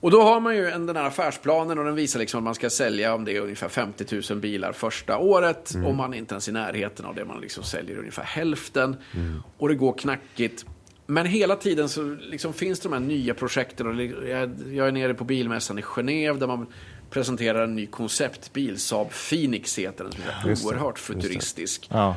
Och 0.00 0.10
då 0.10 0.22
har 0.22 0.40
man 0.40 0.56
ju 0.56 0.70
en, 0.70 0.86
den 0.86 0.96
här 0.96 1.04
affärsplanen 1.04 1.78
och 1.78 1.84
den 1.84 1.94
visar 1.94 2.20
liksom 2.20 2.38
att 2.38 2.44
man 2.44 2.54
ska 2.54 2.70
sälja 2.70 3.14
om 3.14 3.24
det 3.24 3.36
är 3.36 3.40
ungefär 3.40 3.68
50 3.68 4.22
000 4.30 4.40
bilar 4.40 4.72
första 4.72 5.18
året. 5.18 5.74
Mm. 5.74 5.86
Och 5.86 5.94
man 5.94 6.14
är 6.14 6.18
inte 6.18 6.34
ens 6.34 6.48
i 6.48 6.52
närheten 6.52 7.06
av 7.06 7.14
det. 7.14 7.24
Man 7.24 7.40
liksom 7.40 7.64
säljer 7.64 7.98
ungefär 7.98 8.22
hälften. 8.22 8.96
Mm. 9.14 9.42
Och 9.58 9.68
det 9.68 9.74
går 9.74 9.92
knackigt. 9.98 10.64
Men 11.06 11.26
hela 11.26 11.56
tiden 11.56 11.88
så 11.88 12.16
liksom 12.20 12.52
finns 12.52 12.80
det 12.80 12.88
de 12.88 12.92
här 12.92 13.00
nya 13.00 13.34
projekten. 13.34 13.86
Och 13.86 14.04
jag, 14.28 14.50
jag 14.72 14.88
är 14.88 14.92
nere 14.92 15.14
på 15.14 15.24
bilmässan 15.24 15.78
i 15.78 15.82
Genève 15.82 16.38
där 16.38 16.46
man 16.46 16.66
presenterar 17.10 17.64
en 17.64 17.74
ny 17.76 17.86
konceptbil. 17.86 18.80
Saab 18.80 19.08
Phoenix 19.30 19.78
heter 19.78 20.04
den. 20.04 20.12
Som 20.12 20.22
är 20.44 20.48
Just 20.48 20.62
det, 20.62 20.68
oerhört 20.68 20.94
det. 20.94 21.00
futuristisk. 21.00 21.88
Ja. 21.92 22.16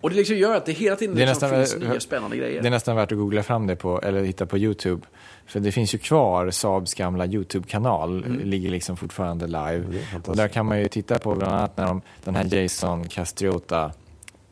Och 0.00 0.10
det 0.10 0.16
liksom 0.16 0.36
gör 0.36 0.56
att 0.56 0.66
det 0.66 0.72
hela 0.72 0.96
tiden 0.96 1.16
Det 1.16 1.26
liksom 1.26 1.50
nästan- 1.50 1.78
finns 1.78 1.90
nya 1.90 2.00
spännande 2.00 2.36
grejer. 2.36 2.62
Det 2.62 2.68
är 2.68 2.70
nästan 2.70 2.96
värt 2.96 3.12
att 3.12 3.18
googla 3.18 3.42
fram 3.42 3.66
det 3.66 3.76
på, 3.76 4.00
eller 4.00 4.22
hitta 4.24 4.46
på 4.46 4.58
YouTube. 4.58 5.06
För 5.46 5.60
det 5.60 5.72
finns 5.72 5.94
ju 5.94 5.98
kvar 5.98 6.50
Saabs 6.50 6.94
gamla 6.94 7.26
YouTube-kanal, 7.26 8.24
ligger 8.44 8.70
liksom 8.70 8.96
fortfarande 8.96 9.46
live. 9.46 9.84
Och 10.24 10.36
där 10.36 10.48
kan 10.48 10.66
man 10.66 10.78
ju 10.80 10.88
titta 10.88 11.18
på 11.18 11.34
bland 11.34 11.52
annat 11.54 11.76
när 11.76 11.86
de, 11.86 12.02
den 12.24 12.34
här 12.34 12.54
Jason 12.54 13.08
Castriota 13.08 13.92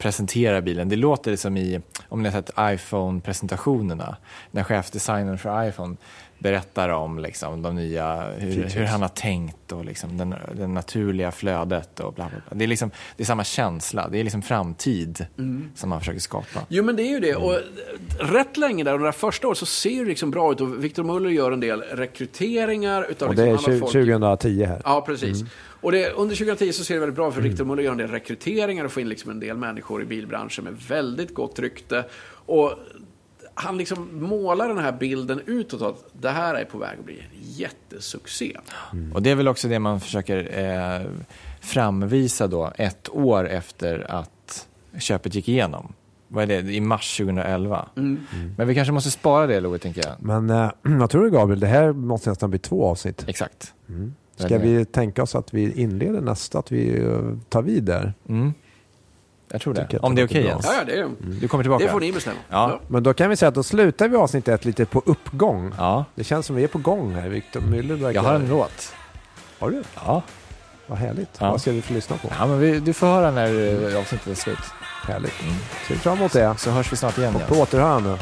presenterar 0.04 0.60
bilen. 0.60 0.88
Det 0.88 0.96
låter 0.96 1.36
som 1.36 1.56
i, 1.56 1.80
om 2.08 2.22
ni 2.22 2.28
har 2.28 2.42
sett 2.42 2.50
iPhone-presentationerna, 2.58 4.16
när 4.50 4.62
chefdesignern 4.62 5.38
för 5.38 5.68
iPhone 5.68 5.96
berättar 6.44 6.88
om 6.88 7.18
liksom, 7.18 7.62
de 7.62 7.74
nya, 7.74 8.30
hur, 8.38 8.64
hur 8.64 8.84
han 8.84 9.02
har 9.02 9.08
tänkt 9.08 9.72
och 9.72 9.84
liksom, 9.84 10.18
den, 10.18 10.34
den 10.56 10.74
naturliga 10.74 11.32
flödet 11.32 12.00
och 12.00 12.12
bla 12.14 12.28
bla 12.28 12.40
bla. 12.48 12.56
Det 12.58 12.64
är, 12.64 12.68
liksom, 12.68 12.90
det 13.16 13.22
är 13.22 13.24
samma 13.26 13.44
känsla, 13.44 14.08
det 14.08 14.18
är 14.20 14.24
liksom 14.24 14.42
framtid 14.42 15.26
som 15.74 15.90
man 15.90 16.00
försöker 16.00 16.20
skapa. 16.20 16.60
Jo, 16.68 16.84
men 16.84 16.96
det 16.96 17.02
är 17.02 17.08
ju 17.10 17.20
det. 17.20 17.34
Och 17.34 17.58
rätt 18.20 18.56
länge 18.56 18.84
där, 18.84 18.92
och 18.92 18.98
det 18.98 19.04
där 19.04 19.12
första 19.12 19.48
året, 19.48 19.58
så 19.58 19.66
ser 19.66 20.00
det 20.02 20.08
liksom 20.08 20.30
bra 20.30 20.52
ut. 20.52 20.60
Och 20.60 20.84
Victor 20.84 21.04
Muller 21.04 21.30
gör 21.30 21.52
en 21.52 21.60
del 21.60 21.80
rekryteringar 21.82 23.06
utav 23.10 23.28
Och 23.28 23.34
det 23.34 23.52
liksom 23.52 23.72
är 23.72 23.76
alla 23.76 23.86
tju- 23.86 23.92
folk. 23.92 23.92
2010 23.92 24.64
här. 24.64 24.80
Ja, 24.84 25.00
precis. 25.06 25.44
Och 25.80 25.92
det, 25.92 26.10
under 26.10 26.36
2010 26.36 26.72
så 26.72 26.84
ser 26.84 26.94
det 26.94 27.00
väldigt 27.00 27.16
bra 27.16 27.28
ut, 27.28 27.34
för 27.34 27.40
Mm. 27.40 27.50
Victor 27.50 27.64
Muller 27.64 27.82
gör 27.82 27.92
en 27.92 27.98
del 27.98 28.10
rekryteringar 28.10 28.84
och 28.84 28.92
får 28.92 29.00
in 29.00 29.08
liksom 29.08 29.30
en 29.30 29.40
del 29.40 29.56
människor 29.56 30.02
i 30.02 30.04
bilbranschen 30.04 30.64
med 30.64 30.74
väldigt 30.88 31.34
gott 31.34 31.58
rykte. 31.58 32.04
Och 32.46 32.72
han 33.54 33.78
liksom 33.78 34.08
målar 34.12 34.68
den 34.68 34.78
här 34.78 34.92
bilden 34.92 35.40
utåt 35.46 35.82
att 35.82 36.04
det 36.12 36.30
här 36.30 36.54
är 36.54 36.64
på 36.64 36.78
väg 36.78 36.98
att 36.98 37.04
bli 37.04 37.14
en 37.14 37.40
jättesuccé. 37.40 38.56
Och 39.14 39.22
det 39.22 39.30
är 39.30 39.34
väl 39.34 39.48
också 39.48 39.68
det 39.68 39.78
man 39.78 40.00
försöker 40.00 40.58
eh, 40.58 41.06
framvisa 41.60 42.46
då 42.46 42.72
ett 42.76 43.08
år 43.12 43.48
efter 43.48 44.10
att 44.10 44.68
köpet 44.98 45.34
gick 45.34 45.48
igenom. 45.48 45.92
Vad 46.28 46.50
är 46.50 46.62
det? 46.62 46.72
I 46.72 46.80
mars 46.80 47.16
2011. 47.16 47.88
Men 48.56 48.68
vi 48.68 48.74
kanske 48.74 48.92
måste 48.92 49.10
spara 49.10 49.46
det, 49.46 49.60
Louie, 49.60 49.78
tänker 49.78 50.02
jag. 50.06 50.14
Men 50.18 50.50
eh, 50.50 50.70
vad 50.82 51.10
tror 51.10 51.24
du 51.24 51.30
Gabriel? 51.30 51.60
Det 51.60 51.66
här 51.66 51.92
måste 51.92 52.28
nästan 52.30 52.50
bli 52.50 52.58
två 52.58 52.86
avsnitt. 52.86 53.24
Exakt. 53.28 53.74
Ska 54.36 54.58
vi 54.58 54.84
tänka 54.84 55.22
oss 55.22 55.34
att 55.34 55.54
vi 55.54 55.72
inleder 55.72 56.20
nästa, 56.20 56.58
att 56.58 56.72
vi 56.72 57.02
eh, 57.04 57.18
tar 57.48 57.62
vid 57.62 57.84
där? 57.84 58.14
Mm. 58.28 58.54
Jag 59.54 59.60
tror 59.60 59.74
det. 59.74 59.98
Om 59.98 60.14
det 60.14 60.22
är 60.22 60.26
okej 60.26 60.42
låter 60.42 60.54
Jens. 60.54 60.66
Ja, 60.66 60.74
ja, 60.94 61.04
det, 61.04 61.38
Du 61.40 61.48
kommer 61.48 61.64
tillbaka? 61.64 61.84
det 61.84 61.90
får 61.90 62.00
ni 62.00 62.12
bestämma. 62.12 62.36
Ja. 62.50 62.80
Men 62.88 63.02
då 63.02 63.14
kan 63.14 63.30
vi 63.30 63.36
säga 63.36 63.48
att 63.48 63.54
då 63.54 63.62
slutar 63.62 64.08
vi 64.08 64.16
avsnitt 64.16 64.48
ett 64.48 64.64
lite 64.64 64.84
på 64.86 65.02
uppgång. 65.06 65.72
Ja, 65.78 66.04
Det 66.14 66.24
känns 66.24 66.46
som 66.46 66.56
vi 66.56 66.64
är 66.64 66.68
på 66.68 66.78
gång 66.78 67.14
här. 67.14 67.28
Victor 67.28 67.60
Müller 67.60 67.94
verkar... 68.02 68.22
jag 68.22 68.22
har 68.28 68.34
en 68.34 68.48
låt. 68.48 68.92
Har 69.58 69.70
du? 69.70 69.82
Ja. 70.06 70.22
Vad 70.86 70.98
härligt. 70.98 71.28
Ja. 71.38 71.50
Vad 71.50 71.60
ska 71.60 71.70
vi 71.72 71.82
få 71.82 71.94
lyssna 71.94 72.16
på? 72.16 72.28
ja 72.38 72.46
men 72.46 72.58
vi, 72.58 72.80
du 72.80 72.92
får 72.92 73.06
höra 73.06 73.30
när 73.30 73.90
eh, 73.92 73.98
avsnittet 74.00 74.26
är 74.26 74.34
slut. 74.34 74.58
Härligt. 75.06 75.32
Ser 75.88 75.94
fram 75.94 76.18
emot 76.18 76.32
det. 76.32 76.54
Så 76.58 76.70
hörs 76.70 76.92
vi 76.92 76.96
snart 76.96 77.18
igen 77.18 77.34
Och 77.36 77.46
på 77.48 77.54
återhörande. 77.54 78.18